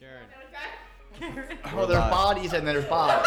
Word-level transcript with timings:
Karen. 0.00 1.44
Well, 1.74 1.86
there's 1.86 1.98
live. 2.00 2.10
bodies 2.10 2.52
and 2.54 2.66
there's 2.66 2.84
bodies. 2.86 3.26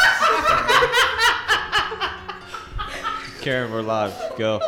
Karen, 3.41 3.71
we're 3.71 3.81
live. 3.81 4.13
Go. 4.37 4.59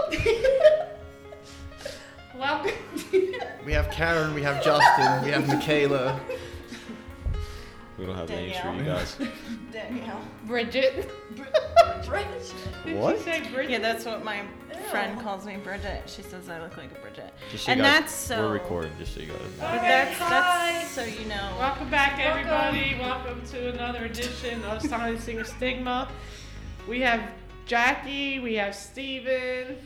Welcome. 2.38 2.72
we 3.66 3.74
have 3.74 3.90
Karen, 3.90 4.34
we 4.36 4.44
have 4.44 4.64
Justin, 4.64 5.24
we 5.24 5.32
have 5.32 5.48
Michaela. 5.48 6.20
We 7.98 8.06
don't 8.06 8.16
have 8.16 8.30
names 8.30 8.58
for 8.58 8.68
you 8.68 8.74
Danielle. 8.84 8.98
guys. 8.98 9.18
Danielle. 9.72 10.22
Bridget. 10.46 11.10
Did 12.86 12.98
What? 12.98 13.18
you 13.18 13.24
say 13.24 13.50
Bridget? 13.52 13.72
Yeah, 13.72 13.80
that's 13.80 14.06
what 14.06 14.24
my 14.24 14.44
friend 14.90 15.20
calls 15.20 15.46
me, 15.46 15.58
Bridget. 15.58 16.04
She 16.08 16.22
says 16.22 16.50
I 16.50 16.62
look 16.62 16.78
like 16.78 16.92
a 16.92 17.00
Bridget. 17.02 17.34
Just 17.52 17.66
so 17.66 17.72
you 17.72 17.74
and 17.74 17.82
guys, 17.82 18.00
that's 18.02 18.14
so. 18.14 18.42
We're 18.48 18.54
recording, 18.54 18.92
just 18.98 19.14
so 19.14 19.22
you 19.22 19.28
guys 19.28 19.38
know. 19.40 19.48
But 19.60 19.76
Okay, 19.76 19.88
that's 19.88 20.18
hi. 20.18 20.72
that's 20.74 20.92
so 20.92 21.04
you 21.04 21.26
know. 21.28 21.56
Welcome 21.60 21.90
back, 21.90 22.20
everybody. 22.20 22.96
Welcome 23.00 23.42
to 23.48 23.70
another 23.74 24.06
edition 24.06 24.64
of 24.66 24.82
Silencing 24.82 25.40
a 25.40 25.46
Stigma. 25.46 26.10
We 26.88 27.02
have 27.02 27.22
Jackie. 27.66 28.40
We 28.40 28.56
have 28.56 28.76
Steven. 28.76 29.78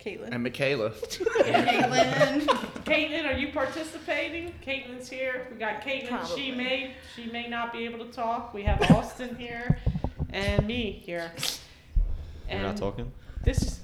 Caitlin. 0.00 0.28
And 0.30 0.42
Michaela. 0.44 0.90
Caitlin. 0.90 2.42
Caitlin, 2.84 3.26
are 3.26 3.36
you 3.36 3.48
participating? 3.52 4.54
Caitlin's 4.64 5.08
here. 5.08 5.48
We 5.50 5.56
got 5.58 5.82
Caitlin. 5.82 6.36
She 6.36 6.52
may 6.52 6.94
she 7.14 7.26
may 7.26 7.48
not 7.48 7.72
be 7.72 7.84
able 7.84 8.04
to 8.04 8.12
talk. 8.12 8.54
We 8.54 8.62
have 8.62 8.80
Austin 8.92 9.34
here 9.36 9.78
and 10.30 10.64
me 10.66 11.02
here. 11.04 11.32
You're 12.50 12.60
not 12.62 12.76
talking? 12.76 13.10
This 13.46 13.62
is, 13.62 13.80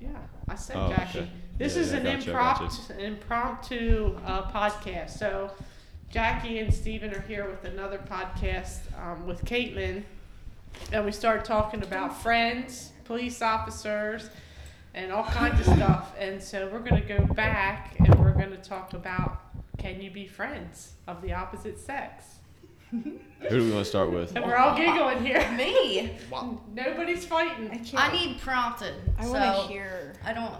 yeah, 0.00 0.08
I 0.48 0.54
said 0.54 0.76
Oh, 0.76 0.88
Jackie. 0.88 1.18
okay. 1.18 1.28
This 1.58 1.74
Yeah, 1.74 1.82
is 1.82 1.90
yeah, 1.92 1.98
an 1.98 2.04
gotcha, 2.04 2.30
impromptu, 2.30 2.64
gotcha. 2.88 3.04
impromptu 3.04 4.16
uh, 4.24 4.50
podcast. 4.52 5.10
So, 5.18 5.50
Jackie 6.08 6.60
and 6.60 6.72
Steven 6.72 7.12
are 7.12 7.20
here 7.22 7.50
with 7.50 7.64
another 7.64 7.98
podcast 7.98 8.78
um, 9.02 9.26
with 9.26 9.44
Caitlin, 9.44 10.04
and 10.92 11.04
we 11.04 11.10
started 11.10 11.44
talking 11.44 11.82
about 11.82 12.16
friends, 12.16 12.92
police 13.04 13.42
officers, 13.42 14.30
and 14.94 15.10
all 15.10 15.24
kinds 15.24 15.58
of 15.66 15.74
stuff. 15.74 16.14
And 16.16 16.40
so 16.40 16.68
we're 16.72 16.78
gonna 16.78 17.00
go 17.00 17.18
back 17.34 17.96
and 17.98 18.14
we're 18.20 18.30
gonna 18.34 18.56
talk 18.56 18.92
about 18.94 19.40
can 19.78 20.00
you 20.00 20.12
be 20.12 20.28
friends 20.28 20.92
of 21.08 21.22
the 21.22 21.32
opposite 21.32 21.78
sex? 21.80 22.36
Who 22.90 23.00
do 23.48 23.64
we 23.64 23.70
want 23.70 23.84
to 23.84 23.88
start 23.88 24.10
with? 24.12 24.34
And 24.36 24.44
we're 24.44 24.56
all 24.56 24.76
giggling 24.76 25.24
here. 25.24 25.38
Me. 25.56 26.16
Nobody's 26.74 27.24
fighting. 27.24 27.70
I 27.70 27.76
can't. 27.78 27.94
I 27.94 28.12
need 28.12 28.40
prompted. 28.40 28.94
I 29.18 29.24
so 29.24 29.32
want 29.32 29.66
to 29.68 29.72
hear. 29.72 30.14
I 30.24 30.32
don't. 30.32 30.54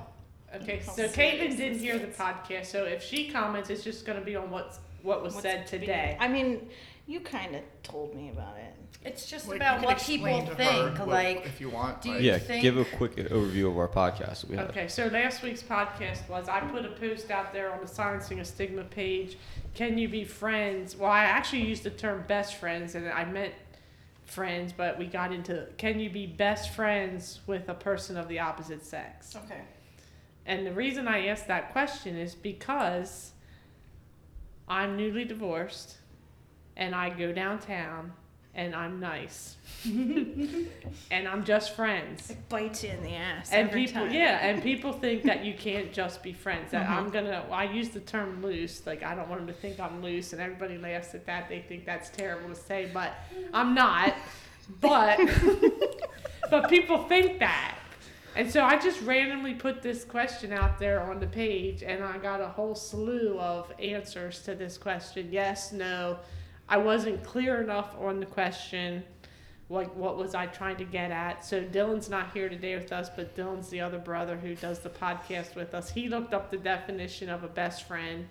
Okay, 0.55 0.81
so 0.81 0.93
serious 1.07 1.17
Caitlin 1.17 1.57
didn't 1.57 1.79
hear 1.81 1.99
the 1.99 2.07
podcast, 2.07 2.67
so 2.67 2.85
if 2.85 3.03
she 3.03 3.29
comments, 3.29 3.69
it's 3.69 3.83
just 3.85 4.07
gonna 4.07 4.21
be 4.21 4.37
on 4.37 4.51
what's 4.51 4.79
what 5.03 5.23
was 5.23 5.35
what's 5.35 5.43
said 5.43 5.69
being- 5.71 5.81
today. 5.83 6.17
I 6.21 6.29
mean, 6.29 6.69
you 7.07 7.21
kind 7.21 7.55
of 7.55 7.63
told 7.83 8.15
me 8.15 8.31
about 8.31 8.57
it. 8.57 8.75
It's 9.05 9.27
just 9.27 9.47
Well, 9.47 9.55
you 9.57 9.61
about 9.61 9.77
can 9.77 9.85
what 9.85 9.97
explain 9.99 10.19
people 10.43 10.57
to 10.57 10.63
her 10.65 10.85
think. 10.89 10.99
what- 10.99 11.09
like, 11.09 11.47
if 11.47 11.61
you 11.61 11.71
want. 11.71 12.03
do 12.03 12.11
like- 12.11 12.21
you 12.23 12.31
Yeah, 12.33 12.39
think- 12.39 12.63
give 12.63 12.77
a 12.77 12.85
quick 12.85 13.15
overview 13.17 13.69
of 13.71 13.79
our 13.79 13.87
podcast 13.89 14.45
we 14.47 14.57
had. 14.57 14.69
Okay, 14.71 14.89
so 14.89 15.07
last 15.07 15.43
week's 15.43 15.63
podcast 15.63 16.29
was 16.29 16.49
I 16.49 16.61
put 16.61 16.85
a 16.85 16.89
post 16.91 17.31
out 17.31 17.53
there 17.53 17.73
on 17.73 17.81
the 17.81 17.87
Silencing 17.87 18.41
a 18.41 18.45
Stigma 18.45 18.83
page. 18.85 19.37
Can 19.75 19.99
you 19.99 20.09
be 20.09 20.25
friends? 20.25 20.97
Well, 20.97 21.11
I 21.11 21.25
actually 21.25 21.63
used 21.63 21.85
the 21.85 21.91
term 21.91 22.25
best 22.27 22.57
friends, 22.57 22.97
and 22.97 23.09
I 23.09 23.25
meant 23.25 23.55
friends, 24.25 24.73
but 24.73 24.99
we 24.99 25.07
got 25.07 25.33
into 25.33 25.69
can 25.79 26.01
you 26.01 26.11
be 26.11 26.27
best 26.27 26.71
friends 26.75 27.39
with 27.47 27.69
a 27.69 27.75
person 27.75 28.17
of 28.17 28.27
the 28.27 28.41
opposite 28.41 28.85
sex? 28.85 29.37
Okay. 29.37 29.61
And 30.45 30.67
the 30.67 30.73
reason 30.73 31.07
I 31.07 31.27
asked 31.29 31.47
that 31.47 31.71
question 31.71 32.17
is 32.17 32.35
because 32.35 33.31
I'm 34.69 34.97
newly 34.97 35.25
divorced 35.25 35.99
and 36.77 36.95
I 36.95 37.11
go 37.11 37.33
downtown 37.33 38.13
and 38.57 38.75
I'm 38.75 38.99
nice. 38.99 39.57
and 39.85 41.29
I'm 41.29 41.45
just 41.45 41.77
friends. 41.77 42.31
It 42.31 42.49
bites 42.49 42.83
you 42.83 42.91
in 42.91 43.03
the 43.03 43.15
ass. 43.15 43.53
And 43.53 43.69
every 43.69 43.87
people 43.87 44.03
time. 44.03 44.15
yeah, 44.15 44.47
and 44.47 44.63
people 44.63 44.93
think 44.93 45.25
that 45.25 45.45
you 45.45 45.53
can't 45.55 45.93
just 45.93 46.23
be 46.23 46.33
friends. 46.33 46.71
That 46.73 46.87
uh-huh. 46.87 47.01
I'm 47.01 47.11
gonna 47.11 47.45
I 47.53 47.65
use 47.65 47.91
the 47.91 48.01
term 48.01 48.43
loose, 48.43 48.87
like 48.87 49.03
I 49.03 49.15
don't 49.15 49.29
want 49.29 49.43
them 49.43 49.49
to 49.49 49.61
think 49.61 49.79
I'm 49.79 50.03
loose 50.03 50.33
and 50.33 50.41
everybody 50.41 50.79
laughs 50.79 51.15
at 51.15 51.27
that. 51.27 51.49
They 51.51 51.61
think 51.61 51.85
that's 51.85 52.09
terrible 52.09 52.49
to 52.49 52.55
say, 52.55 52.91
but 52.93 53.15
I'm 53.53 53.75
not. 53.75 54.15
But 54.81 55.21
but 56.51 56.69
people 56.71 57.05
think 57.05 57.39
that. 57.41 57.79
And 58.35 58.51
so 58.51 58.65
I 58.65 58.79
just 58.79 59.01
randomly 59.03 59.55
put 59.55 59.83
this 59.83 60.05
question 60.05 60.53
out 60.53 60.79
there 60.79 61.01
on 61.01 61.21
the 61.21 61.27
page, 61.27 61.83
and 61.83 62.05
I 62.05 62.19
got 62.19 62.41
a 62.41 62.49
whole 62.49 62.75
slew 62.75 63.39
of 63.39 63.73
answers 63.79 64.43
to 64.43 64.55
this 64.55 64.77
question 64.77 65.29
yes, 65.31 65.73
no. 65.73 66.19
I 66.69 66.79
wasn't 66.79 67.23
clear 67.25 67.61
enough 67.61 67.95
on 67.99 68.21
the 68.21 68.27
question. 68.27 69.05
Like, 69.69 69.95
what 69.97 70.17
was 70.17 70.35
I 70.35 70.47
trying 70.47 70.77
to 70.77 70.85
get 70.85 71.11
at? 71.11 71.45
So, 71.45 71.63
Dylan's 71.63 72.09
not 72.09 72.33
here 72.33 72.49
today 72.49 72.77
with 72.77 72.93
us, 72.93 73.09
but 73.15 73.35
Dylan's 73.37 73.69
the 73.69 73.81
other 73.81 73.99
brother 73.99 74.37
who 74.37 74.55
does 74.55 74.79
the 74.79 74.91
podcast 74.91 75.55
with 75.57 75.75
us. 75.75 75.91
He 75.91 76.09
looked 76.09 76.33
up 76.35 76.51
the 76.51 76.57
definition 76.57 77.29
of 77.29 77.43
a 77.43 77.49
best 77.49 77.87
friend 77.89 78.29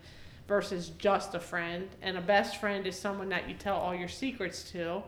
versus 0.47 0.90
just 0.97 1.34
a 1.35 1.40
friend. 1.40 1.90
And 2.01 2.18
a 2.18 2.22
best 2.22 2.57
friend 2.57 2.88
is 2.88 2.97
someone 2.97 3.29
that 3.29 3.50
you 3.50 3.56
tell 3.56 3.78
all 3.78 3.94
your 3.94 4.07
secrets 4.07 4.72
to, 4.72 5.03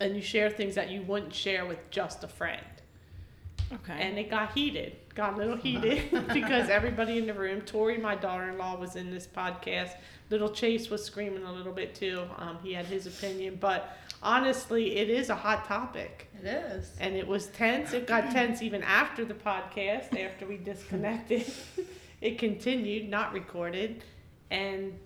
and 0.00 0.16
you 0.16 0.22
share 0.22 0.48
things 0.48 0.74
that 0.76 0.90
you 0.90 1.02
wouldn't 1.02 1.34
share 1.34 1.66
with 1.66 1.78
just 1.90 2.24
a 2.24 2.28
friend 2.28 2.64
Okay. 3.72 3.92
and 4.00 4.18
it 4.18 4.30
got 4.30 4.52
heated, 4.52 4.96
got 5.14 5.34
a 5.34 5.36
little 5.36 5.56
heated 5.56 6.10
because 6.32 6.68
everybody 6.68 7.18
in 7.18 7.26
the 7.26 7.34
room, 7.34 7.60
Tori, 7.62 7.98
my 7.98 8.14
daughter-in-law, 8.14 8.78
was 8.78 8.96
in 8.96 9.10
this 9.10 9.26
podcast. 9.26 9.92
Little 10.30 10.50
Chase 10.50 10.88
was 10.88 11.04
screaming 11.04 11.44
a 11.44 11.52
little 11.52 11.72
bit 11.72 11.94
too. 11.94 12.22
Um, 12.38 12.58
he 12.62 12.72
had 12.72 12.86
his 12.86 13.06
opinion, 13.06 13.58
but 13.60 13.96
honestly, 14.22 14.96
it 14.96 15.10
is 15.10 15.28
a 15.28 15.34
hot 15.34 15.66
topic, 15.66 16.28
it 16.42 16.46
is. 16.46 16.92
and 17.00 17.14
it 17.14 17.26
was 17.26 17.48
tense. 17.48 17.92
It 17.92 18.06
got 18.06 18.30
tense 18.30 18.62
even 18.62 18.82
after 18.82 19.24
the 19.24 19.34
podcast, 19.34 20.18
after 20.18 20.46
we 20.46 20.56
disconnected. 20.56 21.44
it 22.20 22.38
continued, 22.38 23.08
not 23.10 23.32
recorded, 23.32 24.02
and 24.50 24.98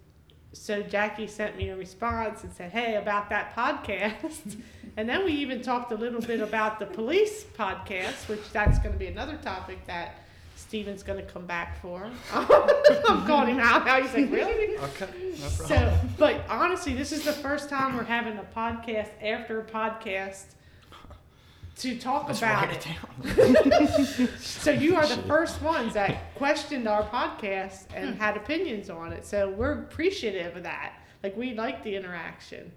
so 0.56 0.82
Jackie 0.82 1.26
sent 1.26 1.56
me 1.56 1.68
a 1.68 1.76
response 1.76 2.42
and 2.44 2.52
said, 2.52 2.70
"Hey, 2.70 2.96
about 2.96 3.30
that 3.30 3.54
podcast." 3.54 4.56
and 4.96 5.08
then 5.08 5.24
we 5.24 5.32
even 5.32 5.62
talked 5.62 5.92
a 5.92 5.96
little 5.96 6.20
bit 6.20 6.40
about 6.40 6.78
the 6.78 6.86
police 6.86 7.44
podcast, 7.56 8.28
which 8.28 8.50
that's 8.52 8.78
going 8.78 8.92
to 8.92 8.98
be 8.98 9.06
another 9.06 9.36
topic 9.36 9.84
that 9.86 10.16
Steven's 10.56 11.02
going 11.02 11.24
to 11.24 11.32
come 11.32 11.46
back 11.46 11.80
for. 11.80 12.10
I'm 12.32 13.26
calling 13.26 13.54
him 13.54 13.60
out 13.60 13.84
now. 13.84 14.00
He's 14.00 14.14
like, 14.14 14.30
"Really?" 14.30 14.76
Okay, 14.78 15.08
no 15.38 15.48
problem. 15.48 15.68
So, 15.68 15.98
but 16.18 16.40
honestly, 16.48 16.94
this 16.94 17.12
is 17.12 17.24
the 17.24 17.32
first 17.32 17.68
time 17.68 17.96
we're 17.96 18.04
having 18.04 18.38
a 18.38 18.46
podcast 18.56 19.10
after 19.22 19.60
a 19.60 19.64
podcast 19.64 20.55
to 21.76 21.98
talk 21.98 22.26
Let's 22.26 22.38
about 22.38 22.68
write 22.68 22.76
it. 22.76 22.86
it 22.86 24.18
down. 24.18 24.28
So 24.38 24.70
you 24.70 24.96
are 24.96 25.06
the 25.06 25.22
first 25.24 25.60
ones 25.62 25.94
that 25.94 26.34
questioned 26.34 26.88
our 26.88 27.02
podcast 27.04 27.84
and 27.94 28.14
Hmm. 28.14 28.20
had 28.20 28.36
opinions 28.36 28.88
on 28.90 29.12
it. 29.12 29.24
So 29.26 29.50
we're 29.50 29.72
appreciative 29.82 30.56
of 30.56 30.62
that. 30.62 30.94
Like 31.22 31.36
we 31.36 31.54
like 31.54 31.82
the 31.84 31.94
interaction. 31.94 32.72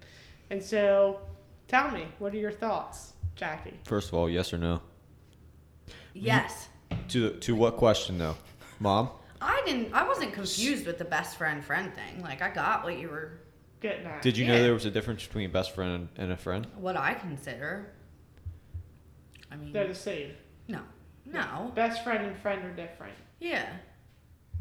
And 0.50 0.62
so 0.62 1.20
tell 1.68 1.90
me, 1.90 2.06
what 2.18 2.34
are 2.34 2.38
your 2.38 2.52
thoughts, 2.52 3.14
Jackie? 3.36 3.78
First 3.84 4.08
of 4.08 4.14
all, 4.14 4.28
yes 4.28 4.52
or 4.52 4.58
no? 4.58 4.80
Yes. 6.14 6.68
To 7.08 7.30
to 7.38 7.54
what 7.54 7.76
question 7.76 8.18
though? 8.18 8.36
Mom? 8.80 9.10
I 9.40 9.62
didn't. 9.64 9.94
I 9.94 10.06
wasn't 10.06 10.32
confused 10.34 10.86
with 10.86 10.98
the 10.98 11.04
best 11.04 11.36
friend 11.38 11.64
friend 11.64 11.92
thing. 11.94 12.22
Like, 12.22 12.42
I 12.42 12.50
got 12.50 12.84
what 12.84 12.98
you 12.98 13.08
were. 13.08 13.32
Getting 13.80 14.04
at. 14.04 14.20
Did 14.20 14.36
you 14.36 14.44
Yeah. 14.44 14.52
know 14.56 14.62
there 14.62 14.74
was 14.74 14.84
a 14.84 14.90
difference 14.90 15.26
between 15.26 15.50
best 15.50 15.74
friend 15.74 16.08
and 16.18 16.30
a 16.30 16.36
friend? 16.36 16.66
What 16.76 16.98
I 16.98 17.14
consider. 17.14 17.86
I 19.50 19.56
mean, 19.56 19.72
They're 19.72 19.88
the 19.88 19.94
same. 19.94 20.32
no, 20.68 20.80
no, 21.26 21.72
Best 21.74 22.04
friend 22.04 22.24
and 22.26 22.36
friend 22.38 22.64
are 22.64 22.72
different. 22.74 23.14
yeah. 23.40 23.66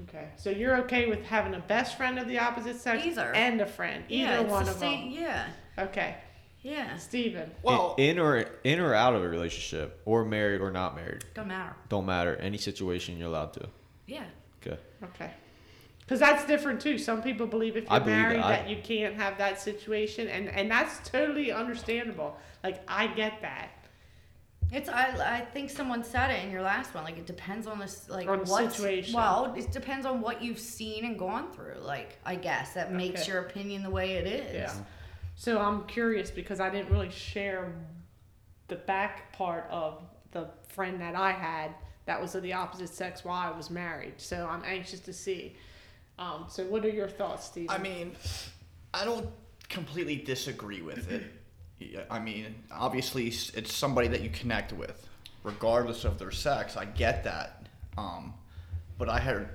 Okay. 0.07 0.29
So 0.37 0.49
you're 0.49 0.77
okay 0.83 1.07
with 1.07 1.23
having 1.25 1.53
a 1.55 1.59
best 1.59 1.97
friend 1.97 2.17
of 2.19 2.25
the 2.27 2.39
opposite 2.39 2.77
sex 2.77 3.05
Either. 3.05 3.33
and 3.35 3.59
a 3.59 3.65
friend. 3.65 4.05
Either 4.07 4.31
yeah, 4.31 4.39
one 4.39 4.63
the 4.63 4.71
of 4.71 4.77
same, 4.77 5.13
them. 5.13 5.21
Yeah, 5.23 5.47
Okay. 5.77 6.15
yeah. 6.61 6.95
Steven. 6.95 7.51
Well, 7.63 7.95
in, 7.97 8.11
in 8.11 8.19
or 8.19 8.45
in 8.63 8.79
or 8.79 8.93
out 8.93 9.13
of 9.13 9.23
a 9.23 9.27
relationship, 9.27 10.01
or 10.05 10.23
married 10.23 10.61
or 10.61 10.71
not 10.71 10.95
married, 10.95 11.25
Don't 11.33 11.49
matter. 11.49 11.75
don't 11.89 12.05
matter. 12.05 12.37
Any 12.37 12.57
situation 12.57 13.17
you're 13.17 13.27
allowed 13.27 13.51
to. 13.53 13.67
Yeah. 14.07 14.23
Okay. 14.65 14.79
Okay. 15.03 15.31
Because 15.99 16.21
that's 16.21 16.45
different 16.45 16.79
too. 16.79 16.97
Some 16.97 17.21
people 17.21 17.45
believe 17.45 17.75
if 17.75 17.83
you're 17.89 17.99
believe 17.99 18.15
married 18.15 18.37
that. 18.39 18.45
I- 18.45 18.51
that 18.55 18.69
you 18.69 18.77
can't 18.81 19.15
have 19.15 19.37
that 19.39 19.59
situation, 19.59 20.29
and 20.29 20.47
and 20.47 20.71
that's 20.71 21.09
totally 21.09 21.51
understandable. 21.51 22.37
Like 22.63 22.81
I 22.87 23.07
get 23.07 23.41
that. 23.41 23.71
It's 24.71 24.87
I, 24.87 25.37
I 25.37 25.41
think 25.41 25.69
someone 25.69 26.03
said 26.03 26.29
it 26.29 26.43
in 26.43 26.51
your 26.51 26.61
last 26.61 26.93
one. 26.93 27.03
Like 27.03 27.17
it 27.17 27.25
depends 27.25 27.65
on 27.65 27.79
this 27.79 28.07
like 28.09 28.27
On 28.27 28.39
what 28.39 28.71
situation. 28.71 29.15
Well, 29.15 29.53
it 29.57 29.71
depends 29.71 30.05
on 30.05 30.21
what 30.21 30.43
you've 30.43 30.59
seen 30.59 31.05
and 31.05 31.17
gone 31.17 31.51
through. 31.51 31.79
Like 31.81 32.17
I 32.25 32.35
guess 32.35 32.73
that 32.73 32.91
makes 32.93 33.21
Okay. 33.21 33.31
your 33.31 33.41
opinion 33.41 33.81
the 33.83 33.89
way 33.89 34.13
it 34.13 34.27
is. 34.27 34.53
Yeah. 34.53 34.73
So 35.35 35.59
I'm 35.59 35.85
curious 35.85 36.29
because 36.29 36.59
I 36.59 36.69
didn't 36.69 36.91
really 36.91 37.09
share 37.09 37.73
the 38.67 38.75
back 38.75 39.33
part 39.33 39.67
of 39.71 40.03
the 40.31 40.49
friend 40.67 41.01
that 41.01 41.15
I 41.15 41.31
had 41.31 41.71
that 42.05 42.21
was 42.21 42.35
of 42.35 42.43
the 42.43 42.53
opposite 42.53 42.89
sex 42.89 43.23
while 43.23 43.53
I 43.53 43.55
was 43.55 43.69
married. 43.69 44.13
So 44.17 44.47
I'm 44.47 44.63
anxious 44.65 44.99
to 45.01 45.13
see. 45.13 45.55
Um, 46.19 46.45
so 46.47 46.65
what 46.65 46.85
are 46.85 46.89
your 46.89 47.07
thoughts, 47.07 47.45
Steve? 47.45 47.67
I 47.69 47.77
mean, 47.77 48.11
I 48.93 49.05
don't 49.05 49.29
completely 49.69 50.17
disagree 50.17 50.81
with 50.81 51.09
it. 51.11 51.23
I 52.09 52.19
mean, 52.19 52.55
obviously, 52.71 53.27
it's 53.27 53.73
somebody 53.73 54.07
that 54.09 54.21
you 54.21 54.29
connect 54.29 54.73
with, 54.73 55.07
regardless 55.43 56.03
of 56.03 56.19
their 56.19 56.31
sex. 56.31 56.75
I 56.75 56.85
get 56.85 57.23
that. 57.23 57.67
Um, 57.97 58.33
but 58.97 59.09
I 59.09 59.19
heard 59.19 59.49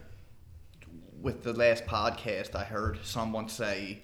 with 1.21 1.43
the 1.43 1.53
last 1.53 1.87
podcast, 1.87 2.55
I 2.55 2.65
heard 2.65 2.99
someone 3.03 3.49
say 3.49 4.03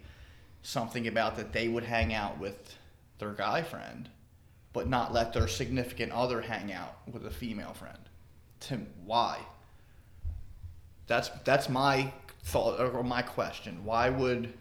something 0.62 1.06
about 1.06 1.36
that 1.36 1.52
they 1.52 1.68
would 1.68 1.84
hang 1.84 2.14
out 2.14 2.38
with 2.38 2.76
their 3.18 3.32
guy 3.32 3.62
friend, 3.62 4.08
but 4.72 4.88
not 4.88 5.12
let 5.12 5.32
their 5.32 5.48
significant 5.48 6.12
other 6.12 6.40
hang 6.40 6.72
out 6.72 6.96
with 7.10 7.26
a 7.26 7.30
female 7.30 7.74
friend. 7.74 7.98
To 8.60 8.80
why? 9.04 9.38
That's 11.06 11.30
that's 11.44 11.68
my 11.68 12.12
thought 12.44 12.80
or 12.80 13.02
my 13.02 13.22
question. 13.22 13.84
Why 13.84 14.10
would 14.10 14.52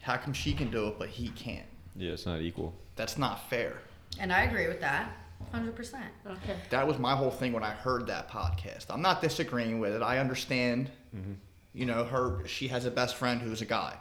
how 0.00 0.16
come 0.16 0.32
she 0.32 0.52
can 0.52 0.70
do 0.70 0.88
it 0.88 0.98
but 0.98 1.08
he 1.08 1.28
can't? 1.28 1.66
Yeah, 1.96 2.12
it's 2.12 2.26
not 2.26 2.40
equal. 2.40 2.74
That's 2.96 3.18
not 3.18 3.48
fair. 3.50 3.78
And 4.18 4.32
I 4.32 4.42
agree 4.44 4.68
with 4.68 4.80
that, 4.80 5.10
hundred 5.50 5.74
percent. 5.74 6.04
okay. 6.26 6.56
That 6.70 6.86
was 6.86 6.98
my 6.98 7.14
whole 7.16 7.30
thing 7.30 7.52
when 7.52 7.62
I 7.64 7.70
heard 7.70 8.06
that 8.08 8.30
podcast. 8.30 8.86
I'm 8.90 9.02
not 9.02 9.20
disagreeing 9.22 9.78
with 9.80 9.92
it. 9.94 10.02
I 10.02 10.18
understand. 10.18 10.90
Mm-hmm. 11.16 11.32
You 11.74 11.86
know, 11.86 12.04
her 12.04 12.46
she 12.46 12.68
has 12.68 12.84
a 12.84 12.90
best 12.90 13.16
friend 13.16 13.40
who's 13.40 13.62
a 13.62 13.66
guy. 13.66 13.96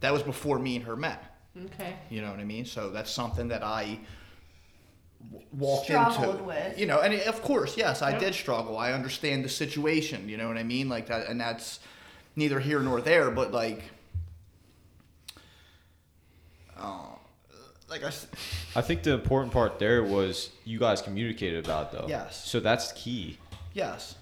That 0.00 0.12
was 0.12 0.22
before 0.22 0.58
me 0.58 0.76
and 0.76 0.84
her 0.84 0.96
met. 0.96 1.24
Okay. 1.66 1.94
You 2.10 2.22
know 2.22 2.30
what 2.30 2.40
I 2.40 2.44
mean? 2.44 2.64
So 2.64 2.90
that's 2.90 3.10
something 3.10 3.48
that 3.48 3.62
I 3.62 3.98
w- 5.30 5.46
walked 5.52 5.84
Struggled 5.86 6.30
into. 6.34 6.44
with. 6.44 6.78
You 6.78 6.86
know, 6.86 7.00
and 7.00 7.14
of 7.22 7.40
course, 7.42 7.76
yes, 7.76 8.02
I 8.02 8.10
Yep. 8.12 8.20
did 8.20 8.34
struggle. 8.34 8.76
I 8.76 8.92
understand 8.92 9.44
the 9.44 9.48
situation. 9.48 10.28
You 10.28 10.36
know 10.36 10.48
what 10.48 10.56
I 10.58 10.62
mean? 10.62 10.88
Like 10.88 11.06
that, 11.08 11.28
and 11.28 11.40
that's 11.40 11.80
neither 12.36 12.58
here 12.60 12.80
nor 12.80 13.00
there. 13.00 13.30
But 13.30 13.52
like, 13.52 13.82
uh, 16.82 17.06
like 17.88 18.02
I, 18.02 18.08
s- 18.08 18.26
I 18.76 18.80
think 18.82 19.02
the 19.02 19.12
important 19.12 19.52
part 19.52 19.78
there 19.78 20.02
was 20.02 20.50
you 20.64 20.78
guys 20.78 21.00
communicated 21.02 21.64
about 21.64 21.92
it 21.92 21.98
though. 22.00 22.06
Yes. 22.08 22.48
So 22.48 22.60
that's 22.60 22.92
key. 22.92 23.38
yes, 23.74 24.16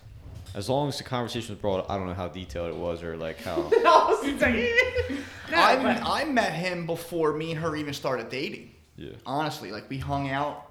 As 0.55 0.69
long 0.69 0.89
as 0.89 0.99
the 0.99 1.05
conversation 1.05 1.55
was 1.55 1.61
brought, 1.61 1.89
I 1.91 1.97
don't 1.97 2.07
know 2.07 2.15
how 2.15 2.29
detailed 2.29 2.71
it 2.71 2.77
was 2.77 3.03
or 3.03 3.17
like 3.17 3.39
how. 3.43 3.57
No, 3.83 4.19
it's 4.23 4.43
like- 4.43 5.19
no, 5.51 5.59
I 5.59 5.77
but- 5.77 6.03
I 6.05 6.25
met 6.25 6.53
him 6.53 6.87
before 6.87 7.33
me 7.33 7.53
and 7.53 7.61
her 7.61 7.75
even 7.77 7.95
started 7.95 8.29
dating. 8.29 8.75
Yeah. 8.97 9.13
Honestly, 9.25 9.71
like 9.73 9.89
we 9.89 9.99
hung 9.99 10.29
out. 10.31 10.67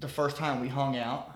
The 0.00 0.08
first 0.08 0.36
time 0.36 0.60
we 0.60 0.68
hung 0.68 0.96
out, 0.96 1.30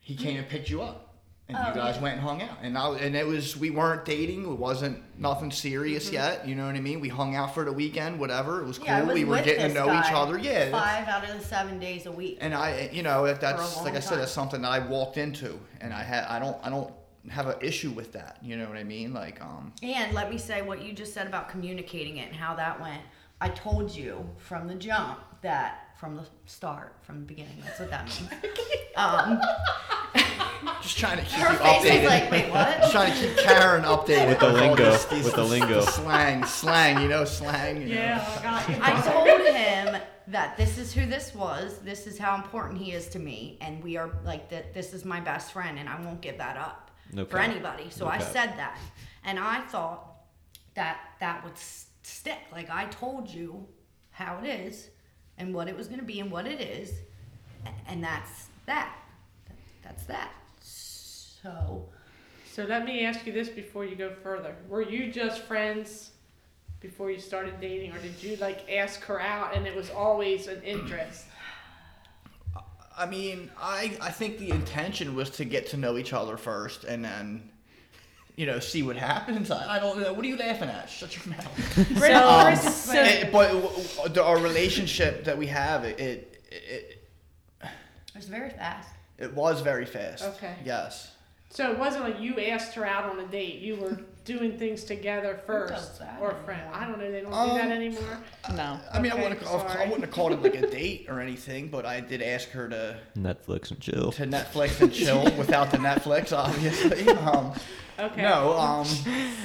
he 0.00 0.14
came 0.14 0.36
and 0.38 0.48
picked 0.48 0.70
you 0.70 0.82
up, 0.82 1.05
and 1.48 1.56
you 1.56 1.64
Oh, 1.72 1.74
guys 1.74 1.96
yeah. 1.96 2.02
went 2.02 2.14
and 2.18 2.22
hung 2.22 2.42
out. 2.42 2.58
And 2.62 2.76
I, 2.76 2.88
and 2.98 3.14
it 3.14 3.26
was 3.26 3.56
we 3.56 3.70
weren't 3.70 4.04
dating. 4.04 4.42
It 4.44 4.58
wasn't 4.58 5.02
nothing 5.18 5.50
serious 5.50 6.10
yet. 6.10 6.46
You 6.48 6.54
know 6.56 6.66
what 6.66 6.74
I 6.74 6.80
mean? 6.80 7.00
We 7.00 7.08
hung 7.08 7.36
out 7.36 7.54
for 7.54 7.64
the 7.64 7.72
weekend, 7.72 8.18
whatever. 8.18 8.60
It 8.62 8.66
was 8.66 8.78
cool. 8.78 8.86
Yeah, 8.88 9.02
was 9.04 9.14
we 9.14 9.24
were 9.24 9.40
getting 9.42 9.68
to 9.68 9.74
know 9.74 9.86
each 9.98 10.10
other. 10.12 10.38
Yeah. 10.38 10.70
Five 10.70 11.06
out 11.08 11.28
of 11.28 11.38
the 11.38 11.44
seven 11.44 11.78
days 11.78 12.06
a 12.06 12.12
week. 12.12 12.38
And 12.40 12.54
I, 12.54 12.90
you 12.92 13.02
know, 13.02 13.26
if 13.26 13.40
that's 13.40 13.76
like 13.82 13.94
I 13.94 14.00
said, 14.00 14.10
time. 14.10 14.18
that's 14.20 14.32
something 14.32 14.62
that 14.62 14.68
I 14.70 14.80
walked 14.80 15.18
into, 15.18 15.58
and 15.80 15.92
I 15.94 16.02
had, 16.02 16.24
I 16.24 16.38
don't, 16.38 16.56
I 16.64 16.68
don't 16.68 16.92
have 17.30 17.46
an 17.46 17.56
issue 17.60 17.90
with 17.90 18.12
that. 18.12 18.38
You 18.42 18.56
know 18.56 18.68
what 18.68 18.76
I 18.76 18.84
mean? 18.84 19.12
Like, 19.12 19.40
um, 19.40 19.72
And 19.82 20.12
let 20.14 20.30
me 20.30 20.38
say 20.38 20.62
what 20.62 20.82
you 20.82 20.92
just 20.92 21.12
said 21.14 21.26
about 21.26 21.48
communicating 21.48 22.16
it 22.18 22.28
and 22.28 22.36
how 22.36 22.54
that 22.56 22.80
went. 22.80 23.02
I 23.40 23.50
told 23.50 23.94
you 23.94 24.28
from 24.38 24.66
the 24.66 24.74
jump 24.74 25.20
that 25.42 25.90
from 25.98 26.16
the 26.16 26.24
start, 26.46 26.94
from 27.02 27.20
the 27.20 27.26
beginning, 27.26 27.56
that's 27.64 27.78
what 27.80 27.90
that 27.90 28.04
means. 28.06 28.28
Um, 28.96 29.38
just 30.86 30.98
trying 30.98 31.18
to 31.18 31.24
keep 31.24 31.38
her 31.40 31.52
you 31.52 31.58
face 31.58 31.84
updated. 31.84 32.02
is 32.02 32.08
like, 32.08 32.30
wait, 32.30 32.50
what? 32.50 32.78
Just 32.78 32.92
trying 32.92 33.12
to 33.12 33.18
keep 33.18 33.36
Karen 33.38 33.82
updated 33.84 34.28
With 34.28 34.38
the 34.40 34.46
all 34.46 34.52
lingo, 34.52 34.76
this- 34.92 35.04
these- 35.06 35.24
with 35.24 35.34
the 35.34 35.42
this- 35.42 35.50
lingo. 35.50 35.80
slang, 35.82 36.44
slang. 36.44 37.02
You 37.02 37.08
know, 37.08 37.24
slang. 37.24 37.82
You 37.82 37.88
yeah, 37.88 38.16
Know. 38.16 38.24
I 38.38 38.42
got 38.42 38.68
you. 38.68 38.76
I 38.80 39.00
told 39.02 39.40
him 39.56 40.02
that 40.28 40.56
this 40.56 40.78
is 40.78 40.92
who 40.92 41.06
this 41.06 41.34
was, 41.34 41.78
this 41.80 42.06
is 42.06 42.18
how 42.18 42.34
important 42.36 42.78
he 42.78 42.92
is 42.92 43.08
to 43.08 43.18
me, 43.18 43.58
and 43.60 43.82
we 43.82 43.96
are 43.96 44.10
like 44.24 44.48
that. 44.50 44.72
This 44.74 44.92
is 44.94 45.04
my 45.04 45.20
best 45.20 45.52
friend, 45.52 45.78
and 45.78 45.88
I 45.88 46.00
won't 46.00 46.20
give 46.20 46.38
that 46.38 46.56
up 46.56 46.90
No 47.12 47.24
for 47.24 47.38
cap. 47.38 47.48
anybody. 47.48 47.90
So 47.90 48.04
No 48.06 48.10
I 48.12 48.18
cap. 48.18 48.32
said 48.32 48.46
that, 48.58 48.78
and 49.24 49.38
I 49.38 49.60
thought 49.62 50.04
that 50.74 50.98
that 51.20 51.42
would 51.44 51.54
s- 51.54 51.86
stick. 52.02 52.38
Like 52.52 52.70
I 52.70 52.86
told 52.86 53.28
you 53.28 53.66
how 54.10 54.38
it 54.42 54.46
is, 54.48 54.88
and 55.38 55.54
what 55.54 55.68
it 55.68 55.76
was 55.76 55.88
going 55.88 56.00
to 56.00 56.06
be, 56.06 56.20
and 56.20 56.30
what 56.30 56.46
it 56.46 56.60
is, 56.60 56.92
a- 57.66 57.90
and 57.90 58.02
that's 58.02 58.46
that. 58.66 58.94
That's 59.84 60.04
that. 60.06 60.32
So 61.46 61.88
So 62.52 62.64
let 62.64 62.84
me 62.84 63.04
ask 63.04 63.26
you 63.26 63.32
this 63.32 63.48
before 63.48 63.84
you 63.84 63.96
go 63.96 64.10
further. 64.22 64.54
Were 64.68 64.82
you 64.82 65.12
just 65.12 65.42
friends 65.42 66.10
before 66.80 67.10
you 67.10 67.18
started 67.20 67.60
dating, 67.60 67.92
or 67.92 67.98
did 67.98 68.22
you 68.22 68.36
like 68.36 68.70
ask 68.70 69.00
her 69.02 69.20
out 69.20 69.54
and 69.54 69.66
it 69.66 69.74
was 69.74 69.90
always 69.90 70.46
an 70.46 70.62
interest? 70.62 71.24
I 72.98 73.04
mean, 73.06 73.50
I, 73.60 73.96
I 74.00 74.10
think 74.10 74.38
the 74.38 74.50
intention 74.50 75.14
was 75.14 75.28
to 75.30 75.44
get 75.44 75.66
to 75.68 75.76
know 75.76 75.98
each 75.98 76.14
other 76.14 76.38
first, 76.38 76.84
and 76.84 77.04
then, 77.04 77.50
you 78.36 78.46
know, 78.46 78.58
see 78.58 78.82
what 78.82 78.96
happens. 78.96 79.50
I, 79.50 79.76
I 79.76 79.78
don't 79.78 80.00
know. 80.00 80.14
What 80.14 80.24
are 80.24 80.28
you 80.28 80.38
laughing 80.38 80.70
at? 80.70 80.88
Shut 80.88 81.14
your 81.14 81.36
mouth. 81.36 81.74
Chris- 81.98 82.10
Um, 82.10 82.56
so- 82.72 83.02
It- 83.02 83.30
but 83.32 83.48
w- 83.48 83.68
w- 83.68 84.08
the, 84.14 84.24
our 84.24 84.38
relationship 84.38 85.24
that 85.24 85.36
we 85.36 85.46
have, 85.48 85.84
it, 85.84 86.00
it, 86.00 86.42
it, 86.50 87.02
it 87.62 87.68
was 88.14 88.24
very 88.24 88.48
fast. 88.50 88.88
it 89.18 89.30
was 89.34 89.60
very 89.60 89.84
fast. 89.84 90.24
Okay. 90.24 90.54
Yes. 90.64 91.12
So 91.56 91.70
it 91.72 91.78
wasn't 91.78 92.04
like 92.04 92.20
you 92.20 92.38
asked 92.38 92.74
her 92.74 92.84
out 92.84 93.04
on 93.04 93.18
a 93.18 93.26
date. 93.28 93.60
You 93.60 93.76
were 93.76 93.98
doing 94.26 94.58
things 94.58 94.84
together 94.84 95.40
first, 95.46 96.00
that 96.00 96.18
or 96.20 96.32
anymore? 96.32 96.44
friend. 96.44 96.60
I 96.70 96.84
don't 96.86 96.98
know. 96.98 97.10
They 97.10 97.22
don't 97.22 97.30
do 97.30 97.36
Um, 97.38 97.56
that 97.56 97.70
anymore. 97.70 98.18
No. 98.54 98.78
I 98.92 99.00
mean, 99.00 99.10
I 99.10 99.14
wouldn't, 99.14 99.40
have, 99.40 99.62
I 99.62 99.84
wouldn't 99.84 100.02
have 100.02 100.10
called 100.10 100.32
it 100.32 100.42
like 100.42 100.54
a 100.54 100.66
date 100.70 101.06
or 101.08 101.18
anything, 101.18 101.68
but 101.68 101.86
I 101.86 102.00
did 102.00 102.20
ask 102.20 102.50
her 102.50 102.68
to 102.68 102.98
Netflix 103.16 103.70
and 103.70 103.80
chill. 103.80 104.12
to 104.12 104.26
Netflix 104.26 104.82
and 104.82 104.92
chill 104.92 105.24
without 105.38 105.70
the 105.70 105.78
Netflix, 105.78 106.36
obviously. 106.36 107.08
Um, 107.16 107.54
Okay. 107.98 108.20
No, 108.20 108.52
um, 108.58 108.86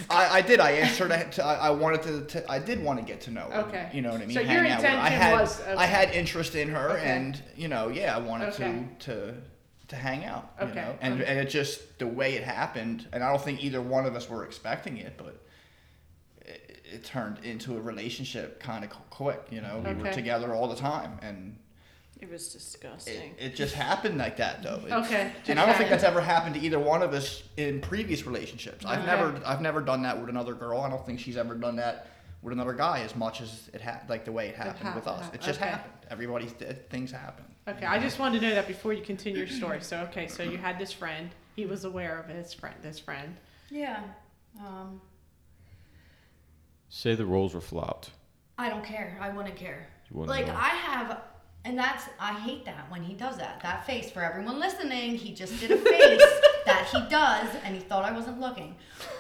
I, 0.10 0.40
I 0.40 0.42
did. 0.42 0.60
I 0.60 0.80
asked 0.80 1.00
her 1.00 1.08
to. 1.08 1.24
to 1.32 1.42
I 1.46 1.54
I 1.54 1.70
wanted 1.70 2.02
to, 2.04 2.22
to. 2.42 2.52
I 2.52 2.60
did 2.60 2.84
want 2.84 3.00
to 3.00 3.06
get 3.06 3.22
to 3.22 3.32
know 3.32 3.44
her. 3.50 3.62
Okay. 3.70 3.90
You 3.94 4.02
know 4.02 4.12
what 4.12 4.20
I 4.22 4.26
mean? 4.26 4.36
So 4.36 4.44
Hang 4.44 4.66
your 4.66 4.74
out 4.74 4.82
with 4.82 4.90
her. 4.92 4.98
I 4.98 5.08
had. 5.10 5.40
was- 5.40 5.62
I 5.66 5.86
had 5.86 6.12
interest 6.12 6.56
in 6.56 6.68
her, 6.68 6.90
Okay. 6.98 7.06
and 7.06 7.42
you 7.56 7.70
know, 7.70 7.88
yeah, 7.88 8.14
I 8.14 8.20
wanted 8.20 8.50
Okay. 8.56 8.84
to 9.00 9.06
to 9.30 9.34
to 9.92 9.96
hang 9.96 10.26
out. 10.26 10.54
You 10.60 10.68
Okay. 10.68 10.76
know? 10.82 10.98
And 11.02 11.14
Okay. 11.22 11.26
and 11.30 11.40
it 11.40 11.50
just 11.50 12.00
the 12.00 12.08
way 12.08 12.34
it 12.36 12.44
happened, 12.44 13.08
and 13.14 13.24
I 13.24 13.30
don't 13.30 13.42
think 13.42 13.64
either 13.64 13.82
one 13.82 14.06
of 14.06 14.16
us 14.16 14.28
were 14.30 14.44
expecting 14.46 14.98
it, 14.98 15.14
but. 15.18 15.38
It, 16.44 16.82
it 16.94 17.04
turned 17.06 17.38
into 17.46 17.78
a 17.78 17.80
relationship 17.82 18.60
kind 18.60 18.84
of 18.84 18.90
quick, 19.12 19.42
you 19.52 19.62
know. 19.62 19.82
We 19.86 19.94
were 19.94 20.12
together 20.12 20.54
all 20.54 20.68
the 20.68 20.76
time, 20.76 21.20
and 21.22 21.56
It 22.20 22.30
was 22.30 22.52
disgusting. 22.52 23.36
it 23.38 23.56
just 23.56 23.76
happened 23.76 24.18
like 24.18 24.38
that, 24.38 24.62
though. 24.64 24.82
It- 24.86 24.92
Okay. 24.92 25.32
and 25.48 25.58
I 25.60 25.66
don't 25.68 25.78
think 25.78 25.90
that's 25.90 26.04
ever 26.04 26.20
happened 26.20 26.56
to 26.56 26.62
either 26.62 26.80
one 26.80 27.02
of 27.04 27.14
us 27.14 27.44
in 27.58 27.80
previous 27.80 28.26
relationships. 28.26 28.84
I've 28.86 28.98
Okay. 29.00 29.08
never, 29.08 29.40
I've 29.46 29.62
never 29.62 29.80
done 29.82 30.02
that 30.02 30.20
with 30.20 30.30
another 30.30 30.54
girl. 30.54 30.82
I 30.82 30.90
don't 30.90 31.06
think 31.06 31.20
she's 31.20 31.38
ever 31.38 31.54
done 31.56 31.76
that 31.78 32.08
with 32.42 32.52
another 32.54 32.74
guy 32.74 33.02
as 33.02 33.16
much 33.16 33.40
as 33.40 33.70
it 33.74 33.80
had, 33.80 34.10
like 34.10 34.26
the 34.26 34.32
way 34.34 34.50
it 34.50 34.56
happened 34.56 34.96
with 34.96 35.06
happened, 35.06 35.28
us. 35.30 35.34
It 35.36 35.42
just 35.42 35.62
okay. 35.62 35.70
happened. 35.70 35.94
Everybody's 36.10 36.52
things 36.90 37.12
happen. 37.12 37.46
Okay, 37.68 37.86
I 37.86 38.00
just 38.00 38.18
wanted 38.20 38.42
to 38.42 38.48
know 38.50 38.56
that 38.56 38.68
before 38.68 38.92
you 38.94 39.04
continue 39.04 39.40
your 39.40 39.48
story. 39.48 39.82
So, 39.82 39.98
okay, 40.10 40.28
so 40.28 40.42
you 40.44 40.58
had 40.58 40.80
this 40.80 40.92
friend. 40.92 41.30
He 41.56 41.66
was 41.66 41.86
aware 41.86 42.18
of 42.20 42.28
his 42.28 42.54
friend. 42.54 42.76
This 42.82 42.98
friend. 43.00 43.36
Yeah. 43.70 44.02
Um, 44.60 45.00
Say 46.90 47.16
the 47.16 47.26
roles 47.26 47.54
were 47.54 47.62
flopped. 47.62 48.12
I 48.58 48.70
don't 48.70 48.84
care. 48.84 49.18
I 49.22 49.30
wouldn't 49.30 49.56
care. 49.56 49.88
You 50.10 50.18
wouldn't 50.18 50.36
like 50.36 50.48
know. 50.48 50.56
I 50.56 50.70
have, 50.70 51.22
and 51.64 51.78
that's 51.78 52.06
I 52.20 52.34
hate 52.34 52.66
that 52.66 52.90
when 52.92 53.04
he 53.04 53.14
does 53.14 53.38
that. 53.38 53.62
That 53.62 53.86
face 53.86 54.10
for 54.12 54.22
everyone 54.22 54.60
listening. 54.60 55.16
He 55.16 55.34
just 55.34 55.60
did 55.60 55.72
a 55.72 55.78
face 55.78 56.22
that 56.66 56.90
he 56.92 57.00
does, 57.10 57.50
and 57.64 57.76
he 57.76 57.82
thought 57.82 58.04
I 58.04 58.12
wasn't 58.12 58.40
looking. 58.42 58.76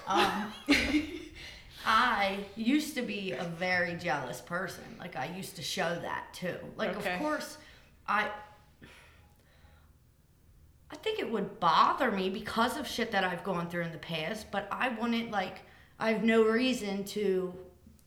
Um, 0.07 0.51
I 1.85 2.39
used 2.55 2.95
to 2.95 3.01
be 3.01 3.31
a 3.31 3.43
very 3.43 3.95
jealous 3.95 4.41
person. 4.41 4.83
Like 4.99 5.15
I 5.15 5.27
used 5.35 5.55
to 5.55 5.61
show 5.61 5.97
that 6.01 6.25
too. 6.33 6.55
Like 6.75 6.95
Okay. 6.97 7.13
of 7.13 7.19
course, 7.19 7.57
I. 8.07 8.29
I 10.93 10.95
think 10.97 11.19
it 11.19 11.31
would 11.31 11.59
bother 11.61 12.11
me 12.11 12.29
because 12.29 12.77
of 12.77 12.85
shit 12.85 13.11
that 13.11 13.23
I've 13.23 13.45
gone 13.45 13.69
through 13.69 13.83
in 13.83 13.93
the 13.93 13.97
past, 13.97 14.51
but 14.51 14.67
I 14.71 14.89
wouldn't 14.89 15.31
like 15.31 15.61
I 15.99 16.11
have 16.11 16.23
no 16.23 16.43
reason 16.43 17.05
to 17.05 17.53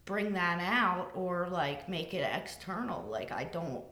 bring 0.05 0.35
that 0.35 0.61
out 0.61 1.11
or 1.15 1.49
like 1.51 1.89
make 1.89 2.13
it 2.13 2.29
external. 2.31 3.09
Like 3.09 3.33
I 3.33 3.45
don't 3.45 3.83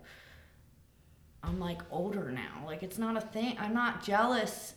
I'm 1.43 1.59
like 1.59 1.81
older 1.91 2.31
now. 2.31 2.63
Like 2.67 2.83
it's 2.83 2.99
not 2.99 3.17
a 3.17 3.21
thing. 3.21 3.57
I'm 3.59 3.75
not 3.75 4.03
jealous 4.03 4.75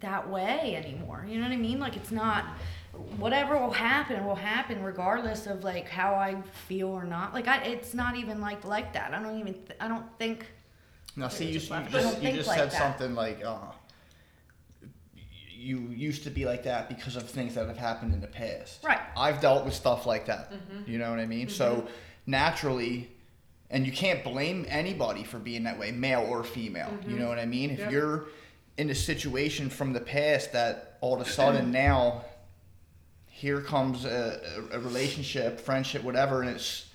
that 0.00 0.28
way 0.28 0.74
anymore. 0.76 1.24
You 1.28 1.38
know 1.38 1.44
what 1.44 1.52
I 1.52 1.56
mean? 1.56 1.78
Like 1.78 1.96
it's 1.96 2.10
not 2.10 2.46
whatever 3.18 3.58
will 3.58 3.70
happen 3.72 4.24
will 4.24 4.34
happen 4.34 4.82
regardless 4.82 5.46
of 5.46 5.64
like 5.64 5.88
how 5.88 6.14
I 6.14 6.40
feel 6.66 6.88
or 6.88 7.04
not. 7.04 7.34
Like 7.34 7.48
I 7.48 7.58
it's 7.62 7.94
not 7.94 8.16
even 8.16 8.40
like 8.40 8.64
like 8.64 8.92
that. 8.94 9.12
I 9.14 9.22
don't 9.22 9.38
even 9.38 9.54
th- 9.54 9.76
I 9.80 9.88
don't 9.88 10.06
think 10.18 10.46
Now, 11.16 11.28
see, 11.28 11.46
you, 11.46 11.52
just 11.54 11.70
you 11.70 11.76
just, 11.90 12.22
you 12.22 12.32
just 12.32 12.48
like 12.48 12.58
said 12.58 12.70
that. 12.70 12.78
something 12.78 13.14
like, 13.14 13.44
uh, 13.44 13.58
you 15.50 15.78
used 15.90 16.24
to 16.24 16.30
be 16.30 16.44
like 16.44 16.64
that 16.64 16.88
because 16.88 17.16
of 17.16 17.28
things 17.28 17.54
that 17.54 17.66
have 17.66 17.78
happened 17.78 18.12
in 18.12 18.20
the 18.20 18.26
past. 18.26 18.84
Right. 18.84 19.00
I've 19.16 19.40
dealt 19.40 19.64
with 19.64 19.74
stuff 19.74 20.06
like 20.06 20.26
that. 20.26 20.52
Mm-hmm. 20.52 20.90
You 20.90 20.98
know 20.98 21.10
what 21.10 21.20
I 21.20 21.26
mean? 21.26 21.48
So 21.48 21.76
mm-hmm. 21.76 21.86
naturally, 22.26 23.08
and 23.70 23.86
you 23.86 23.92
can't 23.92 24.22
blame 24.22 24.66
anybody 24.68 25.24
for 25.24 25.38
being 25.38 25.64
that 25.64 25.78
way, 25.78 25.90
male 25.90 26.26
or 26.28 26.44
female. 26.44 26.90
You 27.02 27.08
mm-hmm. 27.08 27.18
know 27.18 27.28
what 27.28 27.38
I 27.38 27.46
mean? 27.46 27.70
If 27.70 27.78
Yep. 27.78 27.92
you're 27.92 28.26
in 28.76 28.90
a 28.90 28.94
situation 28.94 29.70
from 29.70 29.92
the 29.92 30.00
past 30.00 30.52
that 30.52 30.98
all 31.00 31.14
of 31.14 31.20
a 31.20 31.30
sudden 31.30 31.70
now 31.84 32.24
here 33.34 33.60
comes 33.60 34.04
a, 34.04 34.40
a, 34.72 34.76
a 34.76 34.78
relationship, 34.78 35.58
friendship, 35.58 36.04
whatever, 36.04 36.42
and 36.42 36.50
it's 36.50 36.86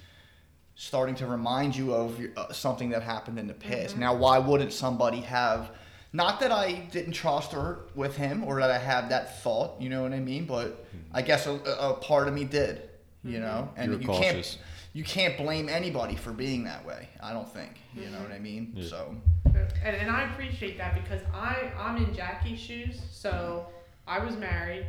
starting 0.76 1.14
to 1.14 1.28
remind 1.28 1.76
you 1.76 1.94
of 1.94 2.18
uh, 2.38 2.54
something 2.54 2.92
that 2.92 3.04
happened 3.04 3.38
in 3.38 3.46
the 3.46 3.54
past. 3.54 3.92
Mm-hmm. 3.92 4.00
Now, 4.00 4.16
why 4.16 4.40
wouldn't 4.40 4.72
somebody 4.72 5.20
have? 5.20 5.72
Not 6.14 6.40
that 6.40 6.54
I 6.54 6.88
didn't 6.92 7.12
trust 7.12 7.52
her 7.52 7.80
with 7.94 8.16
him, 8.16 8.46
or 8.46 8.62
that 8.62 8.72
I 8.72 8.78
had 8.78 9.10
that 9.10 9.44
thought. 9.44 9.82
You 9.82 9.90
know 9.90 10.02
what 10.02 10.14
I 10.14 10.22
mean? 10.22 10.46
But 10.46 10.70
mm-hmm. 10.70 11.14
I 11.14 11.24
guess 11.24 11.46
a, 11.46 11.52
a 11.52 11.90
a 11.90 11.94
part 11.96 12.30
of 12.30 12.34
me 12.34 12.46
did. 12.46 12.90
You 13.22 13.34
mm-hmm. 13.34 13.42
know, 13.42 13.70
and 13.76 13.92
You 13.92 13.98
were 13.98 14.02
you 14.02 14.08
cautious. 14.08 14.56
can't 14.56 14.58
you 14.94 15.04
can't 15.04 15.38
blame 15.38 15.68
anybody 15.68 16.16
for 16.16 16.32
being 16.32 16.64
that 16.64 16.86
way. 16.86 17.10
I 17.22 17.34
don't 17.34 17.54
think. 17.54 17.82
You 17.94 18.10
know 18.12 18.20
what 18.20 18.32
I 18.32 18.40
mean? 18.40 18.72
Yeah. 18.76 18.88
So 18.88 19.16
And, 19.46 19.98
and 19.98 20.10
I 20.10 20.32
appreciate 20.32 20.78
that 20.78 20.96
because 21.04 21.22
I 21.34 21.70
I'm 21.78 21.98
in 21.98 22.14
Jackie's 22.14 22.62
shoes. 22.62 23.02
So 23.12 23.68
I 24.08 24.20
was 24.20 24.38
married. 24.38 24.86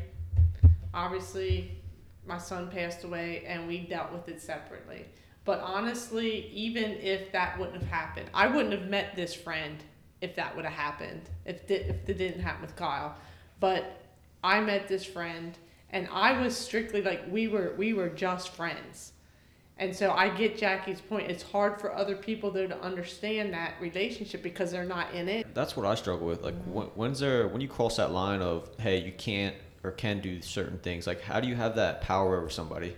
Obviously, 0.92 1.80
my 2.26 2.38
son 2.38 2.68
passed 2.68 3.04
away, 3.04 3.44
and 3.46 3.66
we 3.66 3.78
dealt 3.80 4.12
with 4.12 4.28
it 4.28 4.40
separately. 4.40 5.06
But 5.44 5.60
honestly, 5.60 6.48
even 6.52 6.92
if 6.92 7.32
that 7.32 7.58
wouldn't 7.58 7.82
have 7.82 7.90
happened, 7.90 8.28
I 8.34 8.46
wouldn't 8.46 8.72
have 8.72 8.88
met 8.88 9.16
this 9.16 9.34
friend 9.34 9.82
if 10.20 10.36
that 10.36 10.54
would 10.54 10.64
have 10.64 10.74
happened. 10.74 11.22
If 11.44 11.66
di- 11.66 11.74
if 11.76 12.08
it 12.08 12.18
didn't 12.18 12.40
happen 12.40 12.62
with 12.62 12.76
Kyle, 12.76 13.16
but 13.58 14.00
I 14.44 14.60
met 14.60 14.88
this 14.88 15.04
friend, 15.04 15.56
and 15.90 16.08
I 16.12 16.40
was 16.40 16.56
strictly 16.56 17.02
like 17.02 17.22
we 17.30 17.48
were 17.48 17.74
we 17.76 17.92
were 17.94 18.08
just 18.08 18.50
friends. 18.50 19.12
And 19.78 19.96
so 19.96 20.10
I 20.12 20.28
get 20.28 20.58
Jackie's 20.58 21.00
point. 21.00 21.30
It's 21.30 21.42
hard 21.42 21.80
for 21.80 21.94
other 21.94 22.14
people 22.14 22.50
though 22.50 22.66
to 22.66 22.78
understand 22.82 23.54
that 23.54 23.76
relationship 23.80 24.42
because 24.42 24.70
they're 24.70 24.84
not 24.84 25.14
in 25.14 25.26
it. 25.26 25.54
That's 25.54 25.74
what 25.74 25.86
I 25.86 25.94
struggle 25.94 26.26
with. 26.26 26.42
Like, 26.42 26.54
mm-hmm. 26.54 26.72
when, 26.72 26.86
when's 26.88 27.18
there 27.18 27.48
when 27.48 27.62
you 27.62 27.68
cross 27.68 27.96
that 27.96 28.12
line 28.12 28.42
of 28.42 28.70
hey, 28.78 29.02
you 29.02 29.12
can't 29.12 29.56
or 29.82 29.90
can 29.90 30.20
do 30.20 30.42
certain 30.42 30.78
things? 30.78 31.06
Like, 31.06 31.22
how 31.22 31.40
do 31.40 31.48
you 31.48 31.54
have 31.54 31.76
that 31.76 32.00
power 32.00 32.36
over 32.38 32.50
somebody? 32.50 32.94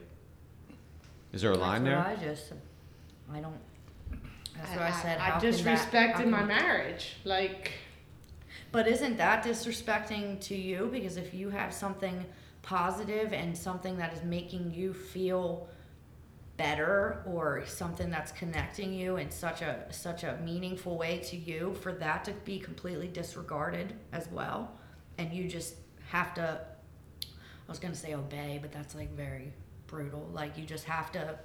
Is 1.33 1.43
there 1.43 1.53
a 1.53 1.57
line 1.57 1.85
there? 1.85 1.97
what 1.97 2.07
I 2.07 2.17
just, 2.17 2.53
I 3.33 3.41
don't. 3.41 3.59
That's 4.57 4.71
what 4.71 4.83
I, 4.83 4.91
said. 4.91 5.19
I, 5.19 5.31
how 5.31 5.41
just 5.41 5.59
can 5.59 5.67
that- 5.67 5.81
respected 5.81 6.25
how 6.25 6.31
my 6.31 6.45
marriage. 6.45 7.15
Like, 7.25 7.73
But 8.71 8.87
isn't 8.87 9.17
that 9.17 9.45
disrespecting 9.45 10.41
to 10.43 10.55
you? 10.55 10.89
Because 10.93 11.17
if 11.17 11.33
you 11.33 11.49
have 11.51 11.73
something 11.73 12.25
positive 12.63 13.33
and 13.33 13.57
something 13.57 13.97
that 13.97 14.13
is 14.13 14.23
making 14.23 14.73
you 14.73 14.93
feel 14.93 15.69
better 16.57 17.23
or 17.27 17.65
something 17.67 18.11
that's 18.11 18.31
connecting 18.33 18.93
you 18.93 19.17
in 19.17 19.31
such 19.31 19.63
a 19.63 19.85
such 19.91 20.23
a 20.23 20.39
meaningful 20.45 20.97
way 20.97 21.19
to 21.19 21.37
you 21.37 21.75
for 21.81 21.93
that 21.93 22.25
to 22.25 22.33
be 22.45 22.59
completely 22.59 23.09
disregarded 23.09 23.95
as 24.13 24.29
well 24.31 24.71
and 25.19 25.33
you 25.33 25.49
just 25.49 25.77
have 26.11 26.35
to 26.35 26.43
I 26.43 26.72
was 27.73 27.79
going 27.81 27.95
to 27.95 27.99
say 27.99 28.15
obey 28.15 28.59
but 28.61 28.71
that's 28.71 28.95
like 28.95 29.11
very 29.17 29.53
brutal 29.87 30.29
like 30.33 30.57
you 30.59 30.65
just 30.65 30.85
have 30.85 31.11
to 31.13 31.39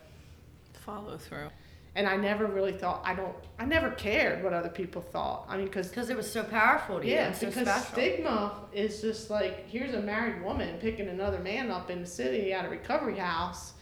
Follow 0.74 1.18
through. 1.18 1.50
and 1.96 2.08
I 2.08 2.16
never 2.16 2.46
really 2.46 2.72
thought 2.72 3.02
I 3.04 3.14
don't. 3.14 3.36
I 3.60 3.66
never 3.66 3.90
cared 3.92 4.42
what 4.42 4.54
other 4.54 4.70
people 4.70 5.02
thought. 5.02 5.46
I 5.50 5.58
mean, 5.58 5.66
because 5.66 5.90
because 5.90 6.10
it 6.10 6.16
was 6.16 6.32
so 6.32 6.44
powerful 6.44 7.00
to 7.02 7.06
you 7.06 7.14
yeah, 7.14 7.28
and 7.28 7.36
so 7.36 7.48
because 7.48 7.68
special. 7.68 7.92
stigma 7.92 8.54
is 8.72 9.02
just 9.02 9.30
like 9.30 9.68
here's 9.68 9.94
a 9.94 10.00
married 10.00 10.42
woman 10.42 10.78
picking 10.80 11.10
another 11.10 11.40
man 11.40 11.70
up 11.70 11.90
in 11.90 12.00
the 12.00 12.08
city 12.08 12.54
at 12.54 12.64
a 12.64 12.70
recovery 12.70 13.18
house, 13.18 13.74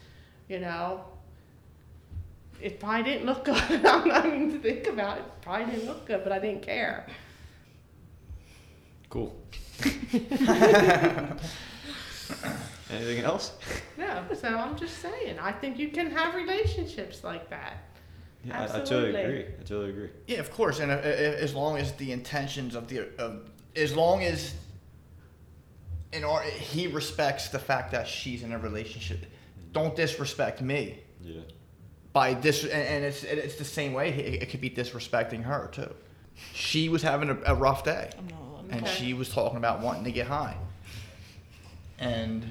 you 0.50 0.60
know. 0.60 1.04
It 2.60 2.80
probably 2.80 3.04
didn't 3.04 3.28
look 3.28 3.44
good. 3.46 3.56
I'm 3.86 4.08
not 4.08 4.26
even 4.26 4.52
to 4.54 4.60
think 4.60 4.88
about 4.88 5.20
it. 5.20 5.26
Probably 5.42 5.66
didn't 5.72 5.86
look 5.88 6.08
good, 6.08 6.24
but 6.24 6.32
I 6.32 6.40
didn't 6.40 6.64
care. 6.64 7.06
Cool. 9.10 9.36
Anything 12.92 13.24
else? 13.26 13.54
No, 13.98 14.24
so 14.34 14.50
I'm 14.50 14.76
just 14.78 14.98
saying. 15.00 15.40
I 15.40 15.52
think 15.54 15.80
you 15.80 15.88
can 15.90 16.12
have 16.12 16.36
relationships 16.36 17.24
like 17.24 17.50
that. 17.50 17.78
Yeah, 18.44 18.60
I, 18.60 18.64
I 18.64 18.68
totally 18.68 18.82
Absolutely. 18.82 19.22
agree. 19.24 19.46
I 19.60 19.64
totally 19.64 19.90
agree. 19.90 20.10
yeah, 20.28 20.40
of 20.40 20.52
course, 20.52 20.80
and 20.80 20.92
uh, 20.92 20.96
uh, 20.96 20.98
as 20.98 21.56
long 21.56 21.78
as 21.78 21.94
the 21.94 22.12
intentions 22.12 22.76
of 22.76 22.88
the 22.90 23.08
of, 23.18 23.50
as 23.76 23.96
long 23.96 24.24
as 24.24 24.54
in 26.14 26.24
our, 26.24 26.42
he 26.44 26.88
respects 26.88 27.50
the 27.50 27.60
fact 27.60 27.92
that 27.92 28.08
she's 28.08 28.44
in 28.44 28.52
a 28.54 28.60
relationship, 28.60 29.26
don't 29.72 29.96
disrespect 29.96 30.62
me. 30.62 31.00
Yeah. 31.22 31.42
by 32.14 32.34
this 32.36 32.64
and, 32.64 32.72
and 32.74 33.04
it's 33.06 33.24
and 33.24 33.40
it's 33.40 33.56
the 33.56 33.66
same 33.66 33.94
way 33.94 34.10
it, 34.10 34.44
it 34.44 34.50
could 34.50 34.62
be 34.62 34.70
disrespecting 34.70 35.42
her 35.44 35.70
too 35.72 35.92
she 36.54 36.88
was 36.88 37.02
having 37.02 37.30
a, 37.32 37.38
a 37.48 37.56
rough 37.56 37.84
day 37.84 38.10
I'm 38.18 38.28
not 38.28 38.40
and 38.70 38.84
Okay. 38.84 38.92
she 38.96 39.14
was 39.16 39.30
talking 39.30 39.58
about 39.58 39.82
wanting 39.82 40.04
to 40.04 40.12
get 40.12 40.28
high 40.28 40.56
and 42.00 42.46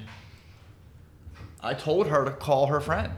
i 1.61 1.73
told 1.73 2.07
her 2.07 2.25
to 2.25 2.31
call 2.31 2.67
her 2.67 2.79
friend 2.79 3.11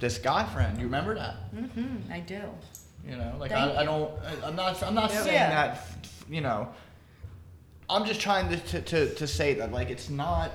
this 0.00 0.18
guy 0.18 0.44
friend 0.44 0.76
you 0.78 0.84
remember 0.84 1.14
that 1.14 1.54
mm-hmm, 1.54 2.12
I 2.12 2.20
do 2.20 2.40
you 3.08 3.16
know 3.16 3.34
like 3.38 3.50
Thank 3.50 3.76
I, 3.76 3.82
I 3.82 3.84
don't 3.84 4.10
I, 4.22 4.46
i'm 4.48 4.56
not 4.56 4.82
i'm 4.82 4.94
not 4.94 5.10
Yeah. 5.10 5.22
saying 5.22 5.34
Yeah. 5.34 5.50
that 5.50 6.08
you 6.28 6.40
know 6.40 6.68
i'm 7.88 8.04
just 8.04 8.20
trying 8.20 8.48
to, 8.50 8.56
to, 8.56 8.82
to, 8.82 9.14
to 9.14 9.26
say 9.26 9.54
that 9.54 9.72
like 9.72 9.90
it's 9.90 10.10
not 10.10 10.50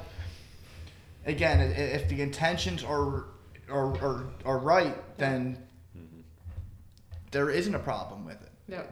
again 1.25 1.60
if 1.62 2.08
the 2.10 2.22
intentions 2.22 2.84
are 2.84 3.25
are, 3.70 3.96
are, 4.03 4.25
are 4.46 4.58
right 4.58 4.98
then 5.18 5.58
there 7.32 7.50
isn't 7.50 7.74
a 7.74 7.80
problem 7.80 8.25
with 8.25 8.41
it 8.41 8.51
No. 8.68 8.84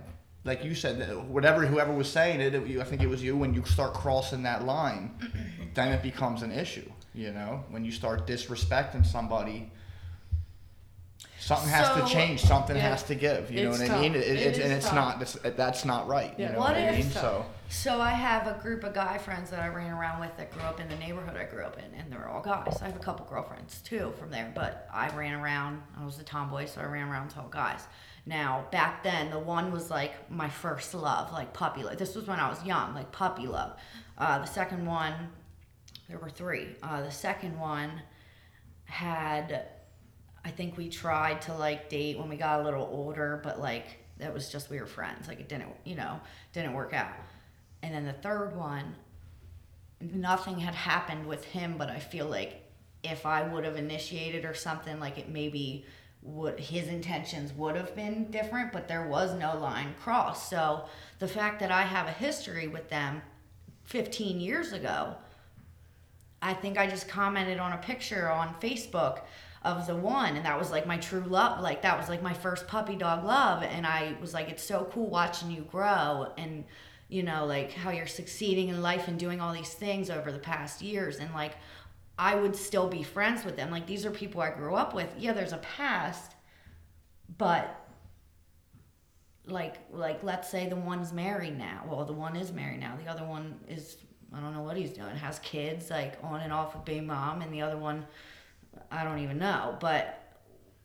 Like 0.46 0.63
you 0.63 0.74
said 0.74 0.98
whatever 1.27 1.65
whoever 1.65 1.91
was 1.93 2.10
saying 2.10 2.39
it, 2.41 2.53
it 2.55 2.65
you, 2.67 2.81
i 2.81 2.84
think 2.84 3.01
it 3.01 3.08
was 3.10 3.22
you 3.22 3.36
when 3.36 3.53
you 3.53 3.63
start 3.65 3.93
crossing 3.93 4.43
that 4.43 4.63
line 4.65 5.12
then 5.74 5.89
it 5.91 6.01
becomes 6.01 6.41
an 6.41 6.51
issue 6.51 6.89
you 7.13 7.31
know 7.31 7.63
when 7.69 7.84
you 7.84 7.91
start 7.91 8.25
disrespecting 8.25 9.05
somebody 9.05 9.69
something 11.39 11.69
has 11.69 11.89
to 12.01 12.13
change 12.13 12.41
something 12.41 12.75
Yeah. 12.75 12.84
has 12.89 13.03
to 13.03 13.15
give 13.15 13.51
you 13.51 13.63
know 13.63 13.72
It's 13.72 13.79
what 13.81 13.91
i 13.91 14.01
mean 14.01 14.13
tough. 14.13 14.22
it, 14.24 14.39
It 14.39 14.60
and 14.60 14.72
it's 14.74 14.86
tough. 14.86 14.96
not 14.96 15.19
that's, 15.19 15.34
that's 15.55 15.86
not 15.86 16.08
right 16.08 16.34
Yeah. 16.38 16.48
you 16.48 16.53
know 16.53 16.60
What 16.60 16.69
what, 16.69 16.77
i 16.77 16.89
if- 16.89 16.98
mean 17.05 17.12
so 17.12 17.46
So 17.69 18.01
I 18.01 18.10
have 18.12 18.48
a 18.48 18.60
group 18.63 18.84
of 18.84 18.96
guy 18.96 19.19
friends 19.19 19.51
that 19.51 19.60
I 19.60 19.67
ran 19.67 19.91
around 19.91 20.19
with 20.22 20.36
that 20.38 20.50
grew 20.51 20.63
up 20.63 20.79
in 20.79 20.88
the 20.89 20.96
neighborhood 20.96 21.38
I 21.38 21.43
grew 21.43 21.63
up 21.63 21.77
in, 21.77 21.93
and 22.00 22.12
they're 22.12 22.27
all 22.27 22.41
guys. 22.41 22.79
I 22.81 22.86
have 22.88 22.96
a 22.96 23.00
couple 23.08 23.27
girlfriends 23.27 23.81
too 23.84 24.12
from 24.19 24.31
there, 24.31 24.51
but 24.55 24.89
I 24.91 25.10
ran 25.15 25.36
around. 25.36 25.84
I 25.96 26.03
was 26.03 26.17
a 26.17 26.24
tomboy, 26.24 26.65
so 26.65 26.81
I 26.81 26.86
ran 26.86 27.08
around 27.10 27.27
with 27.27 27.38
all 27.38 27.48
guys. 27.48 27.81
Now 28.29 28.67
back 28.69 29.01
then, 29.01 29.31
the 29.31 29.39
one 29.39 29.71
was 29.71 29.89
like 29.89 30.29
my 30.29 30.50
first 30.50 30.93
love, 30.93 31.33
like 31.33 31.51
puppy 31.51 31.81
love. 31.81 31.98
This 31.98 32.13
was 32.13 32.27
when 32.27 32.39
I 32.39 32.48
was 32.48 32.63
young, 32.63 32.93
like 32.93 33.12
puppy 33.12 33.48
love. 33.48 33.75
Uh, 34.19 34.38
the 34.38 34.45
second 34.45 34.86
one, 34.86 35.15
there 36.07 36.19
were 36.19 36.29
three. 36.29 36.67
Uh, 36.83 37.01
the 37.01 37.09
second 37.09 37.59
one 37.59 37.91
had 38.86 39.65
I 40.45 40.51
think 40.51 40.77
we 40.77 40.89
tried 40.89 41.41
to 41.43 41.55
like 41.55 41.89
date 41.89 42.19
when 42.19 42.29
we 42.29 42.36
got 42.36 42.59
a 42.59 42.63
little 42.63 42.88
older, 42.91 43.41
but 43.43 43.59
like 43.59 43.98
that 44.19 44.31
was 44.31 44.51
just 44.51 44.69
we 44.69 44.79
were 44.79 44.86
friends. 44.86 45.27
Like 45.27 45.39
it 45.39 45.50
didn't, 45.50 45.74
you 45.83 45.95
know, 45.95 46.21
didn't 46.53 46.74
work 46.74 46.93
out. 46.93 47.13
And 47.81 47.95
then 47.95 48.05
the 48.05 48.13
third 48.13 48.55
one, 48.55 48.93
nothing 50.00 50.59
had 50.59 50.75
happened 50.75 51.25
with 51.25 51.45
him, 51.45 51.79
but 51.79 51.89
I 51.89 51.98
feel 51.98 52.27
like 52.27 52.62
if 53.01 53.25
I 53.25 53.41
would 53.41 53.65
have 53.65 53.75
initiated 53.75 54.45
or 54.45 54.53
something, 54.53 55.00
like 55.00 55.17
it 55.17 55.29
maybe 55.29 55.88
would 56.21 56.59
his 56.59 56.88
intentions 56.88 57.53
would 57.53 57.75
have 57.75 57.95
been 57.95 58.29
different, 58.29 58.71
but 58.71 58.88
there 58.88 59.07
was 59.07 59.33
no 59.33 59.57
line 59.57 59.95
crossed. 60.01 60.49
So 60.49 60.85
the 61.19 61.27
fact 61.27 61.59
that 61.61 61.71
I 61.71 61.83
have 61.83 62.07
a 62.07 62.11
history 62.11 62.67
with 62.67 62.89
them 62.89 63.21
15 63.85 64.39
years 64.39 64.73
ago, 64.73 65.15
I 66.41 66.53
think 66.53 66.77
I 66.77 66.88
just 66.88 67.07
commented 67.07 67.59
on 67.59 67.73
a 67.73 67.77
picture 67.77 68.29
on 68.29 68.55
Facebook 68.61 69.21
of 69.63 69.88
the 69.88 69.95
one 69.95 70.38
and 70.38 70.45
that 70.45 70.57
was 70.57 70.71
like 70.71 70.88
my 70.88 70.95
true 70.97 71.23
love 71.27 71.59
like 71.61 71.81
that 71.81 71.97
was 71.97 72.07
like 72.07 72.21
my 72.21 72.33
first 72.33 72.65
puppy 72.65 72.95
dog 72.95 73.25
love 73.25 73.61
and 73.61 73.85
I 73.85 74.15
was 74.21 74.33
like 74.33 74.49
it's 74.49 74.63
so 74.63 74.89
cool 74.93 75.09
watching 75.09 75.51
you 75.51 75.63
grow 75.63 76.31
and 76.38 76.63
you 77.09 77.23
know 77.23 77.45
like 77.45 77.73
how 77.73 77.91
you're 77.91 78.07
succeeding 78.07 78.69
in 78.69 78.81
life 78.81 79.09
and 79.09 79.19
doing 79.19 79.41
all 79.41 79.51
these 79.51 79.73
things 79.73 80.09
over 80.09 80.31
the 80.31 80.39
past 80.39 80.81
years 80.81 81.17
and 81.17 81.33
like 81.33 81.55
I 82.19 82.35
would 82.35 82.53
still 82.53 82.89
be 82.89 83.01
friends 83.01 83.45
with 83.45 83.55
them. 83.55 83.71
Like 83.71 83.88
these 83.88 84.05
are 84.05 84.11
people 84.11 84.41
I 84.41 84.49
grew 84.49 84.75
up 84.75 84.93
with. 84.93 85.07
Yeah 85.17 85.31
there's 85.31 85.53
a 85.53 85.57
past 85.57 86.33
but 87.38 87.88
like 89.45 89.75
like 89.89 90.21
let's 90.21 90.49
say 90.49 90.67
the 90.67 90.75
one's 90.75 91.13
married 91.13 91.57
now. 91.57 91.85
Well 91.88 92.03
the 92.03 92.13
one 92.13 92.35
is 92.35 92.51
married 92.51 92.81
now. 92.81 92.97
The 93.01 93.09
other 93.09 93.23
one 93.23 93.57
is 93.69 93.97
i 94.35 94.39
don't 94.39 94.53
know 94.53 94.61
what 94.61 94.75
he's 94.75 94.91
doing. 94.91 95.15
Has 95.15 95.39
kids 95.39 95.89
like 95.89 96.19
on 96.21 96.41
and 96.41 96.51
off 96.51 96.75
with 96.75 96.83
being 96.83 97.07
mom 97.07 97.41
and 97.41 97.53
the 97.53 97.61
other 97.61 97.77
one 97.77 98.05
i 98.91 99.05
don't 99.05 99.19
even 99.19 99.39
know. 99.39 99.77
But 99.79 100.21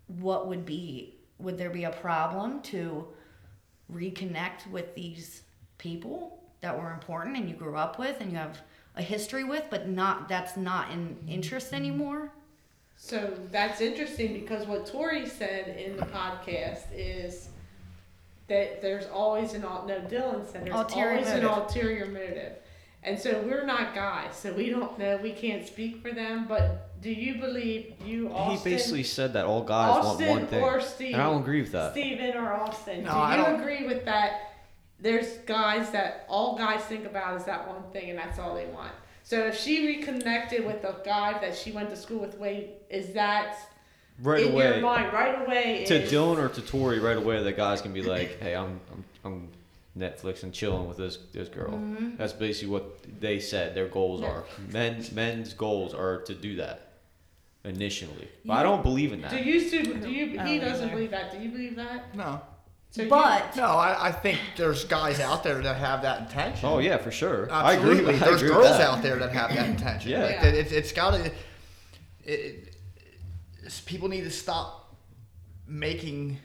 what 0.06 0.46
would 0.46 0.64
be 0.64 1.16
would 1.40 1.58
there 1.58 1.70
be 1.70 1.82
a 1.82 1.90
problem 1.90 2.62
to 2.62 3.08
reconnect 3.92 4.70
with 4.70 4.94
these 4.94 5.42
people 5.78 6.44
that 6.60 6.78
were 6.78 6.92
important 6.92 7.36
and 7.36 7.50
you 7.50 7.56
grew 7.56 7.76
up 7.76 7.98
with 7.98 8.20
and 8.20 8.30
you 8.30 8.38
have 8.38 8.62
a 8.96 9.02
history 9.02 9.44
with, 9.44 9.64
but 9.70 9.88
not 9.88 10.28
that's 10.28 10.56
not 10.56 10.90
in 10.90 11.16
interest 11.28 11.72
anymore. 11.72 12.30
So 12.96 13.36
that's 13.50 13.80
interesting 13.80 14.32
because 14.32 14.66
what 14.66 14.86
Tori 14.86 15.26
said 15.26 15.76
in 15.78 15.96
the 15.96 16.06
podcast 16.06 16.84
is 16.94 17.48
that 18.46 18.80
there's 18.82 19.06
always 19.06 19.54
an 19.54 19.64
al- 19.64 19.86
no. 19.86 20.00
Dylan 20.00 20.46
said 20.50 20.64
there's 20.64 20.74
Ulterior 20.76 21.10
always 21.18 21.28
an 21.28 21.44
ulterior 21.44 22.06
motive, 22.06 22.52
and 23.02 23.18
so 23.18 23.42
we're 23.44 23.66
not 23.66 23.94
guys, 23.94 24.36
so 24.36 24.52
we 24.52 24.70
don't 24.70 24.98
know. 24.98 25.18
We 25.22 25.32
can't 25.32 25.66
speak 25.66 26.00
for 26.02 26.12
them. 26.12 26.46
But 26.46 27.00
do 27.02 27.10
you 27.10 27.40
believe 27.40 27.94
you 28.04 28.30
Austin? 28.30 28.70
he 28.70 28.76
basically 28.76 29.02
said 29.02 29.32
that 29.32 29.44
all 29.46 29.62
guys 29.64 30.04
Austin 30.04 30.28
want 30.28 30.40
one 30.42 30.48
thing. 30.48 30.62
or 30.62 30.80
Steve, 30.80 31.14
and 31.14 31.22
I 31.22 31.30
don't 31.30 31.42
agree 31.42 31.62
with 31.62 31.72
that. 31.72 31.92
Steven 31.92 32.36
or 32.36 32.52
Austin. 32.52 33.02
No, 33.04 33.10
do 33.10 33.16
I 33.16 33.36
you 33.36 33.44
don't- 33.44 33.60
agree 33.60 33.86
with 33.86 34.04
that? 34.04 34.52
There's 35.00 35.38
guys 35.46 35.90
that 35.90 36.24
all 36.28 36.56
guys 36.56 36.82
think 36.84 37.04
about 37.04 37.36
is 37.36 37.44
that 37.44 37.66
one 37.68 37.82
thing, 37.92 38.10
and 38.10 38.18
that's 38.18 38.38
all 38.38 38.54
they 38.54 38.66
want. 38.66 38.92
So 39.22 39.40
if 39.46 39.58
she 39.58 39.86
reconnected 39.86 40.64
with 40.64 40.84
a 40.84 40.96
guy 41.04 41.38
that 41.40 41.56
she 41.56 41.72
went 41.72 41.90
to 41.90 41.96
school 41.96 42.20
with, 42.20 42.38
wait, 42.38 42.70
is 42.90 43.12
that 43.14 43.56
Right 44.22 44.46
in 44.46 44.52
away. 44.52 44.68
your 44.74 44.80
mind 44.80 45.12
right 45.12 45.44
away? 45.46 45.84
to 45.88 45.94
is, 46.02 46.12
Dylan 46.12 46.38
or 46.38 46.48
to 46.48 46.60
Tori 46.60 47.00
right 47.00 47.16
away, 47.16 47.42
the 47.42 47.52
guys 47.52 47.82
can 47.82 47.92
be 47.92 48.02
like, 48.02 48.38
"Hey, 48.40 48.54
I'm 48.54 48.78
I'm, 48.92 49.04
I'm 49.24 49.48
Netflix 49.98 50.44
and 50.44 50.52
chilling 50.52 50.86
with 50.86 50.98
this 50.98 51.18
this 51.32 51.48
girl." 51.48 51.72
Mm-hmm. 51.72 52.16
That's 52.16 52.32
basically 52.32 52.68
what 52.72 52.84
they 53.20 53.40
said 53.40 53.74
their 53.74 53.88
goals 53.88 54.22
are. 54.22 54.44
Men 54.70 55.04
men's 55.12 55.52
goals 55.54 55.94
are 55.94 56.18
to 56.22 56.34
do 56.34 56.54
that 56.56 56.92
initially. 57.64 58.28
But 58.44 58.54
I 58.54 58.62
don't 58.62 58.82
believe 58.84 59.12
in 59.12 59.20
that. 59.22 59.32
Do 59.32 59.38
you? 59.38 59.68
Do 59.68 60.08
you? 60.10 60.26
He 60.28 60.58
doesn't 60.60 60.86
either. 60.86 60.88
believe 60.94 61.10
that. 61.10 61.32
Do 61.32 61.38
you 61.40 61.48
believe 61.48 61.74
that? 61.76 62.14
No. 62.14 62.40
So 62.94 63.02
you- 63.02 63.08
But 63.10 63.56
No, 63.56 63.64
I, 63.64 64.06
I 64.08 64.12
think 64.12 64.38
there's 64.56 64.84
guys 64.84 65.18
out 65.18 65.42
there 65.42 65.60
that 65.60 65.76
have 65.78 66.02
that 66.02 66.20
intention. 66.20 66.68
oh 66.68 66.78
yeah, 66.78 66.96
for 66.96 67.10
sure. 67.10 67.48
Absolutely. 67.50 67.90
I 67.90 68.00
agree. 68.02 68.14
I 68.14 68.18
There's 68.18 68.42
agree 68.42 68.54
with 68.54 68.64
girls 68.66 68.78
that. 68.78 68.88
out 68.88 69.02
there 69.02 69.16
that 69.18 69.32
have 69.32 69.50
that 69.52 69.68
intention. 69.68 70.12
Yeah. 70.12 70.22
Like, 70.26 70.34
Yeah. 70.36 70.44
It, 70.44 70.70
it's 70.72 70.92
got 70.92 71.10
to. 71.14 71.24
It, 71.26 71.32
it, 72.24 72.74
it's- 73.58 73.80
people 73.80 74.08
need 74.08 74.22
to 74.22 74.30
stop 74.30 74.94
making 75.66 76.38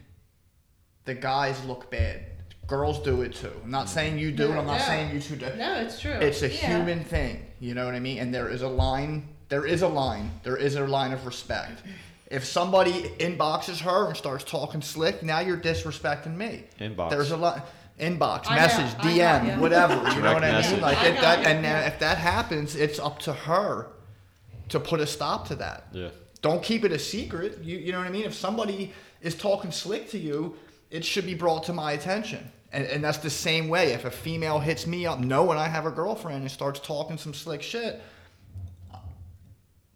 the 1.06 1.13
guys 1.13 1.63
look 1.65 1.91
bad. 1.91 2.25
Girls 2.65 3.00
do 3.03 3.22
it 3.22 3.36
too. 3.36 3.51
I'm 3.63 3.70
not 3.70 3.88
saying 3.88 4.18
you 4.18 4.32
do, 4.32 4.50
and 4.50 4.60
I'm 4.60 4.65
not 4.65 4.79
Yeah. 4.79 4.88
saying 4.88 5.13
you 5.13 5.22
two 5.22 5.36
do. 5.36 5.53
no, 5.56 5.82
it's 5.82 6.00
true. 6.00 6.13
It's 6.13 6.41
a 6.41 6.48
Yeah. 6.50 6.77
human 6.77 7.03
thing. 7.03 7.46
You 7.60 7.75
know 7.75 7.86
what 7.86 7.94
I 7.94 8.00
mean? 8.00 8.18
And 8.18 8.34
there 8.34 8.50
is 8.50 8.63
a 8.63 8.68
line. 8.68 9.27
There 9.50 9.65
is 9.68 9.84
a 9.84 9.88
line. 9.88 10.32
There 10.44 10.58
is 10.58 10.74
a 10.75 10.86
line 10.88 11.12
of 11.13 11.25
respect. 11.27 11.84
If 12.29 12.45
somebody 12.45 13.09
inboxes 13.19 13.79
her 13.81 14.07
and 14.07 14.15
starts 14.15 14.43
talking 14.43 14.81
slick, 14.81 15.24
now 15.24 15.39
you're 15.39 15.57
disrespecting 15.57 16.36
me. 16.36 16.65
Inbox. 16.79 17.09
There's 17.09 17.31
a 17.31 17.38
lot. 17.38 17.67
Inbox, 18.00 18.45
I 18.48 18.55
message, 18.55 18.98
know, 18.98 19.03
DM, 19.03 19.17
yeah. 19.17 19.59
whatever. 19.59 19.95
You 19.95 20.01
know 20.01 20.33
Direct 20.33 20.36
what 20.36 20.43
I 20.45 20.71
mean? 20.71 20.79
Like 20.79 20.98
I 21.00 21.07
if 21.07 21.21
that, 21.21 21.45
and 21.45 21.62
now 21.62 21.79
if 21.81 22.00
that 22.00 22.17
happens, 22.17 22.77
it's 22.77 22.98
up 22.98 23.19
to 23.19 23.33
her 23.33 23.88
to 24.69 24.79
put 24.79 25.01
a 25.01 25.07
stop 25.07 25.50
to 25.50 25.55
that. 25.55 25.88
Yeah. 25.91 26.09
Don't 26.41 26.63
keep 26.63 26.86
it 26.86 26.93
a 26.93 27.00
secret. 27.00 27.59
You 27.62 27.77
you 27.77 27.91
know 27.91 27.98
what 27.98 28.07
I 28.07 28.12
mean? 28.12 28.24
If 28.24 28.36
somebody 28.36 28.93
is 29.21 29.36
talking 29.36 29.71
slick 29.71 30.09
to 30.12 30.17
you, 30.17 30.55
it 30.89 31.03
should 31.03 31.25
be 31.25 31.33
brought 31.33 31.63
to 31.65 31.74
my 31.74 31.91
attention. 31.91 32.50
And, 32.71 32.86
and 32.86 33.03
that's 33.03 33.17
the 33.17 33.29
same 33.29 33.67
way. 33.67 33.93
If 33.93 34.05
a 34.05 34.12
female 34.12 34.59
hits 34.59 34.86
me 34.88 35.05
up 35.05 35.19
knowing 35.19 35.57
I 35.57 35.67
have 35.67 35.86
a 35.86 35.91
girlfriend 35.91 36.41
and 36.41 36.51
starts 36.51 36.79
talking 36.79 37.17
some 37.17 37.33
slick 37.33 37.62
shit, 37.62 38.01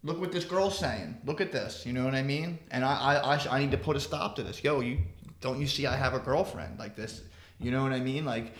look 0.04 0.20
what 0.20 0.30
this 0.30 0.44
girl's 0.44 0.78
saying. 0.78 1.16
Look 1.24 1.40
at 1.40 1.50
this. 1.50 1.84
You 1.84 1.92
know 1.92 2.04
what 2.04 2.14
I 2.14 2.22
mean? 2.22 2.58
And 2.70 2.84
I 2.84 2.94
I, 2.94 3.34
I, 3.34 3.38
sh- 3.38 3.48
I 3.50 3.58
need 3.58 3.72
to 3.72 3.78
put 3.78 3.96
a 3.96 4.00
stop 4.00 4.36
to 4.36 4.42
this. 4.44 4.62
Yo, 4.62 4.80
you 4.80 4.98
don't 5.40 5.58
you 5.60 5.66
see 5.66 5.86
I 5.86 5.96
have 5.96 6.14
a 6.14 6.20
girlfriend 6.20 6.78
like 6.78 6.94
this? 6.94 7.22
You 7.58 7.70
know 7.70 7.82
what 7.82 7.92
I 7.92 8.00
mean? 8.00 8.24
Like 8.24 8.52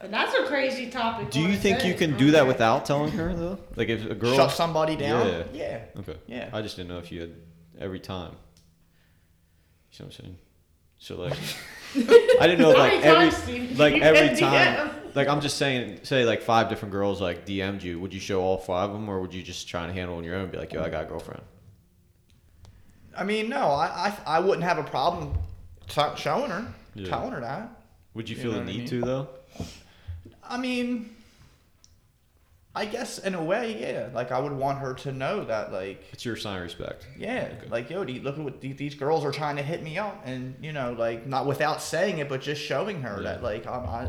And 0.00 0.12
that's 0.12 0.34
a 0.34 0.46
crazy 0.46 0.88
topic. 0.88 1.30
Do 1.30 1.40
you 1.40 1.56
think 1.56 1.84
you 1.84 1.94
thing. 1.94 2.10
can 2.10 2.18
do 2.18 2.30
that 2.32 2.46
without 2.46 2.86
telling 2.86 3.12
her 3.12 3.34
though? 3.34 3.58
Like 3.74 3.88
if 3.88 4.08
a 4.08 4.14
girl 4.14 4.36
shut 4.36 4.52
somebody 4.52 4.96
down. 4.96 5.26
Yeah. 5.26 5.44
yeah. 5.52 6.00
Okay. 6.00 6.16
Yeah. 6.26 6.50
I 6.52 6.62
just 6.62 6.76
didn't 6.76 6.88
know 6.88 6.98
if 6.98 7.10
you 7.10 7.20
had 7.20 7.34
every 7.78 8.00
time. 8.00 8.32
You 9.92 10.04
know 10.04 10.08
what 10.08 10.18
I'm 10.18 10.24
saying? 10.24 10.38
So 10.98 11.16
like, 11.16 11.38
I 12.40 12.46
didn't 12.46 12.60
know 12.60 12.70
like 12.70 13.04
every 13.04 13.74
like 13.74 14.02
every 14.02 14.36
time. 14.38 14.90
Like 15.16 15.28
I'm 15.28 15.40
just 15.40 15.56
saying, 15.56 16.00
say 16.02 16.24
like 16.26 16.42
five 16.42 16.68
different 16.68 16.92
girls 16.92 17.20
like 17.22 17.46
DM'd 17.46 17.82
you. 17.82 17.98
Would 17.98 18.12
you 18.12 18.20
show 18.20 18.42
all 18.42 18.58
five 18.58 18.90
of 18.90 18.94
them, 18.94 19.08
or 19.08 19.20
would 19.20 19.32
you 19.32 19.42
just 19.42 19.66
try 19.66 19.84
and 19.84 19.92
handle 19.96 20.18
on 20.18 20.24
your 20.24 20.34
own? 20.36 20.42
and 20.42 20.52
Be 20.52 20.58
like, 20.58 20.72
yo, 20.74 20.82
I 20.82 20.90
got 20.90 21.04
a 21.04 21.06
girlfriend. 21.08 21.42
I 23.16 23.24
mean, 23.24 23.48
no, 23.48 23.68
I, 23.70 23.86
I, 24.26 24.36
I 24.36 24.40
wouldn't 24.40 24.64
have 24.64 24.76
a 24.76 24.82
problem 24.84 25.32
t- 25.88 26.02
showing 26.16 26.50
her, 26.50 26.66
Yeah. 26.94 27.08
telling 27.08 27.32
her 27.32 27.40
that. 27.40 27.70
Would 28.12 28.28
you 28.28 28.36
You 28.36 28.42
feel 28.42 28.52
the 28.52 28.58
what 28.58 28.64
I 28.64 28.70
need 28.70 28.78
mean? 28.80 28.88
to 28.88 29.00
though? 29.00 29.28
I 30.44 30.58
mean, 30.58 31.08
I 32.74 32.84
guess 32.84 33.18
in 33.18 33.34
a 33.34 33.42
way, 33.42 33.80
yeah. 33.80 34.08
Like 34.12 34.32
I 34.32 34.38
would 34.38 34.52
want 34.52 34.80
her 34.80 34.92
to 34.92 35.12
know 35.12 35.44
that, 35.46 35.72
like, 35.72 36.04
It's 36.12 36.26
your 36.26 36.36
sign 36.36 36.58
of 36.58 36.62
respect. 36.64 37.06
yeah, 37.16 37.48
Okay. 37.58 37.68
like 37.70 37.88
yo, 37.88 38.02
look 38.02 38.36
at 38.36 38.44
what 38.44 38.60
these, 38.60 38.76
these 38.76 38.94
girls 38.94 39.24
are 39.24 39.32
trying 39.32 39.56
to 39.56 39.62
hit 39.62 39.82
me 39.82 39.96
up, 39.96 40.20
and 40.26 40.54
you 40.60 40.74
know, 40.74 40.92
like 40.98 41.26
not 41.26 41.46
without 41.46 41.80
saying 41.80 42.18
it, 42.18 42.28
but 42.28 42.42
just 42.42 42.60
showing 42.60 43.00
her 43.00 43.16
Yeah. 43.22 43.30
that, 43.32 43.42
like, 43.42 43.66
I'm, 43.66 43.86
I, 43.88 44.08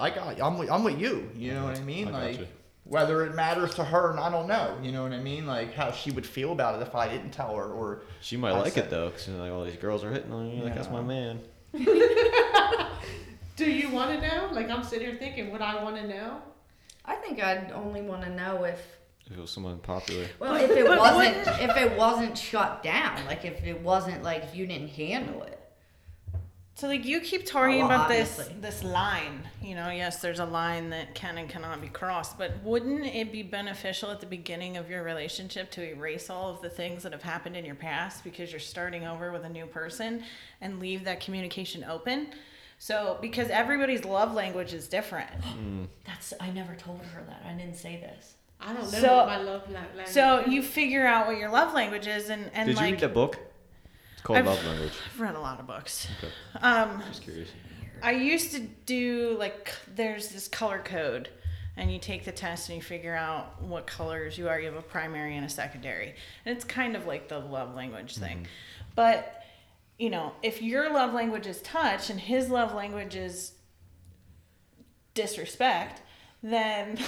I 0.00 0.10
got, 0.10 0.40
I'm 0.40 0.58
with, 0.58 0.70
I'm 0.70 0.84
with 0.84 0.98
you. 1.00 1.30
You 1.36 1.54
know 1.54 1.64
what 1.64 1.76
I 1.78 1.82
mean? 1.82 2.08
I 2.08 2.10
like. 2.26 2.38
you. 2.40 2.46
Whether 2.84 3.26
it 3.26 3.34
matters 3.34 3.74
to 3.74 3.84
her, 3.84 4.10
and 4.12 4.18
I 4.20 4.30
don't 4.30 4.48
know. 4.48 4.78
You 4.82 4.92
know 4.92 5.02
what 5.02 5.12
I 5.12 5.18
mean? 5.18 5.46
Like 5.46 5.74
how 5.74 5.92
she 5.92 6.10
would 6.10 6.24
feel 6.26 6.52
about 6.52 6.80
it 6.80 6.86
if 6.86 6.94
I 6.94 7.06
didn't 7.08 7.32
tell 7.32 7.54
her, 7.54 7.64
or 7.64 8.02
She 8.22 8.36
might 8.38 8.52
I 8.52 8.60
like 8.60 8.72
said- 8.72 8.84
it 8.84 8.90
though, 8.90 9.10
because 9.10 9.28
like 9.28 9.52
all 9.52 9.64
these 9.64 9.76
girls 9.76 10.02
are 10.04 10.10
hitting 10.10 10.32
on 10.32 10.48
you. 10.50 10.62
Like 10.64 10.74
that's 10.74 10.88
my 10.90 11.02
man. 11.02 11.40
Do 13.56 13.68
you 13.70 13.90
want 13.90 14.12
to 14.18 14.26
know? 14.26 14.48
Like 14.52 14.70
I'm 14.70 14.82
sitting 14.84 15.08
here 15.08 15.18
thinking, 15.18 15.50
would 15.50 15.60
I 15.60 15.82
want 15.82 15.96
to 15.96 16.06
know? 16.06 16.38
I 17.04 17.16
think 17.16 17.42
I'd 17.42 17.72
only 17.72 18.02
want 18.02 18.22
to 18.22 18.30
know 18.30 18.64
if 18.64 18.80
If 19.26 19.36
it 19.36 19.40
was 19.40 19.50
someone 19.50 19.78
popular. 19.80 20.26
well 20.38 20.54
if 20.56 20.70
it 20.70 20.86
wasn't 20.88 21.36
if 21.60 21.76
it 21.76 21.96
wasn't 21.96 22.38
shut 22.38 22.82
down, 22.82 23.24
like 23.26 23.44
if 23.44 23.62
it 23.64 23.80
wasn't 23.82 24.22
like 24.22 24.44
if 24.44 24.54
you 24.54 24.66
didn't 24.66 24.88
handle 24.90 25.42
it. 25.42 25.57
So 26.78 26.86
like 26.86 27.04
you 27.04 27.18
keep 27.20 27.44
talking 27.44 27.82
Oh, 27.82 27.88
well, 27.88 27.96
about 27.96 28.08
this 28.08 28.38
obviously. 28.38 28.60
this 28.60 28.84
line, 28.84 29.40
you 29.60 29.74
know, 29.74 29.90
yes, 29.90 30.20
there's 30.20 30.38
a 30.38 30.44
line 30.44 30.90
that 30.90 31.12
can 31.12 31.36
and 31.36 31.48
cannot 31.48 31.80
be 31.80 31.88
crossed, 31.88 32.38
but 32.38 32.52
wouldn't 32.62 33.04
it 33.04 33.32
be 33.32 33.42
beneficial 33.42 34.12
at 34.12 34.20
the 34.20 34.26
beginning 34.26 34.76
of 34.76 34.88
your 34.88 35.02
relationship 35.02 35.72
to 35.72 35.82
erase 35.82 36.30
all 36.30 36.48
of 36.48 36.62
the 36.62 36.70
things 36.70 37.02
that 37.02 37.10
have 37.10 37.24
happened 37.24 37.56
in 37.56 37.64
your 37.64 37.74
past 37.74 38.22
because 38.22 38.52
you're 38.52 38.60
starting 38.60 39.04
over 39.08 39.32
with 39.32 39.42
a 39.44 39.48
new 39.48 39.66
person 39.66 40.22
and 40.60 40.78
leave 40.78 41.02
that 41.02 41.18
communication 41.18 41.82
open? 41.82 42.28
So 42.78 43.18
because 43.20 43.50
everybody's 43.50 44.04
love 44.04 44.32
language 44.32 44.72
is 44.72 44.86
different. 44.86 45.30
Hmm. 45.44 45.86
That's 46.04 46.32
I 46.38 46.50
never 46.50 46.76
told 46.76 47.00
her 47.06 47.24
that. 47.26 47.42
I 47.44 47.54
didn't 47.54 47.74
say 47.76 47.96
this. 47.96 48.34
I 48.60 48.72
don't 48.72 48.84
know 48.92 49.00
So- 49.00 49.16
what 49.16 49.26
my 49.26 49.38
love 49.38 49.68
la- 49.68 49.80
language. 49.80 50.06
So 50.06 50.44
you 50.46 50.62
figure 50.62 51.04
out 51.04 51.26
what 51.26 51.38
your 51.38 51.50
love 51.50 51.74
language 51.74 52.06
is 52.06 52.28
and 52.30 52.48
and 52.54 52.68
Did 52.68 52.76
you 52.76 52.82
like 52.82 52.92
read 52.92 53.00
that 53.00 53.14
book? 53.14 53.36
It's 54.18 54.22
called 54.26 54.40
I've- 54.40 54.48
Love 54.48 54.64
Language. 54.66 54.92
I've 55.14 55.20
read 55.20 55.36
a 55.36 55.40
lot 55.40 55.60
of 55.60 55.66
books. 55.68 56.08
Okay. 56.18 56.32
Um 56.60 57.00
Just 57.06 57.22
curious. 57.22 57.48
I 58.02 58.10
used 58.12 58.50
to 58.52 58.60
do 58.84 59.36
like 59.38 59.72
there's 59.94 60.30
this 60.30 60.48
color 60.48 60.80
code 60.84 61.28
and 61.76 61.92
you 61.92 62.00
take 62.00 62.24
the 62.24 62.32
test 62.32 62.68
and 62.68 62.74
you 62.76 62.82
figure 62.82 63.14
out 63.14 63.62
what 63.62 63.86
colors 63.86 64.36
you 64.36 64.48
are. 64.48 64.58
You 64.58 64.66
have 64.66 64.74
a 64.74 64.82
primary 64.82 65.36
and 65.36 65.46
a 65.46 65.48
secondary. 65.48 66.16
And 66.44 66.56
it's 66.56 66.64
kind 66.64 66.96
of 66.96 67.06
like 67.06 67.28
the 67.28 67.38
love 67.38 67.76
language 67.76 68.16
thing. 68.16 68.48
But 68.96 69.40
you 70.00 70.10
know, 70.10 70.32
if 70.42 70.62
your 70.62 70.92
love 70.92 71.12
language 71.14 71.46
is 71.46 71.62
touch 71.62 72.10
and 72.10 72.18
his 72.18 72.48
love 72.50 72.74
language 72.74 73.14
is 73.14 73.52
disrespect, 75.14 76.02
then 76.42 76.98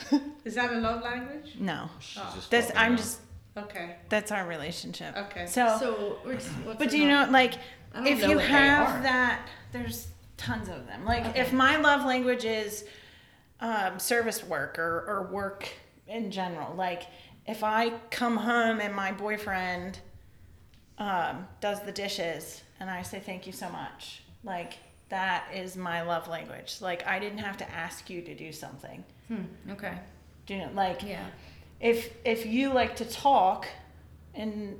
is 0.44 0.54
that 0.54 0.70
a 0.72 0.78
love 0.78 1.02
language? 1.02 1.54
no. 1.58 1.88
She's 1.98 2.22
Oh. 2.22 2.32
just 2.34 2.50
That's 2.50 2.70
I'm 2.72 2.76
around. 2.92 2.96
just 2.98 3.20
Okay. 3.64 3.96
that's 4.08 4.30
our 4.32 4.46
relationship. 4.46 5.16
Okay. 5.16 5.46
So, 5.46 5.76
So 5.78 6.18
but 6.78 6.90
do 6.90 6.98
you 6.98 7.08
not- 7.08 7.28
know 7.28 7.32
like 7.32 7.54
if 8.06 8.20
know 8.22 8.28
you 8.30 8.38
have 8.38 9.02
that 9.02 9.48
there's 9.72 10.08
tons 10.36 10.68
of 10.68 10.86
them 10.86 11.04
like 11.04 11.26
Okay. 11.26 11.40
if 11.40 11.52
my 11.52 11.76
love 11.76 12.04
language 12.04 12.44
is 12.44 12.84
um, 13.60 13.98
service 13.98 14.44
work 14.44 14.78
or, 14.78 15.04
or 15.08 15.28
work 15.32 15.68
in 16.06 16.30
general 16.30 16.74
like 16.76 17.04
if 17.46 17.64
i 17.64 17.90
come 18.10 18.36
home 18.36 18.78
and 18.80 18.94
my 18.94 19.10
boyfriend 19.10 19.98
um, 20.98 21.46
does 21.60 21.80
the 21.82 21.92
dishes 21.92 22.62
and 22.80 22.88
i 22.90 23.02
say 23.02 23.18
thank 23.20 23.46
you 23.46 23.52
so 23.52 23.68
much 23.70 24.22
like 24.44 24.74
that 25.08 25.46
is 25.54 25.76
my 25.76 26.02
love 26.02 26.28
language 26.28 26.76
like 26.80 27.04
i 27.06 27.18
didn't 27.18 27.38
have 27.38 27.56
to 27.56 27.68
ask 27.72 28.08
you 28.10 28.20
to 28.22 28.34
do 28.34 28.52
something 28.52 29.02
Hmm, 29.28 29.42
okay. 29.72 29.98
do 30.46 30.54
you 30.54 30.60
know 30.60 30.70
like 30.74 31.02
Yeah. 31.02 31.24
If 31.80 32.12
if 32.24 32.46
you 32.46 32.72
like 32.72 32.96
to 32.96 33.04
talk 33.04 33.66
and 34.34 34.76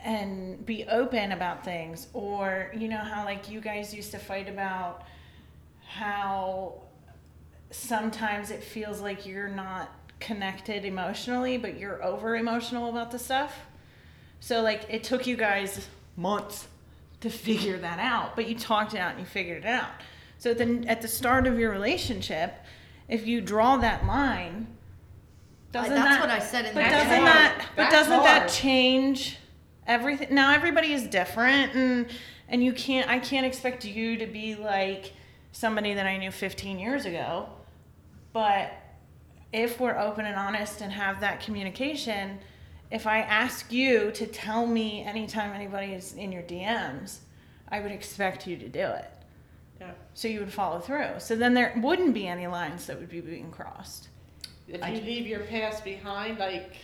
and 0.00 0.64
be 0.64 0.84
open 0.84 1.32
about 1.32 1.64
things 1.64 2.06
or 2.12 2.70
you 2.76 2.88
know 2.88 2.98
how 2.98 3.24
like 3.24 3.50
you 3.50 3.60
guys 3.60 3.92
used 3.92 4.12
to 4.12 4.18
fight 4.18 4.48
about 4.48 5.04
how 5.86 6.74
sometimes 7.70 8.50
it 8.50 8.62
feels 8.62 9.00
like 9.00 9.26
you're 9.26 9.48
not 9.48 9.90
connected 10.20 10.84
emotionally 10.84 11.58
but 11.58 11.78
you're 11.78 12.02
over 12.04 12.36
emotional 12.36 12.88
about 12.88 13.10
the 13.10 13.18
stuff? 13.18 13.54
So 14.38 14.62
like 14.62 14.86
it 14.88 15.02
took 15.02 15.26
you 15.26 15.36
guys 15.36 15.88
months 16.16 16.68
to 17.20 17.30
figure 17.30 17.78
that 17.78 17.98
out 17.98 18.36
but 18.36 18.48
you 18.48 18.56
talked 18.56 18.94
it 18.94 18.98
out 18.98 19.12
and 19.12 19.20
you 19.20 19.26
figured 19.26 19.64
it 19.64 19.68
out. 19.68 19.90
So 20.38 20.54
then 20.54 20.84
at 20.86 21.02
the 21.02 21.08
start 21.08 21.46
of 21.46 21.58
your 21.58 21.72
relationship, 21.72 22.54
if 23.08 23.26
you 23.26 23.40
draw 23.40 23.78
that 23.78 24.06
line, 24.06 24.75
doesn't 25.76 25.94
that's 25.94 26.16
that, 26.16 26.20
what 26.20 26.30
I 26.30 26.38
said 26.38 26.66
in 26.66 26.74
but 26.74 26.84
the 26.84 26.90
doesn't 26.90 27.08
hard. 27.08 27.26
that 27.26 27.66
but 27.76 27.90
That's 27.90 28.08
doesn't 28.08 28.22
that 28.24 28.48
change 28.48 29.38
everything? 29.86 30.34
Now 30.34 30.52
everybody 30.52 30.92
is 30.92 31.04
different 31.04 31.74
and 31.74 32.06
and 32.48 32.62
you 32.62 32.72
can't 32.72 33.08
I 33.08 33.18
can't 33.18 33.46
expect 33.46 33.84
you 33.84 34.16
to 34.16 34.26
be 34.26 34.54
like 34.54 35.12
somebody 35.52 35.94
that 35.94 36.06
I 36.06 36.16
knew 36.18 36.30
15 36.30 36.78
years 36.78 37.06
ago. 37.06 37.48
But 38.32 38.72
if 39.52 39.80
we're 39.80 39.98
open 39.98 40.26
and 40.26 40.36
honest 40.36 40.82
and 40.82 40.92
have 40.92 41.20
that 41.20 41.40
communication, 41.40 42.38
if 42.90 43.06
I 43.06 43.20
ask 43.20 43.72
you 43.72 44.10
to 44.12 44.26
tell 44.26 44.66
me 44.66 45.02
anytime 45.02 45.52
anybody 45.52 45.92
is 45.94 46.12
in 46.14 46.30
your 46.30 46.42
DMs, 46.42 47.18
I 47.68 47.80
would 47.80 47.90
expect 47.90 48.46
you 48.46 48.56
to 48.58 48.68
do 48.68 48.80
it. 48.80 49.10
Yeah. 49.80 49.92
So 50.14 50.28
you 50.28 50.40
would 50.40 50.52
follow 50.52 50.78
through. 50.78 51.18
So 51.18 51.36
then 51.36 51.54
there 51.54 51.72
wouldn't 51.82 52.14
be 52.14 52.26
any 52.26 52.46
lines 52.46 52.86
that 52.86 52.98
would 52.98 53.08
be 53.08 53.20
being 53.20 53.50
crossed. 53.50 54.08
If 54.68 54.82
I- 54.82 54.88
you 54.90 55.00
leave 55.00 55.26
your 55.26 55.40
past 55.40 55.84
behind, 55.84 56.38
like 56.38 56.74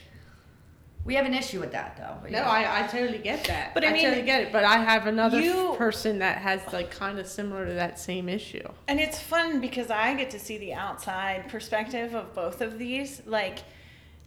We 1.05 1.17
have 1.17 1.27
an 1.27 1.35
issue 1.35 1.59
with 1.59 1.73
that 1.73 1.97
though. 1.97 2.29
no, 2.31 2.39
I, 2.43 2.85
I 2.85 2.87
totally 2.87 3.19
get 3.19 3.43
that. 3.45 3.75
But 3.75 3.85
I 3.85 3.93
mean, 3.93 4.05
totally 4.05 4.23
get 4.23 4.43
it. 4.43 4.53
But 4.53 4.63
I 4.65 4.77
have 4.79 5.07
another 5.09 5.41
you- 5.41 5.75
person 5.77 6.21
that 6.21 6.39
has 6.39 6.61
like 6.73 6.93
kind 6.93 7.19
of 7.19 7.27
similar 7.27 7.67
to 7.67 7.73
that 7.75 7.99
same 7.99 8.29
issue. 8.29 8.67
And 8.87 9.01
it's 9.01 9.19
fun 9.19 9.61
because 9.61 9.91
I 9.91 10.15
get 10.15 10.31
to 10.31 10.39
see 10.39 10.59
the 10.59 10.75
outside 10.75 11.49
perspective 11.49 12.15
of 12.15 12.33
both 12.35 12.61
of 12.61 12.79
these. 12.79 13.21
Like, 13.27 13.59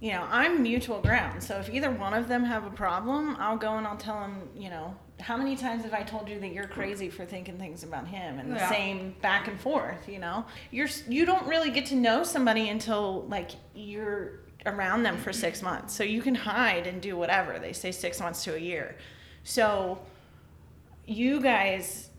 you 0.02 0.12
know, 0.12 0.28
I'm 0.30 0.62
mutual 0.62 1.00
ground. 1.00 1.42
So 1.42 1.58
if 1.60 1.70
either 1.74 1.90
one 1.90 2.14
of 2.14 2.28
them 2.28 2.44
have 2.44 2.66
a 2.66 2.70
problem, 2.72 3.38
I'll 3.40 3.56
go 3.58 3.78
and 3.78 3.88
I'll 3.88 3.96
tell 3.96 4.20
them, 4.20 4.50
you 4.58 4.70
know, 4.70 4.96
how 5.20 5.38
many 5.38 5.56
times 5.56 5.84
have 5.84 5.94
I 5.94 6.04
told 6.04 6.28
you 6.28 6.40
that 6.40 6.52
you're 6.52 6.68
hmm. 6.68 6.74
crazy 6.74 7.10
for 7.10 7.26
thinking 7.26 7.58
things 7.58 7.84
about 7.84 8.08
him? 8.08 8.40
And 8.40 8.52
the 8.52 8.70
same 8.70 9.16
back 9.22 9.48
and 9.48 9.60
forth, 9.60 10.10
you 10.10 10.20
know? 10.20 10.46
You're 10.72 10.90
you 11.08 11.26
don't 11.26 11.48
really 11.48 11.72
get 11.72 11.86
to 11.88 11.96
know 11.96 12.24
somebody 12.24 12.70
until 12.70 13.26
like 13.28 13.52
you're 13.74 14.40
around 14.66 15.04
them 15.04 15.18
for 15.18 15.32
6 15.32 15.62
months. 15.62 15.94
So 15.94 16.04
you 16.04 16.22
can 16.22 16.36
hide 16.36 16.88
and 16.88 17.02
do 17.02 17.16
whatever. 17.16 17.60
They 17.60 17.72
say 17.72 17.92
6 17.92 18.20
months 18.20 18.44
to 18.46 18.56
a 18.56 18.60
year. 18.60 18.98
So 19.44 20.00
you 21.06 21.40
guys 21.40 22.10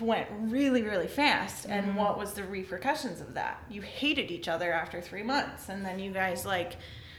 went 0.00 0.28
really 0.40 0.82
really 0.82 1.08
fast. 1.08 1.66
And 1.66 1.88
mm-hmm. 1.88 1.98
what 1.98 2.18
was 2.18 2.32
the 2.32 2.44
repercussions 2.44 3.20
of 3.20 3.34
that? 3.34 3.62
You 3.68 3.82
hated 3.82 4.30
each 4.30 4.48
other 4.48 4.72
after 4.72 5.00
three 5.00 5.22
months. 5.22 5.68
And 5.68 5.84
then 5.84 5.98
you 5.98 6.10
guys 6.10 6.46
like 6.46 6.76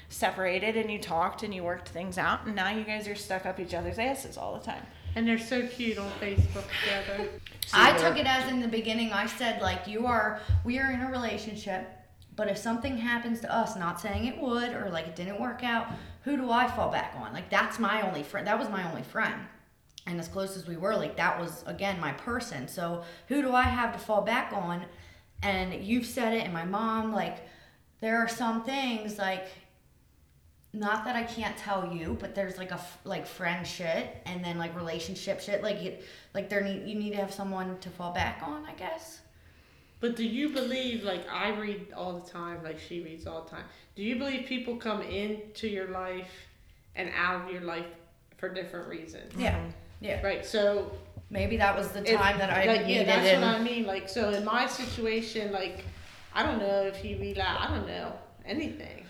separated 0.09 0.77
and 0.77 0.89
you 0.89 0.97
talked 0.97 1.43
and 1.43 1.53
you 1.53 1.63
worked 1.63 1.89
things 1.89 2.17
out. 2.17 2.45
And 2.45 2.55
now 2.55 2.69
you 2.69 2.83
guys 2.83 3.07
are 3.07 3.15
stuck 3.15 3.45
up 3.45 3.59
each 3.59 3.73
other's 3.73 3.99
asses 3.99 4.37
all 4.37 4.57
the 4.57 4.65
time 4.65 4.83
And 5.15 5.27
they're 5.27 5.39
so 5.39 5.65
cute 5.67 5.97
on 5.97 6.11
Facebook 6.19 6.65
together. 6.83 7.29
I 7.73 7.97
took 7.97 8.17
it 8.17 8.27
as 8.27 8.51
in 8.51 8.59
the 8.61 8.67
beginning. 8.67 9.11
I 9.11 9.25
said 9.25 9.61
like 9.61 9.87
you 9.87 10.05
are. 10.05 10.39
We 10.63 10.79
are 10.79 10.91
in 10.91 11.01
a 11.01 11.11
relationship. 11.11 11.87
But 12.35 12.49
if 12.49 12.57
something 12.57 12.97
happens 12.97 13.39
to 13.41 13.53
us, 13.53 13.75
not 13.75 13.99
saying 13.99 14.25
it 14.25 14.39
would 14.39 14.71
or 14.73 14.89
like 14.91 15.07
it 15.07 15.15
didn't 15.15 15.41
work 15.41 15.63
out, 15.63 15.87
who 16.23 16.37
do 16.37 16.51
I 16.51 16.67
fall 16.67 16.91
back 16.91 17.15
on? 17.17 17.33
Like 17.33 17.49
that's 17.49 17.79
my 17.79 18.07
only 18.07 18.23
friend. 18.23 18.45
That 18.45 18.59
was 18.59 18.69
my 18.69 18.87
only 18.89 19.03
friend. 19.03 19.41
And 20.05 20.19
as 20.19 20.27
close 20.27 20.55
as 20.55 20.67
we 20.67 20.77
were, 20.77 20.95
like 20.95 21.17
that 21.17 21.39
was 21.39 21.63
again 21.65 21.99
my 21.99 22.13
person. 22.13 22.67
So 22.67 23.03
who 23.27 23.41
do 23.41 23.53
I 23.53 23.63
have 23.63 23.91
to 23.93 23.99
fall 23.99 24.21
back 24.21 24.53
on? 24.53 24.85
And 25.43 25.73
you've 25.83 26.05
said 26.05 26.33
it, 26.33 26.43
and 26.43 26.53
my 26.53 26.65
mom, 26.65 27.13
like, 27.13 27.47
there 28.01 28.17
are 28.17 28.27
some 28.27 28.63
things 28.63 29.17
like 29.17 29.47
not 30.73 31.05
that 31.05 31.15
I 31.15 31.23
can't 31.23 31.57
tell 31.57 31.91
you, 31.93 32.17
but 32.19 32.35
there's 32.35 32.57
like 32.57 32.71
a 32.71 32.75
f- 32.75 32.99
like 33.03 33.25
friend 33.25 33.65
shit 33.65 34.15
and 34.25 34.43
then 34.43 34.57
like 34.57 34.75
relationship 34.75 35.39
shit. 35.39 35.63
Like 35.63 35.77
it, 35.77 36.05
like 36.33 36.49
there 36.49 36.61
need 36.61 36.87
you 36.87 36.95
need 36.95 37.11
to 37.11 37.17
have 37.17 37.33
someone 37.33 37.77
to 37.79 37.89
fall 37.89 38.13
back 38.13 38.41
on, 38.43 38.65
I 38.65 38.73
guess. 38.73 39.21
But 39.99 40.15
do 40.15 40.23
you 40.23 40.49
believe, 40.49 41.03
like 41.03 41.27
I 41.31 41.49
read 41.57 41.87
all 41.95 42.19
the 42.19 42.29
time, 42.29 42.63
like 42.63 42.79
she 42.79 43.01
reads 43.01 43.25
all 43.25 43.43
the 43.43 43.49
time, 43.49 43.63
do 43.95 44.03
you 44.03 44.17
believe 44.17 44.45
people 44.45 44.75
come 44.75 45.01
into 45.01 45.67
your 45.67 45.87
life 45.87 46.31
and 46.95 47.09
out 47.15 47.45
of 47.45 47.51
your 47.51 47.61
life 47.61 47.85
for 48.37 48.49
different 48.49 48.87
reasons? 48.87 49.33
Yeah, 49.35 49.59
yeah. 49.99 50.21
Right. 50.21 50.45
So 50.45 50.91
Maybe 51.29 51.57
that 51.57 51.75
was 51.75 51.89
the 51.89 52.01
time 52.01 52.37
that 52.37 52.49
I 52.49 52.65
like, 52.65 52.87
yeah, 52.87 53.03
that's 53.03 53.27
it. 53.27 53.35
what 53.41 53.55
I 53.55 53.59
mean. 53.59 53.85
Like, 53.85 54.07
so 54.07 54.29
in 54.29 54.45
my 54.45 54.65
situation, 54.65 55.51
like, 55.51 55.83
I 56.33 56.41
don't 56.43 56.59
know 56.59 56.83
if 56.83 56.95
he 56.95 57.15
relapsed. 57.15 57.69
I 57.69 57.75
don't 57.75 57.85
know 57.87 58.13
anything, 58.45 59.03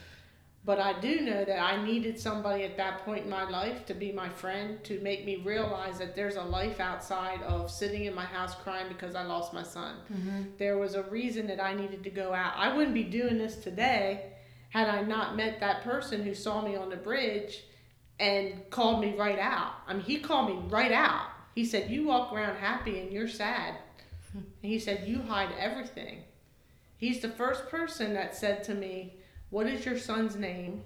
but 0.68 0.82
I 0.82 1.00
do 1.00 1.22
know 1.22 1.46
that 1.46 1.60
I 1.62 1.82
needed 1.82 2.20
somebody 2.20 2.66
at 2.66 2.76
that 2.76 3.06
point 3.06 3.24
in 3.24 3.30
my 3.30 3.50
life 3.50 3.86
to 3.86 3.94
be 3.94 4.12
my 4.12 4.28
friend 4.28 4.84
to 4.84 5.00
make 5.00 5.26
me 5.26 5.38
realize 5.38 5.98
that 6.00 6.14
there's 6.14 6.36
a 6.36 6.44
life 6.44 6.82
outside 6.82 7.42
of 7.44 7.72
sitting 7.72 8.04
in 8.04 8.14
my 8.14 8.26
house 8.26 8.54
crying 8.54 8.88
because 8.90 9.16
I 9.16 9.24
lost 9.24 9.54
my 9.54 9.64
son. 9.64 9.96
Mm-hmm. 10.12 10.42
There 10.58 10.78
was 10.78 10.96
a 10.96 11.04
reason 11.04 11.48
that 11.48 11.64
I 11.64 11.74
needed 11.74 12.04
to 12.04 12.10
go 12.10 12.34
out. 12.34 12.52
I 12.58 12.76
wouldn't 12.76 12.94
be 12.94 13.06
doing 13.06 13.38
this 13.38 13.56
today 13.56 14.34
had 14.68 14.90
I 14.90 15.04
not 15.04 15.38
met 15.38 15.62
that 15.62 15.86
person 15.86 16.22
who 16.22 16.36
saw 16.36 16.62
me 16.62 16.76
on 16.76 16.90
the 16.90 16.98
bridge 16.98 17.64
and 18.20 18.70
called 18.70 19.00
me 19.00 19.16
right 19.16 19.40
out. 19.40 19.72
I 19.88 19.94
mean, 19.94 20.04
he 20.04 20.20
called 20.20 20.50
me 20.50 20.70
right 20.70 20.92
out. 20.92 21.30
He 21.56 21.64
said, 21.64 21.90
You 21.90 22.08
walk 22.08 22.34
around 22.34 22.58
happy 22.58 23.00
and 23.00 23.10
you're 23.10 23.30
sad. 23.30 23.76
And 24.34 24.72
he 24.72 24.80
said, 24.80 25.08
You 25.08 25.22
hide 25.22 25.54
everything. 25.58 26.24
He's 26.98 27.22
the 27.22 27.30
first 27.30 27.70
person 27.70 28.14
that 28.16 28.36
said 28.36 28.66
to 28.66 28.76
me, 28.76 29.17
What 29.50 29.68
is 29.68 29.86
your 29.86 29.98
son's 29.98 30.36
name? 30.36 30.84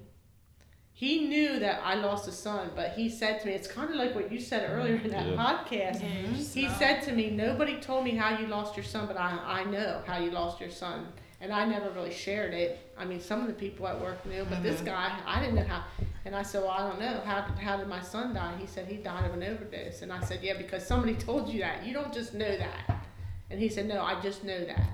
He 0.93 1.27
knew 1.27 1.57
that 1.59 1.81
I 1.83 1.95
lost 1.95 2.27
a 2.27 2.31
son, 2.31 2.71
but 2.75 2.91
he 2.91 3.09
said 3.09 3.39
to 3.41 3.47
me, 3.47 3.53
It's 3.53 3.67
kind 3.67 3.89
of 3.89 3.95
like 3.95 4.13
what 4.13 4.31
you 4.31 4.39
said 4.39 4.69
earlier 4.69 4.95
in 4.97 5.09
that 5.11 5.25
Yeah. 5.25 5.35
podcast. 5.35 5.99
Mm-hmm. 6.01 6.33
He 6.35 6.69
said 6.69 7.01
to 7.03 7.11
me, 7.13 7.31
Nobody 7.31 7.79
told 7.79 8.03
me 8.03 8.11
how 8.11 8.37
you 8.37 8.47
lost 8.47 8.75
your 8.77 8.83
son, 8.83 9.07
but 9.07 9.17
I, 9.17 9.39
I 9.43 9.63
know 9.63 10.01
how 10.05 10.19
you 10.19 10.29
lost 10.31 10.59
your 10.61 10.69
son. 10.69 11.07
And 11.39 11.51
I 11.51 11.65
never 11.65 11.89
really 11.89 12.13
shared 12.13 12.53
it. 12.53 12.91
I 12.95 13.03
mean, 13.05 13.19
some 13.19 13.41
of 13.41 13.47
the 13.47 13.53
people 13.53 13.87
at 13.87 13.99
work 13.99 14.23
knew, 14.27 14.45
but 14.47 14.61
this 14.61 14.79
guy, 14.81 15.17
I 15.25 15.39
didn't 15.39 15.55
know 15.55 15.63
how. 15.63 15.83
And 16.25 16.35
I 16.35 16.43
said, 16.43 16.61
Well, 16.61 16.69
I 16.71 16.87
don't 16.87 16.99
know. 16.99 17.19
How, 17.25 17.41
how 17.59 17.77
did 17.77 17.87
my 17.87 18.01
son 18.01 18.35
die? 18.35 18.53
He 18.59 18.67
said, 18.67 18.85
He 18.87 18.97
died 18.97 19.25
of 19.25 19.33
an 19.33 19.41
overdose. 19.41 20.03
And 20.03 20.13
I 20.13 20.19
said, 20.21 20.41
Yeah, 20.43 20.55
because 20.57 20.85
somebody 20.85 21.15
told 21.29 21.49
you 21.49 21.61
that. 21.61 21.83
You 21.83 21.93
don't 21.93 22.13
just 22.13 22.35
know 22.35 22.57
that. 22.57 23.05
And 23.49 23.59
he 23.59 23.69
said, 23.69 23.87
No, 23.87 24.01
I 24.03 24.21
just 24.21 24.43
know 24.43 24.63
that. 24.65 24.87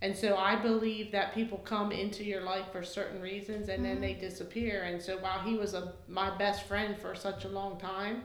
And 0.00 0.16
so 0.16 0.36
I 0.36 0.54
believe 0.54 1.10
that 1.12 1.34
people 1.34 1.58
come 1.58 1.90
into 1.90 2.22
your 2.22 2.42
life 2.42 2.66
for 2.70 2.84
certain 2.84 3.20
reasons 3.20 3.68
and 3.68 3.84
then 3.84 4.00
they 4.00 4.12
mm-hmm. 4.12 4.20
disappear. 4.20 4.84
And 4.84 5.02
so 5.02 5.18
while 5.18 5.40
he 5.40 5.54
was 5.54 5.74
a, 5.74 5.94
my 6.06 6.36
best 6.36 6.68
friend 6.68 6.96
for 6.96 7.14
such 7.16 7.44
a 7.44 7.48
long 7.48 7.78
time, 7.80 8.22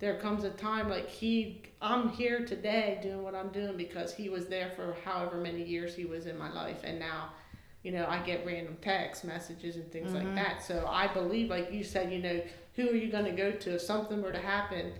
there 0.00 0.18
comes 0.18 0.42
a 0.44 0.50
time 0.50 0.90
like 0.90 1.08
he, 1.08 1.62
I'm 1.80 2.08
here 2.08 2.44
today 2.44 2.98
doing 3.02 3.22
what 3.22 3.34
I'm 3.34 3.50
doing 3.50 3.76
because 3.76 4.12
he 4.12 4.28
was 4.28 4.46
there 4.46 4.72
for 4.74 4.96
however 5.04 5.36
many 5.36 5.62
years 5.62 5.94
he 5.94 6.04
was 6.04 6.26
in 6.26 6.36
my 6.36 6.52
life. 6.52 6.78
And 6.82 6.98
now, 6.98 7.30
you 7.84 7.92
know, 7.92 8.04
I 8.08 8.18
get 8.18 8.44
random 8.44 8.76
text 8.82 9.24
messages 9.24 9.76
and 9.76 9.90
things 9.92 10.12
like 10.12 10.24
mm-hmm. 10.24 10.34
that. 10.34 10.62
So 10.62 10.86
I 10.88 11.06
believe, 11.06 11.50
like 11.50 11.72
you 11.72 11.84
said, 11.84 12.12
you 12.12 12.18
know, 12.18 12.42
who 12.74 12.90
are 12.90 12.96
you 12.96 13.12
going 13.12 13.24
to 13.26 13.30
go 13.30 13.52
to 13.52 13.76
if 13.76 13.80
something 13.80 14.20
were 14.20 14.32
to 14.32 14.40
happen? 14.40 14.92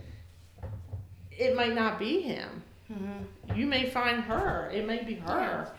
It 1.32 1.56
might 1.56 1.74
not 1.74 1.98
be 1.98 2.20
him 2.20 2.62
Mm-hmm. 2.92 3.58
you 3.58 3.66
may 3.66 3.90
find 3.90 4.22
her. 4.22 4.70
It 4.72 4.86
may 4.86 5.02
be 5.02 5.14
her. 5.14 5.72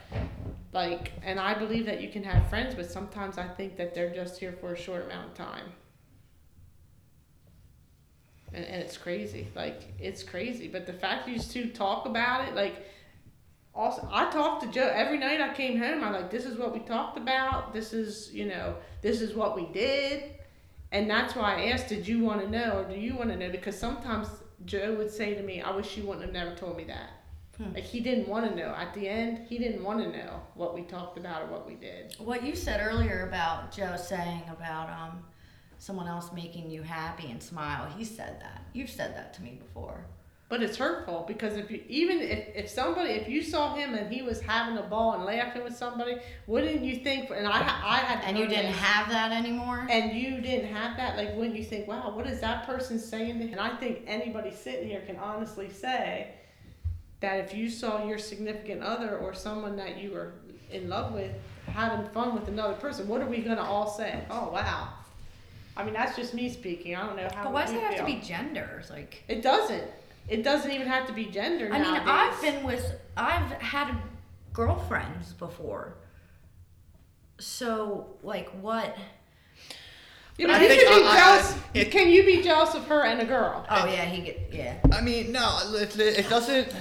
Like, 0.74 1.14
and 1.24 1.40
I 1.40 1.54
believe 1.54 1.86
that 1.86 2.02
you 2.02 2.10
can 2.10 2.24
have 2.24 2.50
friends, 2.50 2.76
but 2.76 2.92
sometimes 2.92 3.38
I 3.38 3.48
think 3.48 3.78
that 3.78 3.94
they're 3.94 4.14
just 4.14 4.40
here 4.40 4.52
for 4.52 4.74
a 4.74 4.78
short 4.78 5.06
amount 5.06 5.30
of 5.30 5.34
time. 5.34 5.72
And, 8.54 8.66
and 8.66 8.82
it's 8.82 8.98
crazy. 8.98 9.48
Like, 9.56 9.94
it's 10.00 10.24
crazy. 10.24 10.68
But 10.68 10.86
the 10.86 10.94
fact 10.94 11.28
you 11.30 11.40
two 11.40 11.70
talk 11.70 12.06
about 12.06 12.48
it, 12.48 12.56
like, 12.56 12.86
also, 13.74 14.10
I 14.12 14.30
talked 14.32 14.64
to 14.64 14.72
Joe 14.72 14.92
every 14.94 15.20
night 15.20 15.40
I 15.40 15.54
came 15.54 15.78
home. 15.78 16.04
I'm 16.04 16.12
like, 16.12 16.32
this 16.32 16.46
is 16.46 16.58
what 16.58 16.74
we 16.74 16.80
talked 16.80 17.18
about. 17.18 17.74
This 17.74 17.94
is, 17.94 18.34
you 18.34 18.46
know, 18.46 18.76
this 19.02 19.22
is 19.22 19.36
what 19.36 19.56
we 19.56 19.68
did. 19.68 20.37
And 20.92 21.10
that's 21.10 21.36
why 21.36 21.56
I 21.56 21.70
asked, 21.70 21.90
did 21.90 22.08
you 22.08 22.20
want 22.20 22.42
to 22.42 22.50
know 22.50 22.80
or 22.80 22.84
do 22.86 23.00
you 23.00 23.16
want 23.16 23.30
to 23.30 23.36
know? 23.36 23.50
Because 23.50 23.78
sometimes 23.78 24.28
Joe 24.66 24.96
would 24.96 25.12
say 25.12 25.34
to 25.36 25.44
me, 25.44 25.62
I 25.62 25.76
wish 25.76 25.98
you 25.98 26.04
wouldn't 26.04 26.26
have 26.26 26.34
never 26.34 26.56
told 26.56 26.78
me 26.78 26.86
that. 26.86 27.12
Like 27.74 27.84
he 27.84 28.00
didn't 28.02 28.28
want 28.28 28.48
to 28.48 28.56
know. 28.56 28.74
At 28.78 28.94
the 28.94 29.08
end, 29.08 29.48
he 29.50 29.58
didn't 29.58 29.84
want 29.84 30.00
to 30.04 30.10
know 30.16 30.42
what 30.54 30.76
we 30.76 30.84
talked 30.84 31.18
about 31.18 31.44
or 31.44 31.46
what 31.48 31.66
we 31.66 31.74
did. 31.74 32.16
What 32.20 32.44
you 32.44 32.56
said 32.56 32.86
earlier 32.86 33.28
about 33.28 33.72
Joe 33.72 33.96
saying 33.98 34.44
about 34.50 34.90
um, 34.90 35.24
someone 35.80 36.08
else 36.08 36.32
making 36.34 36.70
you 36.70 36.84
happy 36.84 37.32
and 37.32 37.42
smile, 37.42 37.88
he 37.98 38.06
said 38.06 38.40
that. 38.42 38.64
You've 38.74 38.92
said 38.92 39.16
that 39.16 39.34
to 39.36 39.42
me 39.42 39.60
before. 39.60 40.06
But 40.50 40.64
it's 40.64 40.78
hurtful 40.78 41.26
because 41.28 41.58
if 41.58 41.70
you 41.70 41.84
even 41.90 42.20
if, 42.22 42.48
if 42.56 42.70
somebody 42.70 43.10
if 43.12 43.28
you 43.28 43.44
saw 43.44 43.76
him 43.76 43.96
and 43.96 44.12
he 44.12 44.22
was 44.22 44.40
having 44.40 44.78
a 44.78 44.84
ball 44.84 45.14
and 45.16 45.26
laughing 45.26 45.62
with 45.64 45.76
somebody, 45.76 46.18
wouldn't 46.46 46.84
you 46.84 46.96
think? 46.98 47.30
And 47.32 47.46
I 47.46 47.60
I 47.60 47.98
had 47.98 48.24
And 48.24 48.38
you 48.38 48.48
didn't 48.48 48.72
have 48.72 49.10
that 49.10 49.34
anymore? 49.34 49.86
and 49.90 50.14
you 50.14 50.40
didn't 50.40 50.74
have 50.74 50.96
that, 50.96 51.18
like 51.18 51.36
wouldn't 51.36 51.58
you 51.58 51.66
think, 51.66 51.86
wow, 51.90 52.12
what 52.16 52.26
is 52.28 52.40
that 52.40 52.66
person 52.66 52.98
saying? 52.98 53.40
to- 53.40 53.52
And 53.52 53.60
I 53.60 53.76
think 53.76 54.04
anybody 54.08 54.52
sitting 54.52 54.88
here 54.88 55.02
can 55.06 55.18
honestly 55.18 55.70
say 55.70 56.30
that 57.20 57.40
if 57.44 57.54
you 57.54 57.70
saw 57.70 58.06
your 58.08 58.18
significant 58.18 58.82
other 58.84 59.18
or 59.18 59.34
someone 59.34 59.76
that 59.76 59.98
you 59.98 60.12
were 60.12 60.32
in 60.72 60.88
love 60.88 61.12
with 61.14 61.32
having 61.68 62.08
fun 62.12 62.34
with 62.36 62.48
another 62.48 62.76
person, 62.76 63.06
what 63.10 63.22
are 63.22 63.28
we 63.28 63.40
gonna 63.40 63.62
all 63.62 63.90
say? 63.90 64.24
Oh 64.30 64.50
wow. 64.54 64.94
I 65.76 65.84
mean 65.84 65.94
that's 65.94 66.16
just 66.16 66.34
me 66.34 66.50
speaking. 66.50 66.96
I 66.96 67.06
don't 67.06 67.18
know 67.18 67.28
how. 67.36 67.44
But 67.44 67.52
why 67.54 67.66
does 67.66 67.74
it 67.74 67.82
have 67.82 67.92
to 67.98 68.06
feel. 68.06 68.06
be 68.06 68.22
genders? 68.22 68.90
Like, 68.90 69.26
It 69.28 69.42
doesn't. 69.42 69.84
It 70.28 70.44
doesn't 70.44 70.72
even 70.72 70.88
have 70.88 71.08
to 71.08 71.14
be 71.14 71.26
gender. 71.26 71.70
I 71.72 71.80
mean, 71.80 71.94
nowadays. 71.94 72.04
I've 72.08 72.42
been 72.42 72.64
with, 72.64 72.92
I've 73.16 73.52
had 73.62 73.96
girlfriends 74.54 75.34
before. 75.34 75.96
So, 77.40 78.08
like, 78.24 78.50
what? 78.62 78.96
You 80.38 80.48
But 80.48 80.54
know, 80.54 80.60
I 80.60 80.62
you 80.64 80.68
think 80.70 80.82
can 80.84 81.00
be 81.02 81.06
I- 81.08 81.10
I- 81.12 81.80
it- 81.80 81.92
can 81.92 82.10
you 82.10 82.24
be 82.26 82.42
jealous 82.42 82.76
of 82.76 82.86
her 82.88 83.04
and 83.06 83.22
a 83.22 83.26
girl? 83.26 83.66
Oh, 83.70 83.86
yeah, 83.86 84.06
he 84.06 84.22
get, 84.22 84.50
yeah. 84.52 84.76
I 84.92 85.02
mean, 85.02 85.32
no, 85.32 85.60
it, 85.74 85.98
it 86.00 86.30
doesn't 86.30 86.74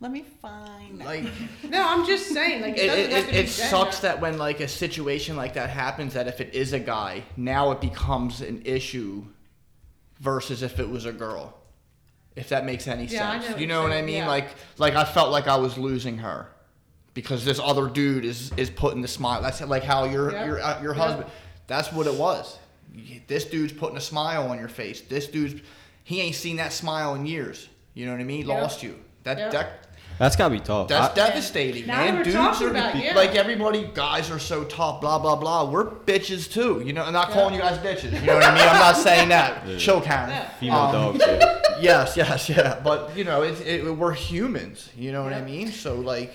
Let 0.00 0.10
me 0.12 0.22
find. 0.42 0.98
like. 1.04 1.24
No, 1.68 1.82
I'm 1.88 2.06
just 2.06 2.28
saying. 2.28 2.60
Like, 2.62 2.76
it, 2.76 2.82
It, 2.84 2.86
doesn't 2.86 3.00
it, 3.04 3.10
have 3.12 3.24
it, 3.24 3.32
to 3.32 3.38
it 3.38 3.46
gender. 3.46 3.70
sucks 3.70 4.00
that 4.00 4.20
when 4.20 4.38
like 4.38 4.60
a 4.60 4.68
situation 4.68 5.36
like 5.36 5.54
that 5.54 5.70
happens 5.70 6.14
that 6.14 6.26
if 6.28 6.40
it 6.40 6.54
is 6.54 6.72
a 6.72 6.78
guy 6.80 7.22
now 7.36 7.70
it 7.72 7.80
becomes 7.80 8.40
an 8.40 8.62
issue 8.64 9.24
versus 10.20 10.62
if 10.62 10.78
it 10.78 10.88
was 10.88 11.06
a 11.06 11.12
girl 11.12 11.56
if 12.36 12.48
that 12.48 12.64
makes 12.64 12.86
any 12.88 13.04
Yeah, 13.06 13.40
sense. 13.40 13.50
know 13.52 13.56
you 13.58 13.66
know 13.66 13.82
what 13.82 13.92
i 13.92 14.02
mean? 14.02 14.16
yeah. 14.16 14.28
like 14.28 14.48
like 14.78 14.94
i 14.94 15.04
felt 15.04 15.30
like 15.30 15.46
i 15.48 15.56
was 15.56 15.78
losing 15.78 16.18
her 16.18 16.48
because 17.14 17.44
this 17.44 17.60
other 17.62 17.88
dude 17.88 18.24
is 18.24 18.52
is 18.56 18.70
putting 18.70 19.02
the 19.02 19.08
smile 19.08 19.40
that's 19.42 19.60
like 19.60 19.84
how 19.84 20.04
your 20.04 20.32
Yeah. 20.32 20.46
your 20.46 20.60
uh, 20.60 20.82
your 20.82 20.94
husband 20.94 21.30
that's 21.66 21.90
what 21.92 22.06
it 22.06 22.14
was. 22.14 22.58
This 23.26 23.46
dude's 23.46 23.72
putting 23.72 23.96
a 23.96 24.00
smile 24.00 24.48
on 24.50 24.58
your 24.58 24.68
face. 24.68 25.00
This 25.00 25.26
dude's 25.26 25.62
he 26.04 26.20
ain't 26.20 26.34
seen 26.34 26.56
that 26.56 26.72
smile 26.74 27.14
in 27.14 27.24
years. 27.24 27.68
You 27.94 28.04
know 28.06 28.12
what 28.12 28.20
i 28.20 28.24
mean? 28.24 28.46
Lost 28.46 28.82
you. 28.82 28.98
That 29.22 29.50
that 29.52 29.93
That's 30.18 30.36
gotta 30.36 30.54
be 30.54 30.60
tough. 30.60 30.88
that's 30.88 31.12
I- 31.12 31.26
devastating, 31.26 31.86
Now 31.86 31.98
man. 32.04 32.16
we're 32.16 32.22
Dudes 32.24 32.36
talking 32.36 32.66
are 32.68 32.70
about- 32.70 32.96
yeah. 32.96 33.14
like 33.14 33.34
everybody. 33.34 33.90
Guys 33.94 34.30
are 34.30 34.38
so 34.38 34.64
tough. 34.64 35.00
Blah 35.00 35.18
blah 35.18 35.36
blah. 35.36 35.68
We're 35.70 35.86
bitches 35.86 36.50
too. 36.50 36.82
You 36.84 36.92
know, 36.92 37.02
I'm 37.04 37.12
not 37.12 37.30
calling 37.30 37.54
you 37.54 37.60
guys 37.60 37.78
bitches. 37.78 38.12
You 38.20 38.26
know 38.26 38.34
what 38.34 38.44
I 38.44 38.54
mean? 38.54 38.68
I'm 38.68 38.78
not 38.78 38.96
saying 38.96 39.28
that. 39.30 39.66
Yeah. 39.66 39.78
Chill, 39.78 40.00
Karen. 40.00 40.30
Yeah. 40.30 40.48
female 40.50 40.78
Um, 40.78 41.18
dog 41.18 41.20
too. 41.20 41.38
Yes, 41.80 42.16
yes, 42.16 42.48
yeah. 42.48 42.80
But 42.84 43.16
you 43.16 43.24
know, 43.24 43.42
it, 43.42 43.60
it, 43.66 43.96
we're 43.96 44.12
humans. 44.12 44.88
You 44.96 45.10
know 45.10 45.24
what 45.24 45.32
I 45.32 45.42
mean? 45.42 45.72
So 45.72 45.96
like, 45.96 46.32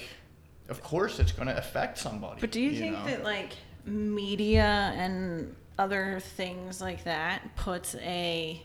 of 0.67 0.83
course, 0.83 1.17
it's 1.19 1.31
gonna 1.31 1.55
affect 1.55 1.97
somebody. 1.97 2.41
But 2.41 2.51
do 2.51 2.59
you, 2.59 2.77
think 2.77 2.97
know? 2.99 3.05
that 3.05 3.23
like 3.23 3.53
media 3.85 4.93
and 4.97 5.55
other 5.77 6.19
things 6.35 6.81
like 6.81 7.05
that 7.05 7.55
puts 7.55 7.95
a 7.95 8.61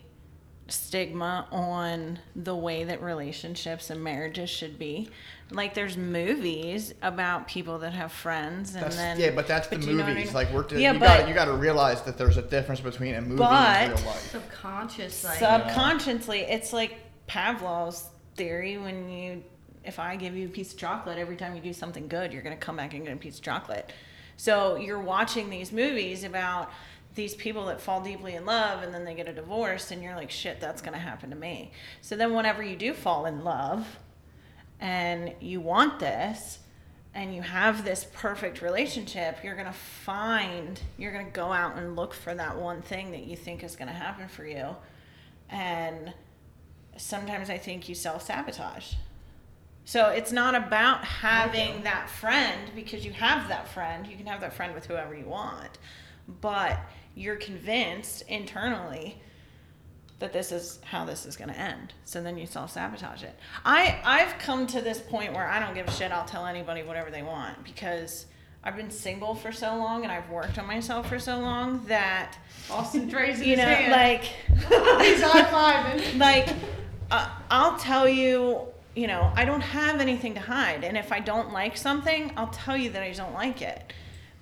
stigma 0.67 1.47
on 1.51 2.19
the 2.35 2.55
way 2.55 2.83
that 2.85 3.01
relationships 3.01 3.89
and 3.89 4.03
marriages 4.03 4.49
should 4.49 4.79
be? 4.79 5.09
Like 5.51 5.73
there's 5.75 5.95
movies 5.95 6.93
about 7.03 7.47
people 7.47 7.79
that 7.79 7.93
have 7.93 8.11
friends 8.11 8.73
and 8.73 8.83
That's, 8.85 8.95
then 8.95 9.19
yeah, 9.19 9.31
but 9.31 9.47
that's 9.47 9.67
the 9.67 9.77
but 9.77 9.85
you 9.85 9.93
know 9.93 10.03
what 10.03 10.09
I 10.11 10.13
movies. 10.15 10.25
mean? 10.27 10.33
Like 10.33 10.51
we're 10.51 10.67
Yeah, 10.77 10.93
you 10.93 10.99
but- 10.99 11.19
got 11.19 11.27
you 11.27 11.33
got 11.35 11.45
to 11.45 11.53
realize 11.53 12.01
that 12.03 12.17
there's 12.17 12.37
a 12.37 12.41
difference 12.41 12.81
between 12.81 13.13
a 13.15 13.21
movie 13.21 13.31
and 13.43 13.91
But- 13.93 13.97
real 13.97 14.07
life. 14.07 14.31
Subconscious, 14.31 15.23
like. 15.23 15.37
subconsciously 15.39 16.39
it's 16.39 16.73
like 16.73 16.95
Pavlov's 17.27 18.09
theory 18.35 18.77
when 18.77 19.09
you 19.09 19.43
if 19.83 19.99
I 19.99 20.15
give 20.15 20.35
you 20.35 20.47
a 20.47 20.49
piece 20.49 20.73
of 20.73 20.79
chocolate 20.79 21.19
every 21.19 21.35
time 21.35 21.55
you 21.55 21.61
do 21.61 21.71
something 21.73 22.07
good, 22.07 22.33
you're 22.33 22.41
going 22.41 22.57
to 22.57 22.59
come 22.59 22.75
back 22.77 22.95
and 22.95 23.05
get 23.05 23.13
a 23.13 23.17
piece 23.17 23.35
of 23.37 23.43
chocolate. 23.43 23.93
So 24.35 24.77
you're 24.77 24.99
watching 24.99 25.51
these 25.51 25.71
movies 25.71 26.23
about 26.23 26.71
these 27.15 27.33
people 27.33 27.65
that 27.65 27.81
fall 27.81 28.01
deeply 28.01 28.35
in 28.35 28.45
love 28.45 28.83
and 28.83 28.93
then 28.93 29.05
they 29.05 29.15
get 29.15 29.27
a 29.27 29.33
divorce 29.33 29.91
and 29.91 30.03
you're 30.03 30.15
like 30.15 30.29
shit 30.29 30.59
that's 30.59 30.81
going 30.81 30.93
to 30.93 30.99
happen 30.99 31.29
to 31.29 31.35
me. 31.35 31.71
So 32.01 32.15
then 32.15 32.33
whenever 32.33 32.61
you 32.61 32.75
do 32.75 32.93
fall 32.93 33.25
in 33.25 33.43
love 33.43 33.99
and 34.79 35.33
you 35.39 35.61
want 35.61 35.99
this 35.99 36.59
and 37.13 37.33
you 37.33 37.41
have 37.41 37.85
this 37.85 38.05
perfect 38.13 38.61
relationship, 38.61 39.37
you're 39.43 39.55
going 39.55 39.65
to 39.67 39.71
find, 39.71 40.81
you're 40.97 41.13
going 41.13 41.25
to 41.25 41.31
go 41.31 41.53
out 41.53 41.77
and 41.77 41.95
look 41.95 42.13
for 42.13 42.35
that 42.35 42.57
one 42.57 42.81
thing 42.81 43.11
that 43.11 43.23
you 43.23 43.37
think 43.37 43.63
is 43.63 43.77
going 43.77 43.87
to 43.87 43.93
happen 43.93 44.27
for 44.27 44.45
you. 44.45 44.75
And 45.49 46.13
sometimes 46.97 47.49
I 47.49 47.57
think 47.57 47.87
you 47.87 47.95
self 47.95 48.23
sabotage. 48.23 48.93
So 49.85 50.07
it's 50.09 50.31
not 50.31 50.55
about 50.55 51.05
having 51.05 51.83
that 51.83 52.09
friend 52.09 52.71
because 52.75 53.05
you 53.05 53.13
have 53.13 53.47
that 53.49 53.67
friend. 53.67 54.07
You 54.07 54.17
can 54.17 54.25
have 54.25 54.41
that 54.41 54.53
friend 54.53 54.73
with 54.73 54.87
whoever 54.87 55.15
you 55.15 55.25
want. 55.25 55.77
But 56.41 56.79
you're 57.15 57.37
convinced 57.37 58.23
internally 58.23 59.17
that 60.19 60.31
this 60.31 60.51
is 60.51 60.79
how 60.83 61.05
this 61.05 61.25
is 61.25 61.35
going 61.35 61.49
to 61.49 61.57
end. 61.57 61.93
So 62.05 62.21
then 62.21 62.37
you 62.37 62.45
self 62.45 62.71
sabotage 62.71 63.23
it. 63.23 63.37
I 63.63 63.99
I've 64.03 64.37
come 64.39 64.67
to 64.67 64.81
this 64.81 64.99
point 64.99 65.33
where 65.33 65.47
I 65.47 65.59
don't 65.59 65.73
give 65.73 65.87
a 65.87 65.91
shit. 65.91 66.11
I'll 66.11 66.25
tell 66.25 66.45
anybody 66.45 66.83
whatever 66.83 67.11
they 67.11 67.23
want 67.23 67.63
because 67.63 68.25
I've 68.63 68.75
been 68.75 68.89
single 68.91 69.35
for 69.35 69.51
so 69.51 69.75
long 69.75 70.03
and 70.03 70.11
I've 70.11 70.29
worked 70.29 70.57
on 70.57 70.65
myself 70.65 71.09
for 71.09 71.19
so 71.19 71.39
long 71.39 71.85
that 71.85 72.37
Austin 72.69 73.09
raising 73.09 73.47
you 73.47 73.57
know 73.57 73.63
hand. 73.63 73.91
like 73.91 74.23
he's 75.03 75.21
high 75.21 75.43
fiving. 75.43 76.17
like 76.19 76.49
uh, 77.11 77.29
I'll 77.51 77.77
tell 77.77 78.09
you, 78.09 78.67
you 78.95 79.07
know, 79.07 79.31
I 79.35 79.45
don't 79.45 79.61
have 79.61 80.01
anything 80.01 80.33
to 80.33 80.39
hide, 80.39 80.83
and 80.83 80.97
if 80.97 81.11
I 81.11 81.19
don't 81.19 81.53
like 81.53 81.77
something, 81.77 82.31
I'll 82.35 82.47
tell 82.47 82.75
you 82.75 82.89
that 82.91 83.03
I 83.03 83.11
don't 83.11 83.33
like 83.33 83.61
it, 83.61 83.93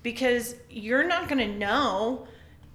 because 0.01 0.55
you're 0.69 1.03
not 1.03 1.27
gonna 1.27 1.47
know 1.47 2.25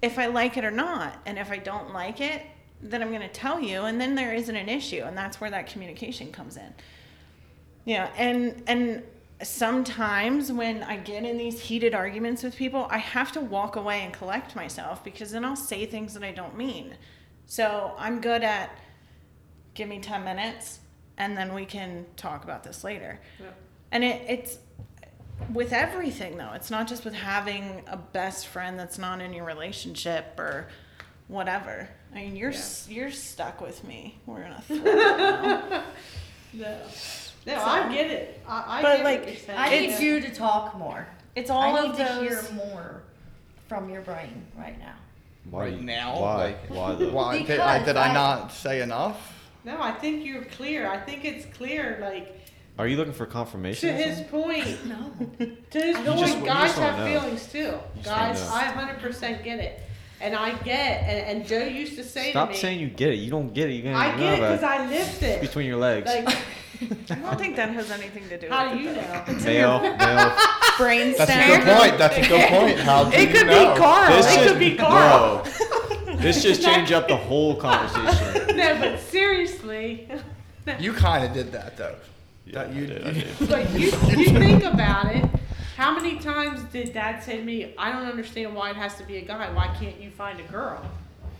if 0.03 0.19
I 0.19 0.27
like 0.27 0.57
it 0.57 0.65
or 0.65 0.71
not, 0.71 1.21
and 1.27 1.39
if 1.39 1.51
I 1.51 1.59
don't 1.59 1.93
like 1.93 2.21
it, 2.21 2.43
then 2.81 3.03
I'm 3.03 3.11
gonna 3.11 3.29
tell 3.29 3.61
you, 3.61 3.83
and 3.83 4.01
then 4.01 4.15
there 4.15 4.35
isn't 4.35 4.55
an 4.55 4.69
issue, 4.69 5.03
and 5.05 5.17
that's 5.17 5.41
where 5.41 5.51
that 5.51 5.67
communication 5.67 6.31
comes 6.31 6.57
in. 6.57 6.73
Yeah, 7.85 8.11
and 8.17 8.63
and 8.67 9.03
sometimes 9.43 10.51
when 10.51 10.83
I 10.83 10.97
get 10.97 11.25
in 11.25 11.39
these 11.39 11.61
heated 11.61 11.95
arguments 11.95 12.43
with 12.43 12.57
people, 12.57 12.89
I 12.91 12.99
have 12.99 13.33
to 13.33 13.41
walk 13.41 13.77
away 13.77 14.01
and 14.01 14.13
collect 14.13 14.57
myself 14.57 15.05
because 15.05 15.31
then 15.31 15.45
I'll 15.45 15.57
say 15.57 15.87
things 15.87 16.15
that 16.15 16.23
I 16.23 16.33
don't 16.33 16.57
mean. 16.57 16.97
So 17.47 17.95
I'm 17.99 18.21
good 18.21 18.43
at 18.43 18.71
give 19.75 19.89
me 19.89 20.01
10 20.01 20.25
minutes 20.25 20.81
and 21.19 21.37
then 21.37 21.55
we 21.55 21.65
can 21.65 22.05
talk 22.17 22.45
about 22.45 22.65
this 22.65 22.83
later. 22.83 23.21
Yep. 23.41 23.57
And 23.93 24.05
it, 24.05 24.23
it's 24.29 24.59
with 25.53 25.73
everything 25.73 26.37
though. 26.37 26.53
It's 26.55 26.71
not 26.71 26.89
just 26.89 27.05
with 27.05 27.15
having 27.15 27.83
a 27.87 27.97
best 27.97 28.47
friend 28.49 28.79
that's 28.79 28.99
not 28.99 29.21
in 29.21 29.33
your 29.33 29.45
relationship 29.45 30.39
or 30.39 30.69
whatever. 31.29 31.89
I 32.13 32.17
mean, 32.17 32.37
you're 32.37 32.51
s 32.51 32.87
you're 32.91 33.11
stuck 33.11 33.61
with 33.61 33.85
me. 33.85 34.19
We're 34.27 34.43
gonna 34.43 34.63
throw 34.67 34.77
it 34.77 34.85
now. 34.85 35.85
No, 36.55 36.79
no, 37.47 37.63
I 37.63 37.93
get 37.95 38.11
it. 38.11 38.41
I, 38.49 38.79
I 38.79 38.83
But, 38.83 38.97
get 38.97 39.05
like, 39.05 39.25
what 39.25 39.47
you're. 39.49 39.57
I 39.57 39.69
need 39.71 39.85
It's- 39.87 40.01
you 40.01 40.21
to 40.21 40.35
talk 40.35 40.77
more. 40.77 41.07
It's 41.37 41.51
all 41.51 41.63
I 41.77 41.83
need 41.83 41.91
of 41.93 41.97
to 41.99 42.15
hear 42.21 42.43
more 42.55 43.03
from 43.69 43.89
your 43.91 44.01
brain 44.03 44.45
right 44.57 44.79
now. 44.79 44.95
Why 45.51 45.67
Right 45.67 45.81
now, 45.81 46.21
Why? 46.21 46.35
like- 46.37 46.67
why 46.69 46.95
though? 46.95 47.11
Why 47.13 47.43
did 47.43 47.61
I, 47.61 47.83
did 47.85 47.97
I 47.97 48.09
I- 48.09 48.13
not 48.13 48.53
say 48.53 48.81
enough? 48.83 49.35
No, 49.65 49.81
I 49.81 49.93
think 49.93 50.25
you're 50.25 50.45
clear. 50.45 50.89
I 50.89 50.99
think 50.99 51.25
it's 51.25 51.45
clear. 51.57 51.99
Like 52.01 52.41
Are 52.79 52.87
you 52.87 52.97
looking 52.97 53.13
for 53.13 53.27
confirmation? 53.27 53.89
to 53.97 54.03
his 54.03 54.21
point, 54.29 54.87
No. 54.87 55.13
to 55.71 55.81
his 55.81 55.97
point, 55.97 56.19
just- 56.21 56.39
you 56.39 56.45
guys 56.47 56.69
just 56.71 56.79
wanna 56.79 56.93
have 56.93 56.99
know. 56.99 57.21
feelings 57.21 57.47
too. 57.53 57.73
just 57.97 58.05
Guys, 58.05 58.41
wanna 58.51 58.75
know. 58.75 58.83
I 58.83 58.95
100% 58.95 59.45
get 59.45 59.59
it, 59.59 59.83
and 60.21 60.35
I 60.37 60.53
get. 60.59 61.03
And, 61.03 61.39
and 61.39 61.47
Joe 61.49 61.65
used 61.65 61.97
to 61.97 62.05
say 62.05 62.31
Stop 62.31 62.49
to 62.51 62.55
me, 62.55 62.61
saying 62.61 62.79
you 62.81 62.89
get 62.89 63.11
it. 63.11 63.17
You 63.17 63.31
don't 63.31 63.53
get 63.53 63.69
it. 63.71 63.73
You 63.75 63.91
"I 63.91 64.13
you 64.13 64.19
get 64.19 64.33
it 64.35 64.37
because 64.37 64.63
a- 64.63 64.67
I 64.69 64.87
lived 64.89 65.23
it." 65.23 65.41
between 65.47 65.67
your 65.67 65.77
legs. 65.79 66.07
Like, 66.07 66.29
I 67.11 67.15
don't 67.17 67.37
think 67.39 67.57
that 67.57 67.71
has 67.71 67.91
anything 67.91 68.29
to 68.29 68.39
do 68.39 68.49
how 68.49 68.71
with 68.71 68.79
do 68.79 68.85
you 68.85 68.91
it. 68.91 68.97
know? 68.97 69.35
male, 69.45 69.81
male. 69.97 70.37
Brain 70.79 71.15
That's 71.19 71.31
a 71.33 71.47
good 71.49 71.77
point. 71.77 71.99
That's 71.99 72.17
a 72.17 72.29
good 72.29 72.49
point. 72.49 72.79
How 72.79 73.11
do 73.11 73.17
It 73.17 73.29
you 73.31 73.35
could 73.39 73.47
know? 73.49 73.75
be 73.75 73.81
Carl. 73.81 74.13
This 74.17 74.37
it 74.37 74.49
could 74.49 74.59
be 74.61 74.77
Carl. 74.77 75.43
Bro, 75.43 76.17
this 76.19 76.41
just 76.45 76.63
changed 76.63 76.93
up 76.93 77.09
the 77.09 77.17
whole 77.17 77.57
conversation. 77.57 78.57
no, 78.57 78.79
but 78.79 79.01
seriously. 79.01 80.09
You 80.79 80.93
kind 80.93 81.25
of 81.25 81.33
did 81.33 81.51
that 81.51 81.77
though. 81.77 81.97
Yeah, 82.49 82.65
That 82.65 82.75
you- 82.75 82.85
I 82.85 82.87
did, 82.87 83.05
I 83.07 83.13
did. 83.13 83.49
But 83.49 83.71
you, 83.73 83.87
you 83.87 84.31
think 84.39 84.65
about 84.65 85.15
it. 85.15 85.25
How 85.77 85.95
many 85.95 86.19
times 86.19 86.63
did 86.73 86.93
Dad 86.93 87.23
say 87.23 87.37
to 87.37 87.45
me, 87.45 87.75
"I 87.79 87.93
don't 87.93 88.07
understand 88.07 88.55
why 88.55 88.71
it 88.71 88.77
has 88.77 88.97
to 88.97 89.05
be 89.05 89.19
a 89.19 89.23
guy. 89.23 89.53
Why 89.53 89.69
can't 89.79 90.01
you 90.01 90.11
find 90.11 90.41
a 90.41 90.45
girl? 90.45 90.85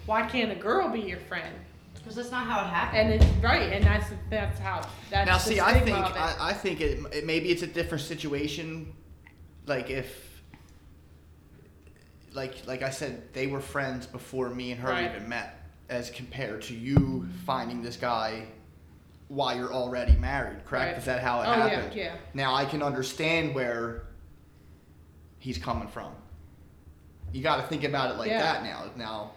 Why 0.07 0.23
can't 0.27 0.53
a 0.53 0.55
girl 0.55 0.89
be 0.91 1.01
your 1.01 1.19
friend?" 1.19 1.55
Because 1.95 2.15
that's 2.15 2.31
not 2.31 2.47
how 2.47 2.61
it 2.61 2.69
happened. 2.69 3.13
And 3.13 3.23
it's 3.23 3.43
right, 3.43 3.73
and 3.73 3.85
that's 3.85 4.07
that's 4.31 4.59
how 4.61 4.87
that's 5.11 5.27
now 5.29 5.39
see 5.39 5.59
i 5.61 5.75
think 5.81 5.89
it. 5.99 6.17
I, 6.17 6.37
I 6.51 6.53
think 6.53 6.81
it, 6.81 7.01
it 7.13 7.27
maybe 7.27 7.49
it's 7.51 7.63
a 7.63 7.67
different 7.67 8.03
situation 8.05 8.93
like 9.67 9.91
if 9.91 10.41
like 12.33 12.55
like 12.67 12.83
i 12.83 12.91
said 12.91 13.33
they 13.33 13.47
were 13.47 13.61
friends 13.61 14.07
before 14.07 14.49
me 14.51 14.71
and 14.73 14.81
her 14.81 14.89
Right. 14.91 15.11
even 15.15 15.29
met 15.29 15.61
as 15.89 16.11
compared 16.11 16.63
to 16.63 16.75
you 16.75 17.27
finding 17.47 17.83
this 17.83 17.97
guy 17.97 18.45
while 19.29 19.55
you're 19.57 19.73
already 19.73 20.13
married 20.17 20.65
correct 20.65 20.93
Right. 20.93 20.99
is 20.99 21.05
that 21.05 21.23
how 21.23 21.43
it 21.43 21.47
Oh, 21.47 21.53
yeah, 21.53 21.69
happened 21.69 21.95
yeah. 21.95 22.15
now 22.35 22.55
i 22.55 22.65
can 22.65 22.83
understand 22.83 23.55
where 23.55 24.05
he's 25.39 25.59
coming 25.59 25.89
from 25.89 26.13
you 27.33 27.43
got 27.43 27.57
to 27.57 27.63
think 27.65 27.85
about 27.85 28.11
it 28.11 28.19
like 28.19 28.31
Yeah. 28.31 28.41
that 28.41 28.63
now 28.65 28.85
now 28.97 29.31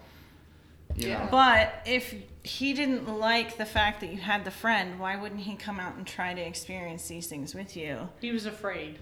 you 0.95 1.09
Yeah. 1.09 1.25
know 1.25 1.31
But 1.31 1.81
if 1.85 2.13
he 2.43 2.73
didn't 2.73 3.07
like 3.19 3.57
the 3.57 3.65
fact 3.65 3.99
that 4.01 4.11
you 4.11 4.17
had 4.19 4.43
the 4.45 4.51
friend, 4.51 4.99
why 4.99 5.15
wouldn't 5.15 5.41
he 5.41 5.55
come 5.55 5.79
out 5.79 5.95
and 5.95 6.05
try 6.07 6.33
to 6.33 6.41
experience 6.41 7.07
these 7.07 7.27
things 7.27 7.53
with 7.53 7.77
you? 7.77 8.09
he 8.19 8.31
was 8.31 8.45
afraid. 8.45 8.97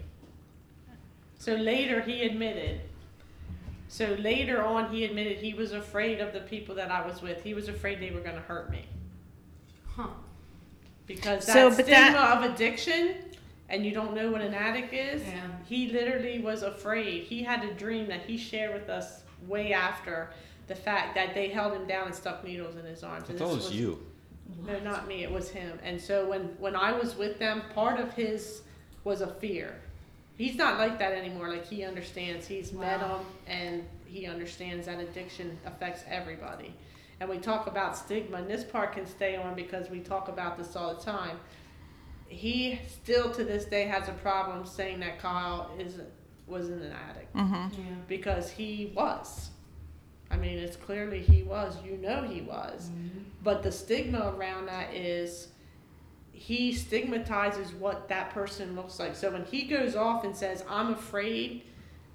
So 1.40 1.54
later 1.56 2.02
he 2.02 2.24
admitted. 2.24 2.82
So 3.88 4.14
later 4.20 4.62
on 4.64 4.92
he 4.94 5.06
admitted 5.06 5.38
he 5.38 5.54
was 5.56 5.72
afraid 5.72 6.20
of 6.20 6.34
the 6.34 6.42
people 6.42 6.76
that 6.76 6.92
I 6.92 7.06
was 7.08 7.22
with. 7.22 7.42
He 7.44 7.54
was 7.56 7.70
afraid 7.70 8.00
they 8.02 8.12
were 8.12 8.20
going 8.22 8.36
to 8.36 8.42
hurt 8.42 8.70
me. 8.70 8.86
Huh. 9.96 10.10
Because 11.10 11.46
that 11.48 11.54
So, 11.54 11.70
but 11.70 11.74
stigma 11.86 12.12
that- 12.14 12.38
of 12.46 12.52
addiction 12.54 13.16
and 13.68 13.84
you 13.86 13.92
don't 13.92 14.14
know 14.14 14.32
what 14.32 14.42
an 14.42 14.54
addict 14.54 14.94
is 14.94 15.24
Yeah. 15.28 15.42
he 15.68 15.88
literally 15.90 16.40
was 16.40 16.62
afraid. 16.64 17.24
He 17.24 17.44
had 17.44 17.64
a 17.66 17.74
dream 17.74 18.08
that 18.08 18.22
he 18.22 18.38
shared 18.38 18.74
with 18.74 18.90
us 18.90 19.24
way 19.48 19.74
after 19.74 20.30
the 20.68 20.76
fact 20.76 21.16
that 21.16 21.34
they 21.34 21.50
held 21.50 21.74
him 21.74 21.88
down 21.88 22.06
and 22.06 22.16
stuck 22.16 22.44
needles 22.44 22.76
in 22.78 22.86
his 22.86 23.04
arms. 23.04 23.26
I 23.28 23.32
and 23.32 23.40
thought 23.40 23.52
it 23.54 23.56
this 23.56 23.66
was 23.70 23.76
you. 23.76 24.06
no 24.66 24.80
not 24.80 25.08
me 25.08 25.24
it 25.24 25.32
was 25.32 25.50
him. 25.50 25.80
And 25.84 26.00
so 26.00 26.30
when 26.30 26.44
when 26.60 26.76
i 26.76 26.92
was 26.92 27.16
with 27.18 27.40
them 27.40 27.64
part 27.74 28.00
of 28.00 28.14
his 28.14 28.62
was 29.04 29.22
a 29.22 29.28
fear. 29.28 29.76
He's 30.38 30.56
not 30.56 30.78
like 30.78 31.00
that 31.00 31.12
anymore 31.14 31.50
like 31.50 31.66
he 31.66 31.84
understands. 31.84 32.46
He's 32.48 32.72
met 32.72 33.02
Wow. 33.02 33.18
them 33.18 33.26
and 33.48 33.84
he 34.06 34.26
understands 34.28 34.86
that 34.86 35.00
addiction 35.00 35.58
affects 35.66 36.04
everybody 36.08 36.74
and 37.20 37.30
we 37.30 37.38
talk 37.38 37.68
about 37.68 37.98
stigma 37.98 38.38
and 38.38 38.50
this 38.50 38.64
part 38.64 38.94
can 38.94 39.06
stay 39.06 39.36
on 39.36 39.56
because 39.56 39.90
we 39.90 40.00
talk 40.00 40.28
about 40.28 40.58
this 40.58 40.76
all 40.76 40.96
the 40.96 41.02
time 41.02 41.38
he 42.28 42.80
still 42.88 43.32
to 43.32 43.44
this 43.44 43.66
day 43.66 43.84
has 43.86 44.08
a 44.08 44.14
problem 44.14 44.66
saying 44.66 45.00
that 45.00 45.20
kyle 45.20 45.72
isn't 45.80 46.08
wasn't 46.48 46.82
an 46.82 46.94
addict 47.10 47.36
Mm-hmm. 47.36 47.54
Yeah. 47.82 47.96
because 48.08 48.50
he 48.50 48.92
was 48.96 49.50
i 50.32 50.36
mean 50.38 50.58
it's 50.58 50.76
clearly 50.76 51.20
he 51.22 51.44
was 51.44 51.76
you 51.84 51.98
know 51.98 52.24
he 52.24 52.42
was 52.42 52.90
but 53.44 53.64
the 53.64 53.72
stigma 53.72 54.34
around 54.38 54.66
that 54.68 54.94
is 54.94 55.50
he 56.32 56.72
stigmatizes 56.74 57.74
what 57.74 58.08
that 58.08 58.30
person 58.30 58.74
looks 58.74 58.98
like. 58.98 59.14
So 59.14 59.30
when 59.30 59.44
he 59.44 59.64
goes 59.64 59.94
off 59.98 60.24
and 60.24 60.34
says, 60.34 60.64
I'm 60.70 60.94
afraid 60.94 61.64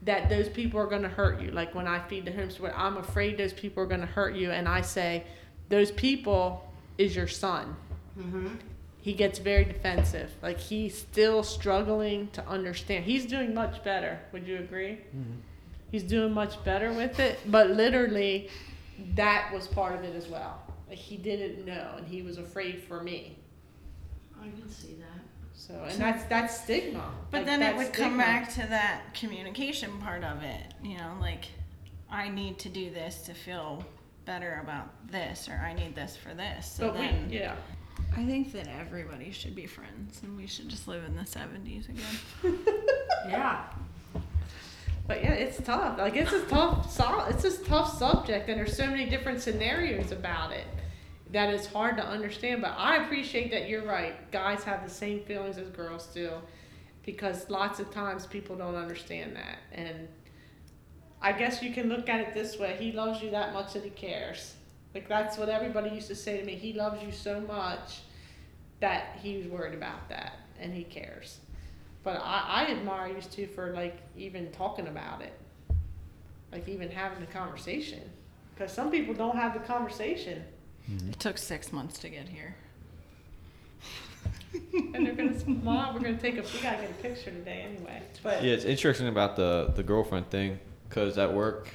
that 0.04 0.28
those 0.28 0.48
people 0.48 0.78
are 0.80 0.86
going 0.86 1.02
to 1.02 1.08
hurt 1.08 1.40
you, 1.40 1.50
like 1.50 1.74
when 1.74 1.86
I 1.86 1.98
feed 2.08 2.26
the 2.26 2.32
homeless, 2.32 2.58
I'm 2.74 2.98
afraid 2.98 3.38
those 3.38 3.52
people 3.52 3.82
are 3.82 3.86
going 3.86 4.00
to 4.00 4.06
hurt 4.06 4.36
you, 4.36 4.50
and 4.50 4.68
I 4.68 4.82
say, 4.82 5.24
those 5.68 5.90
people 5.90 6.70
is 6.98 7.16
your 7.16 7.28
son. 7.28 7.74
Mm-hmm. 8.18 8.48
He 9.00 9.12
gets 9.12 9.38
very 9.38 9.64
defensive. 9.64 10.30
Like 10.42 10.58
he's 10.58 10.96
still 10.96 11.42
struggling 11.42 12.28
to 12.28 12.46
understand. 12.46 13.04
He's 13.04 13.26
doing 13.26 13.52
much 13.52 13.84
better. 13.84 14.18
Would 14.32 14.46
you 14.46 14.58
agree? 14.58 14.98
He's 15.90 16.02
doing 16.02 16.32
much 16.32 16.62
better 16.64 16.92
with 16.92 17.20
it, 17.20 17.38
but 17.46 17.70
literally, 17.70 18.48
that 19.14 19.52
was 19.52 19.66
part 19.66 19.94
of 19.94 20.04
it 20.04 20.14
as 20.16 20.28
well. 20.28 20.62
Like 20.88 20.98
he 20.98 21.16
didn't 21.16 21.64
know, 21.64 21.94
and 21.96 22.06
he 22.06 22.22
was 22.22 22.38
afraid 22.38 22.82
for 22.82 23.02
me. 23.02 23.38
I 24.40 24.44
can 24.44 24.68
see 24.68 24.94
that. 24.94 25.22
So, 25.56 25.74
and 25.88 25.98
that's 26.00 26.24
that's 26.24 26.60
stigma. 26.62 27.10
But 27.30 27.38
Like, 27.38 27.46
then 27.46 27.62
it 27.62 27.64
that's 27.76 27.78
would 27.84 27.92
come 27.92 28.18
back 28.18 28.50
to 28.54 28.60
that 28.60 29.14
communication 29.14 29.98
part 30.00 30.22
of 30.24 30.42
it. 30.42 30.62
You 30.82 30.98
know, 30.98 31.12
like 31.20 31.46
I 32.10 32.28
need 32.28 32.58
to 32.60 32.68
do 32.68 32.90
this 32.90 33.22
to 33.22 33.34
feel 33.34 33.84
better 34.26 34.60
about 34.62 34.88
this, 35.10 35.48
or 35.48 35.54
I 35.54 35.72
need 35.72 35.94
this 35.94 36.16
for 36.16 36.34
this. 36.34 36.70
So 36.70 36.88
But 36.88 36.94
then, 36.98 37.28
we, 37.30 37.38
yeah, 37.38 37.54
I 38.16 38.24
think 38.24 38.52
that 38.52 38.68
everybody 38.68 39.30
should 39.30 39.54
be 39.54 39.66
friends, 39.66 40.20
and 40.22 40.36
we 40.36 40.46
should 40.46 40.68
just 40.68 40.86
live 40.88 41.04
in 41.04 41.16
the 41.16 41.22
'70s 41.22 41.88
again. 41.88 42.58
Yeah. 43.26 43.64
but 45.06 45.22
yeah, 45.22 45.32
it's 45.32 45.58
tough. 45.62 45.96
Like 45.98 46.14
it's 46.14 46.32
a 46.32 46.42
tough, 46.44 46.92
so- 46.92 47.24
it's 47.30 47.44
a 47.44 47.56
tough 47.64 47.96
subject, 47.98 48.48
and 48.50 48.58
there's 48.58 48.76
so 48.76 48.86
many 48.86 49.06
different 49.08 49.40
scenarios 49.40 50.12
about 50.12 50.52
it 50.52 50.66
that 51.34 51.52
it's 51.52 51.66
hard 51.66 51.96
to 51.98 52.04
understand. 52.04 52.62
But 52.62 52.74
I 52.76 53.04
appreciate 53.04 53.50
that 53.50 53.68
you're 53.68 53.84
right. 53.84 54.30
Guys 54.30 54.64
have 54.64 54.82
the 54.82 54.92
same 54.92 55.20
feelings 55.20 55.58
as 55.58 55.68
girls 55.68 56.06
do, 56.06 56.30
because 57.04 57.50
lots 57.50 57.78
of 57.78 57.90
times 57.90 58.26
people 58.26 58.56
don't 58.56 58.76
understand 58.76 59.36
that, 59.36 59.58
and 59.72 60.08
I 61.20 61.32
guess 61.32 61.62
you 61.62 61.72
can 61.72 61.88
look 61.88 62.08
at 62.08 62.20
it 62.20 62.34
this 62.34 62.58
way: 62.58 62.76
he 62.78 62.92
loves 62.92 63.22
you 63.22 63.30
that 63.30 63.52
much 63.52 63.74
that 63.74 63.84
he 63.84 63.90
cares. 63.90 64.54
Like 64.94 65.08
that's 65.08 65.36
what 65.36 65.48
everybody 65.48 65.90
used 65.90 66.08
to 66.08 66.14
say 66.14 66.38
to 66.38 66.44
me. 66.44 66.54
He 66.54 66.72
loves 66.72 67.02
you 67.02 67.10
so 67.10 67.40
much 67.40 68.02
that 68.80 69.18
he's 69.22 69.46
worried 69.46 69.74
about 69.74 70.08
that 70.08 70.38
and 70.60 70.72
he 70.72 70.84
cares. 70.84 71.38
But 72.04 72.20
I, 72.22 72.66
I 72.66 72.70
admire 72.70 73.08
you 73.08 73.20
two 73.20 73.46
for 73.46 73.72
like 73.72 73.96
even 74.16 74.52
talking 74.52 74.86
about 74.86 75.22
it, 75.22 75.32
like 76.52 76.68
even 76.68 76.90
having 76.90 77.20
the 77.20 77.26
conversation. 77.26 78.00
Because 78.54 78.72
some 78.72 78.90
people 78.90 79.14
don't 79.14 79.36
have 79.36 79.52
the 79.52 79.60
conversation, 79.60 80.44
It 80.88 81.18
took 81.18 81.38
six 81.38 81.72
months 81.72 81.98
to 82.00 82.08
get 82.08 82.28
here. 82.28 82.54
and 84.94 85.06
they're 85.06 85.14
gonna 85.14 85.38
smile. 85.38 85.92
We're 85.94 86.00
gonna 86.00 86.18
take 86.18 86.34
a. 86.36 86.42
We 86.42 86.60
gotta 86.62 86.82
get 86.82 86.90
a 86.90 86.94
picture 86.94 87.30
today 87.30 87.66
anyway. 87.68 88.02
But 88.22 88.42
Yeah, 88.42 88.52
it's 88.52 88.64
interesting 88.64 89.08
about 89.08 89.36
the 89.36 89.72
the 89.74 89.82
girlfriend 89.82 90.30
thing 90.30 90.58
because 90.88 91.18
at 91.18 91.32
work 91.32 91.68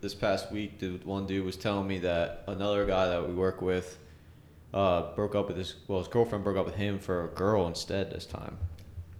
this 0.00 0.14
past 0.14 0.50
week, 0.50 0.78
the 0.78 0.98
one 1.04 1.26
dude 1.26 1.44
was 1.44 1.56
telling 1.56 1.86
me 1.86 1.98
that 2.00 2.44
another 2.48 2.86
guy 2.86 3.08
that 3.08 3.28
we 3.28 3.34
work 3.34 3.60
with 3.60 3.98
uh, 4.72 5.14
broke 5.14 5.34
up 5.34 5.48
with 5.48 5.56
his 5.56 5.76
well, 5.86 5.98
his 5.98 6.08
girlfriend 6.08 6.42
broke 6.42 6.56
up 6.56 6.66
with 6.66 6.74
him 6.74 6.98
for 6.98 7.24
a 7.24 7.28
girl 7.28 7.66
instead 7.66 8.10
this 8.10 8.26
time. 8.26 8.56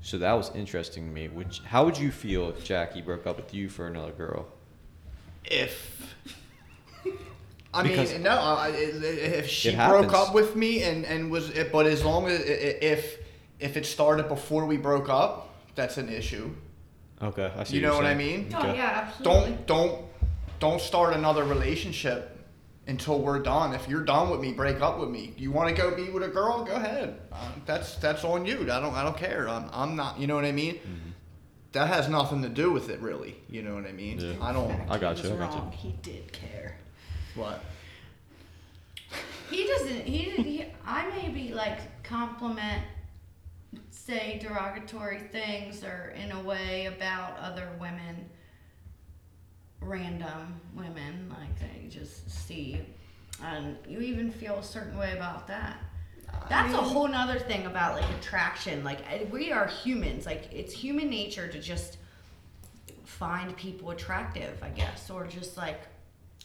So 0.00 0.18
that 0.18 0.32
was 0.32 0.50
interesting 0.54 1.06
to 1.06 1.12
me. 1.12 1.28
Which 1.28 1.60
how 1.64 1.84
would 1.84 1.98
you 1.98 2.10
feel 2.10 2.48
if 2.48 2.64
Jackie 2.64 3.02
broke 3.02 3.26
up 3.26 3.36
with 3.36 3.54
you 3.54 3.68
for 3.68 3.86
another 3.86 4.12
girl? 4.12 4.46
if 5.44 6.14
I 7.74 7.82
Because- 7.82 8.12
mean, 8.12 8.22
no. 8.22 8.30
I, 8.30 8.66
I- 8.68 8.70
if 8.70 9.48
she 9.48 9.70
broke 9.70 9.78
happens. 10.04 10.12
up 10.14 10.34
with 10.34 10.54
me 10.56 10.82
and 10.82 11.04
and 11.04 11.30
was, 11.30 11.50
but 11.72 11.86
as 11.86 12.04
long 12.04 12.26
as 12.28 12.40
i- 12.40 12.42
i- 12.44 12.78
if 12.94 13.18
if 13.60 13.76
it 13.76 13.84
started 13.86 14.28
before 14.28 14.64
we 14.66 14.76
broke 14.76 15.08
up, 15.08 15.48
that's 15.74 15.96
an 15.98 16.08
issue. 16.08 16.50
Okay, 17.22 17.50
I 17.56 17.64
see. 17.64 17.76
You 17.76 17.82
what 17.82 17.88
know 17.88 17.94
you're 17.94 18.02
what 18.02 18.12
I 18.12 18.16
saying. 18.16 18.42
mean? 18.48 18.54
Oh 18.54 18.58
Okay. 18.60 18.76
yeah, 18.76 19.04
absolutely. 19.08 19.50
Don't 19.50 19.66
don't 19.66 20.04
don't 20.60 20.80
start 20.80 21.14
another 21.14 21.44
relationship 21.44 22.30
until 22.86 23.18
we're 23.20 23.38
done. 23.40 23.72
If 23.74 23.88
you're 23.88 24.04
done 24.04 24.30
with 24.30 24.40
me, 24.40 24.52
break 24.52 24.80
up 24.80 24.98
with 24.98 25.08
me. 25.08 25.32
You 25.36 25.50
want 25.52 25.68
to 25.74 25.74
go 25.74 25.94
be 25.96 26.10
with 26.10 26.22
a 26.22 26.28
girl? 26.28 26.64
Go 26.64 26.74
ahead. 26.74 27.18
Uh, 27.32 27.36
that's 27.66 27.96
that's 27.96 28.24
on 28.24 28.44
you. 28.46 28.62
I 28.70 28.80
don't 28.80 28.94
I 28.94 29.02
don't 29.02 29.16
care. 29.16 29.48
I'm 29.48 29.68
I'm 29.72 29.96
not. 29.96 30.18
You 30.20 30.26
know 30.26 30.34
what 30.36 30.44
I 30.44 30.52
mean? 30.52 30.78
That 31.72 31.88
has 31.88 32.08
nothing 32.08 32.42
to 32.42 32.48
do 32.48 32.70
with 32.70 32.88
it, 32.88 33.00
really. 33.00 33.34
You 33.48 33.62
know 33.62 33.74
what 33.74 33.84
I 33.86 33.92
mean? 33.92 34.20
Yeah. 34.20 34.34
I 34.40 34.52
don't. 34.52 34.70
I 34.88 34.96
got 34.98 35.22
you. 35.24 35.32
I 35.32 35.36
got 35.36 35.52
you. 35.54 35.70
He 35.76 35.92
did 36.02 36.32
care. 36.32 36.76
What? 37.34 37.64
He 39.50 39.66
doesn't. 39.66 40.06
He, 40.06 40.30
he. 40.30 40.64
I 40.86 41.08
maybe 41.10 41.52
like 41.52 42.02
compliment, 42.02 42.82
say 43.90 44.38
derogatory 44.42 45.20
things 45.32 45.84
or 45.84 46.14
in 46.22 46.32
a 46.32 46.42
way 46.42 46.86
about 46.86 47.38
other 47.38 47.70
women. 47.80 48.28
Random 49.80 50.60
women, 50.74 51.28
like 51.28 51.58
they 51.58 51.88
just 51.88 52.30
see, 52.30 52.80
and 53.42 53.76
you 53.86 54.00
even 54.00 54.30
feel 54.30 54.54
a 54.54 54.62
certain 54.62 54.96
way 54.96 55.12
about 55.14 55.46
that. 55.48 55.76
That's 56.48 56.72
a 56.72 56.78
whole 56.78 57.06
nother 57.06 57.38
thing 57.38 57.66
about 57.66 58.00
like 58.00 58.08
attraction. 58.18 58.82
Like 58.82 59.00
we 59.30 59.52
are 59.52 59.66
humans. 59.66 60.24
Like 60.24 60.48
it's 60.52 60.72
human 60.72 61.10
nature 61.10 61.48
to 61.48 61.60
just 61.60 61.98
find 63.04 63.54
people 63.56 63.90
attractive, 63.90 64.58
I 64.62 64.70
guess, 64.70 65.10
or 65.10 65.26
just 65.26 65.56
like 65.56 65.82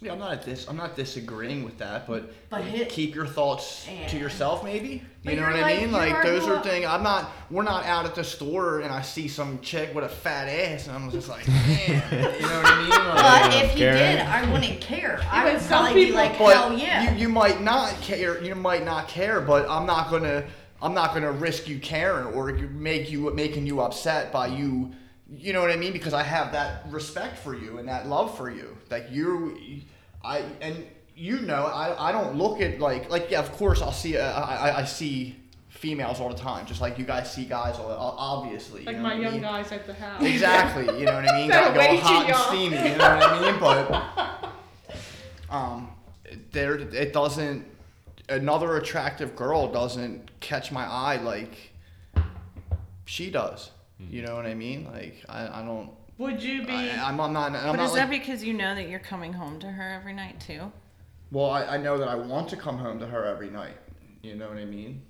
Yeah, 0.01 0.13
I'm 0.13 0.19
not 0.19 0.31
at 0.31 0.43
this. 0.43 0.65
I'm 0.69 0.77
not 0.77 0.95
disagreeing 0.95 1.65
with 1.65 1.77
that, 1.79 2.07
but, 2.07 2.31
But 2.49 2.61
hit- 2.63 2.87
keep 2.87 3.13
your 3.13 3.25
thoughts 3.27 3.85
to 4.07 4.17
yourself, 4.17 4.63
maybe. 4.63 5.03
But 5.25 5.33
You 5.33 5.39
know 5.41 5.49
you're 5.49 5.57
what 5.57 5.63
I 5.65 5.75
mean? 5.75 5.91
Like 5.91 6.23
those 6.23 6.47
are 6.47 6.63
things. 6.63 6.85
I'm 6.85 7.03
not. 7.03 7.29
We're 7.51 7.63
not 7.63 7.83
out 7.85 8.05
at 8.05 8.15
the 8.15 8.23
store 8.23 8.79
and 8.79 8.93
I 8.93 9.01
see 9.01 9.27
some 9.27 9.59
chick 9.59 9.93
with 9.93 10.05
a 10.05 10.09
fat 10.09 10.47
ass 10.47 10.87
and 10.87 10.95
I'm 10.95 11.11
just 11.11 11.27
like, 11.27 11.45
man. 11.49 11.79
you 11.89 11.93
know 12.41 12.61
what 12.61 12.65
I 12.65 12.81
mean? 12.81 12.89
Like, 13.09 13.51
But 13.51 13.53
if 13.65 13.71
you 13.73 13.77
Karen. 13.79 13.97
did, 14.17 14.19
I 14.25 14.51
wouldn't 14.53 14.79
care. 14.79 15.19
I 15.29 15.51
would 15.51 15.61
some 15.61 15.83
probably 15.85 16.05
be 16.05 16.11
like, 16.13 16.37
but 16.37 16.55
hell 16.55 16.77
yeah. 16.77 17.13
you, 17.15 17.21
you 17.23 17.29
might 17.29 17.61
not 17.61 17.93
care. 18.01 18.41
You 18.41 18.55
might 18.55 18.85
not 18.85 19.09
care, 19.09 19.41
but 19.41 19.69
I'm 19.69 19.85
not 19.85 20.09
gonna. 20.09 20.45
I'm 20.81 20.93
not 20.93 21.13
gonna 21.13 21.33
risk 21.33 21.67
you 21.67 21.77
caring 21.79 22.27
or 22.33 22.53
make 22.53 23.11
you 23.11 23.33
making 23.33 23.67
you 23.67 23.81
upset 23.81 24.31
by 24.31 24.47
you. 24.47 24.91
You 25.29 25.51
know 25.51 25.61
what 25.61 25.71
I 25.71 25.75
mean? 25.75 25.91
Because 25.91 26.13
I 26.13 26.23
have 26.23 26.53
that 26.53 26.85
respect 26.89 27.37
for 27.37 27.53
you 27.53 27.79
and 27.79 27.87
that 27.89 28.07
love 28.07 28.35
for 28.37 28.49
you. 28.49 28.77
Like 28.89 29.07
you, 29.11 29.57
I 30.23 30.43
and 30.61 30.85
you 31.15 31.41
know, 31.41 31.65
I, 31.65 32.09
I 32.09 32.11
don't 32.11 32.35
look 32.35 32.61
at 32.61 32.79
like 32.79 33.09
like 33.09 33.29
yeah. 33.29 33.39
Of 33.39 33.51
course, 33.51 33.81
I'll 33.81 33.91
see. 33.91 34.17
Uh, 34.17 34.31
I, 34.31 34.69
I 34.69 34.77
I 34.79 34.85
see 34.85 35.35
females 35.69 36.19
all 36.19 36.29
the 36.29 36.35
time, 36.35 36.65
just 36.65 36.81
like 36.81 36.97
you 36.97 37.05
guys 37.05 37.31
see 37.33 37.45
guys. 37.45 37.75
All, 37.77 38.15
obviously, 38.17 38.83
like 38.85 38.95
you 38.95 39.01
know 39.01 39.09
my 39.09 39.15
what 39.15 39.17
I 39.17 39.21
young 39.21 39.33
mean? 39.33 39.41
guys 39.41 39.71
at 39.71 39.87
the 39.87 39.93
house. 39.93 40.21
Exactly. 40.23 40.85
You 40.99 41.05
know 41.05 41.13
what 41.15 41.29
I 41.29 41.37
mean? 41.39 41.49
They're 41.51 41.73
Gotta 41.73 41.95
go 41.95 41.97
hot 41.97 42.25
and 42.27 42.35
steamy. 42.35 42.75
You 42.91 42.97
know 42.97 43.15
what 43.17 43.23
I 43.23 43.51
mean? 43.51 43.59
But 45.49 45.55
um, 45.55 45.89
there 46.51 46.75
it 46.75 47.13
doesn't. 47.13 47.65
Another 48.27 48.77
attractive 48.77 49.35
girl 49.35 49.71
doesn't 49.71 50.39
catch 50.39 50.71
my 50.71 50.85
eye 50.85 51.17
like 51.17 51.71
she 53.05 53.31
does. 53.31 53.71
You 53.99 54.21
know 54.21 54.35
what 54.35 54.45
I 54.45 54.53
mean? 54.53 54.85
Like 54.85 55.23
I, 55.27 55.61
I 55.61 55.65
don't. 55.65 55.89
Would 56.19 56.43
you 56.43 56.65
be? 56.65 56.73
I, 56.73 57.07
I'm, 57.09 57.19
I'm 57.19 57.31
not. 57.33 57.53
I'm 57.55 57.71
But 57.71 57.77
not 57.77 57.85
is 57.85 57.91
like, 57.93 58.01
that 58.01 58.09
because 58.09 58.43
you 58.43 58.53
know 58.53 58.75
that 58.75 58.89
you're 58.89 58.99
coming 58.99 59.33
home 59.33 59.57
to 59.61 59.67
her 59.71 59.93
every 59.93 60.13
night 60.13 60.39
too? 60.39 60.71
well, 61.31 61.49
I, 61.49 61.63
I 61.63 61.77
know 61.77 61.97
that 61.97 62.07
I 62.09 62.15
want 62.15 62.49
to 62.49 62.57
come 62.57 62.77
home 62.77 62.99
to 62.99 63.07
her 63.07 63.23
every 63.25 63.49
night. 63.49 63.77
You 64.21 64.35
know 64.35 64.47
what 64.49 64.57
I 64.57 64.65
mean? 64.65 65.01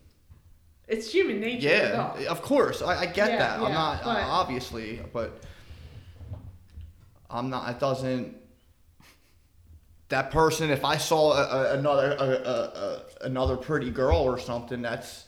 it's 0.88 1.12
human 1.12 1.39
nature. 1.39 1.68
Yeah, 1.68 2.14
though. 2.18 2.26
of 2.28 2.41
course. 2.41 2.82
I, 2.82 3.01
I 3.01 3.05
get 3.05 3.30
Yeah, 3.32 3.38
that. 3.38 3.60
I'm 3.60 3.72
not 3.74 4.03
but- 4.03 4.18
uh, 4.18 4.26
obviously, 4.28 5.01
but 5.12 5.41
I'm 7.30 7.49
not. 7.49 7.70
It 7.72 7.80
doesn't. 7.80 8.36
that 10.10 10.30
person, 10.32 10.70
if 10.70 10.86
I 10.86 10.97
saw 10.97 11.34
a, 11.34 11.43
a, 11.74 11.78
another 11.80 12.12
a, 12.20 12.24
a, 12.24 12.53
a, 13.24 13.26
another 13.26 13.57
pretty 13.57 13.89
girl 13.89 14.18
or 14.18 14.38
something, 14.39 14.82
that's 14.84 15.26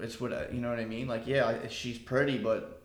it's 0.00 0.18
what 0.20 0.32
I, 0.32 0.46
you 0.52 0.60
know 0.60 0.70
what 0.70 0.78
I 0.78 0.84
mean. 0.86 1.08
Like, 1.08 1.26
yeah, 1.26 1.66
she's 1.68 1.98
pretty, 1.98 2.38
but 2.38 2.77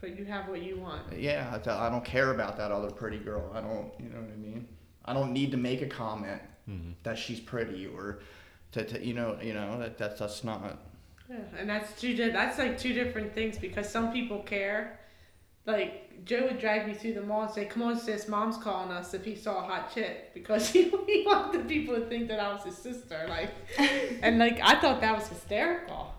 But 0.00 0.16
you 0.16 0.24
have 0.26 0.48
what 0.48 0.62
you 0.62 0.78
want. 0.78 1.02
yeah, 1.16 1.58
I, 1.66 1.86
I 1.86 1.90
don't 1.90 2.04
care 2.04 2.30
about 2.30 2.56
that 2.58 2.70
other 2.70 2.90
pretty 2.90 3.18
girl. 3.18 3.50
I 3.52 3.60
don't, 3.60 3.90
you 3.98 4.08
know 4.10 4.20
what 4.20 4.30
I 4.32 4.36
mean. 4.36 4.68
I 5.04 5.12
don't 5.12 5.32
need 5.32 5.50
to 5.50 5.56
make 5.56 5.82
a 5.82 5.86
comment 5.86 6.40
mm-hmm. 6.68 6.92
that 7.02 7.18
she's 7.18 7.40
pretty 7.40 7.86
or 7.86 8.20
to, 8.72 8.84
to 8.84 9.04
you 9.04 9.14
know, 9.14 9.38
you 9.42 9.54
know 9.54 9.78
that 9.80 9.98
that's 9.98 10.20
that's 10.20 10.44
not. 10.44 10.78
Yeah, 11.28 11.36
and 11.58 11.68
that's 11.68 12.00
two. 12.00 12.14
di- 12.14 12.30
That's 12.30 12.58
like 12.58 12.78
two 12.78 12.92
different 12.94 13.34
things 13.34 13.58
because 13.58 13.88
some 13.88 14.12
people 14.12 14.38
care. 14.40 14.98
Like 15.66 16.24
Joe 16.24 16.46
would 16.46 16.58
drag 16.58 16.86
me 16.86 16.94
through 16.94 17.14
the 17.14 17.22
mall 17.22 17.42
and 17.42 17.50
say, 17.50 17.66
"Come 17.66 17.82
on, 17.82 17.98
sis, 17.98 18.28
mom's 18.28 18.56
calling 18.56 18.90
us." 18.90 19.12
If 19.12 19.24
he 19.24 19.34
saw 19.34 19.58
a 19.58 19.62
hot 19.62 19.92
chick, 19.92 20.32
because 20.32 20.68
he, 20.72 20.84
he 21.06 21.24
wanted 21.26 21.68
people 21.68 21.94
to 21.96 22.06
think 22.06 22.28
that 22.28 22.40
I 22.40 22.52
was 22.52 22.64
his 22.64 22.76
sister. 22.76 23.26
Like, 23.28 23.50
and 24.22 24.38
like 24.38 24.60
I 24.62 24.80
thought 24.80 25.00
that 25.00 25.14
was 25.14 25.28
hysterical. 25.28 26.14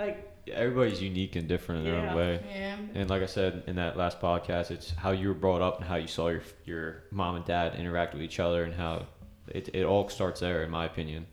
Like, 0.00 0.26
Everybody's 0.50 1.00
unique 1.00 1.36
and 1.36 1.46
different 1.46 1.84
in 1.86 1.92
their 1.92 2.02
Yeah. 2.02 2.10
own 2.10 2.16
way. 2.16 2.40
Yeah. 2.50 2.76
And 2.94 3.10
like 3.10 3.22
I 3.22 3.26
said 3.26 3.62
in 3.68 3.76
that 3.76 3.96
last 3.96 4.20
podcast, 4.20 4.70
it's 4.72 4.90
how 4.92 5.12
you 5.12 5.28
were 5.28 5.34
brought 5.34 5.60
up 5.62 5.78
and 5.78 5.84
how 5.88 5.96
you 5.96 6.08
saw 6.08 6.28
your 6.28 6.42
your 6.64 7.04
mom 7.12 7.36
and 7.36 7.44
dad 7.44 7.76
interact 7.78 8.14
with 8.14 8.22
each 8.22 8.40
other 8.40 8.64
and 8.64 8.74
how 8.74 9.06
it, 9.48 9.68
it 9.74 9.84
all 9.84 10.08
starts 10.08 10.40
there, 10.40 10.64
in 10.64 10.70
my 10.70 10.86
opinion. 10.86 11.26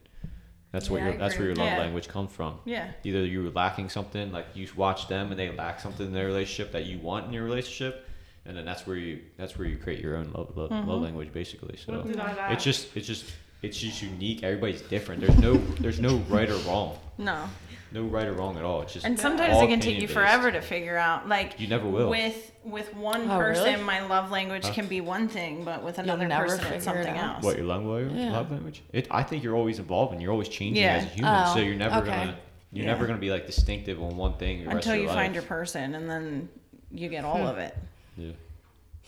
That's 0.72 0.90
what 0.90 0.98
Yeah, 1.00 1.06
I 1.08 1.10
your 1.12 1.18
that's 1.18 1.38
where 1.40 1.48
your 1.48 1.56
love 1.56 1.68
Yeah. 1.68 1.80
language 1.80 2.10
comes 2.10 2.32
from. 2.32 2.60
Yeah. 2.66 2.92
Either 3.04 3.26
you 3.26 3.44
were 3.44 3.50
lacking 3.50 3.90
something, 3.90 4.32
like 4.32 4.46
you 4.54 4.68
watch 4.76 5.08
them 5.08 5.32
and 5.32 5.40
they 5.40 5.50
lack 5.56 5.80
something 5.80 6.06
in 6.06 6.14
their 6.14 6.28
relationship 6.28 6.74
that 6.74 6.86
you 6.86 7.00
want 7.00 7.26
in 7.26 7.34
your 7.34 7.46
relationship, 7.46 8.08
and 8.46 8.56
then 8.58 8.66
that's 8.66 8.86
where 8.86 8.98
you 8.98 9.22
that's 9.38 9.58
where 9.58 9.68
you 9.68 9.78
create 9.78 10.02
your 10.02 10.18
own 10.18 10.32
love 10.34 10.56
love, 10.58 10.70
Mm-hmm. 10.70 10.90
love 10.90 11.02
language, 11.02 11.32
basically. 11.34 11.78
So 11.78 11.94
what 12.00 12.08
did 12.08 12.20
I 12.20 12.36
laugh? 12.36 12.52
it's 12.52 12.64
just 12.66 12.96
it's 12.96 13.08
just 13.08 13.26
it's 13.64 13.80
just 13.80 14.04
unique. 14.04 14.44
Everybody's 14.44 14.82
different. 14.82 15.22
There's 15.22 15.40
no 15.40 15.56
there's 15.80 16.00
no 16.02 16.18
right 16.30 16.50
or 16.50 16.58
wrong. 16.70 17.00
No. 17.18 17.46
No 17.92 18.04
right 18.04 18.28
or 18.28 18.34
wrong 18.34 18.58
at 18.58 18.64
all. 18.64 18.82
It's 18.82 18.94
just 18.94 19.06
And 19.06 19.20
sometimes 19.20 19.62
it 19.62 19.68
can 19.68 19.80
take 19.80 20.02
you 20.02 20.08
forever 20.08 20.52
to 20.52 20.62
figure 20.62 20.98
out. 20.98 21.28
Like 21.28 21.60
You 21.60 21.68
never 21.68 21.88
will. 21.88 22.10
With 22.10 22.52
with 22.64 22.94
one 22.96 23.30
Oh, 23.30 23.38
person, 23.38 23.64
really? 23.66 23.84
my 23.84 24.06
love 24.06 24.30
language 24.30 24.66
Huh? 24.66 24.74
can 24.74 24.88
be 24.88 25.00
one 25.00 25.30
thing, 25.30 25.64
but 25.64 25.84
with 25.84 26.00
another 26.00 26.28
never 26.28 26.48
person, 26.48 26.74
it's 26.74 26.84
something 26.84 27.18
out. 27.18 27.36
else. 27.36 27.46
What 27.46 27.56
your 27.56 27.66
love 27.66 27.86
language? 27.86 28.14
Yeah. 28.14 28.32
Love 28.34 28.52
language? 28.52 28.84
It. 28.92 29.08
I 29.10 29.24
think 29.24 29.44
you're 29.44 29.56
always 29.56 29.80
evolving. 29.80 30.20
You're 30.20 30.34
always 30.34 30.50
changing 30.50 30.84
Yeah. 30.84 30.98
as 30.98 31.04
a 31.06 31.08
human. 31.08 31.34
Oh, 31.34 31.54
so 31.54 31.60
you're 31.60 31.76
never 31.76 32.00
okay. 32.00 32.08
gonna. 32.08 32.38
You're 32.74 32.86
Yeah. 32.86 32.92
never 32.92 33.08
gonna 33.08 33.20
be 33.20 33.32
like 33.32 33.46
distinctive 33.46 34.02
on 34.02 34.18
one 34.18 34.34
thing. 34.34 34.64
The 34.64 34.66
rest 34.66 34.76
Until 34.78 34.94
of 34.94 34.98
you 34.98 35.04
your 35.06 35.14
find 35.14 35.34
life. 35.34 35.36
your 35.36 35.44
person, 35.44 35.96
and 35.96 36.10
then 36.10 36.50
you 36.92 37.08
get 37.08 37.24
all 37.24 37.38
hmm. 37.38 37.46
of 37.46 37.58
it. 37.58 37.78
Yeah. 38.18 38.32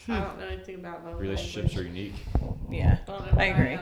I 0.08 0.20
don't 0.22 0.40
know 0.40 0.48
anything 0.48 0.76
about 0.76 1.06
love 1.06 1.20
Relationships 1.20 1.76
are 1.76 1.84
unique. 1.84 2.14
Yeah. 2.70 3.00
I, 3.08 3.12
don't 3.12 3.38
I 3.38 3.46
agree. 3.46 3.80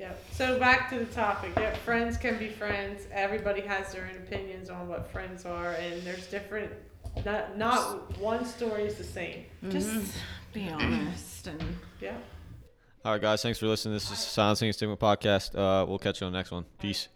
Am. 0.00 0.10
Yep. 0.10 0.24
So 0.32 0.58
back 0.58 0.90
to 0.90 0.98
the 0.98 1.06
topic. 1.06 1.52
Yep, 1.56 1.76
friends 1.78 2.16
can 2.16 2.38
be 2.38 2.48
friends. 2.48 3.06
Everybody 3.12 3.60
has 3.62 3.92
their 3.92 4.08
own 4.10 4.16
opinions 4.16 4.70
on 4.70 4.88
what 4.88 5.10
friends 5.10 5.44
are, 5.44 5.72
and 5.72 6.02
there's 6.02 6.26
different. 6.26 6.72
Not 7.24 7.56
not 7.58 8.18
one 8.18 8.44
story 8.44 8.84
is 8.84 8.94
the 8.96 9.04
same. 9.04 9.44
Just 9.68 10.14
be 10.52 10.68
honest 10.68 11.46
and. 11.46 11.62
Yeah. 12.00 12.16
All 13.04 13.12
right, 13.12 13.20
guys. 13.20 13.42
Thanks 13.42 13.58
for 13.58 13.66
listening. 13.66 13.94
This 13.94 14.10
is 14.10 14.18
Silencing 14.18 14.68
a 14.68 14.72
Stigma 14.72 14.96
podcast. 14.96 15.54
Uh, 15.56 15.86
we'll 15.86 15.98
catch 15.98 16.20
you 16.20 16.26
on 16.26 16.32
the 16.32 16.38
next 16.38 16.50
one. 16.50 16.66
Peace. 16.78 17.08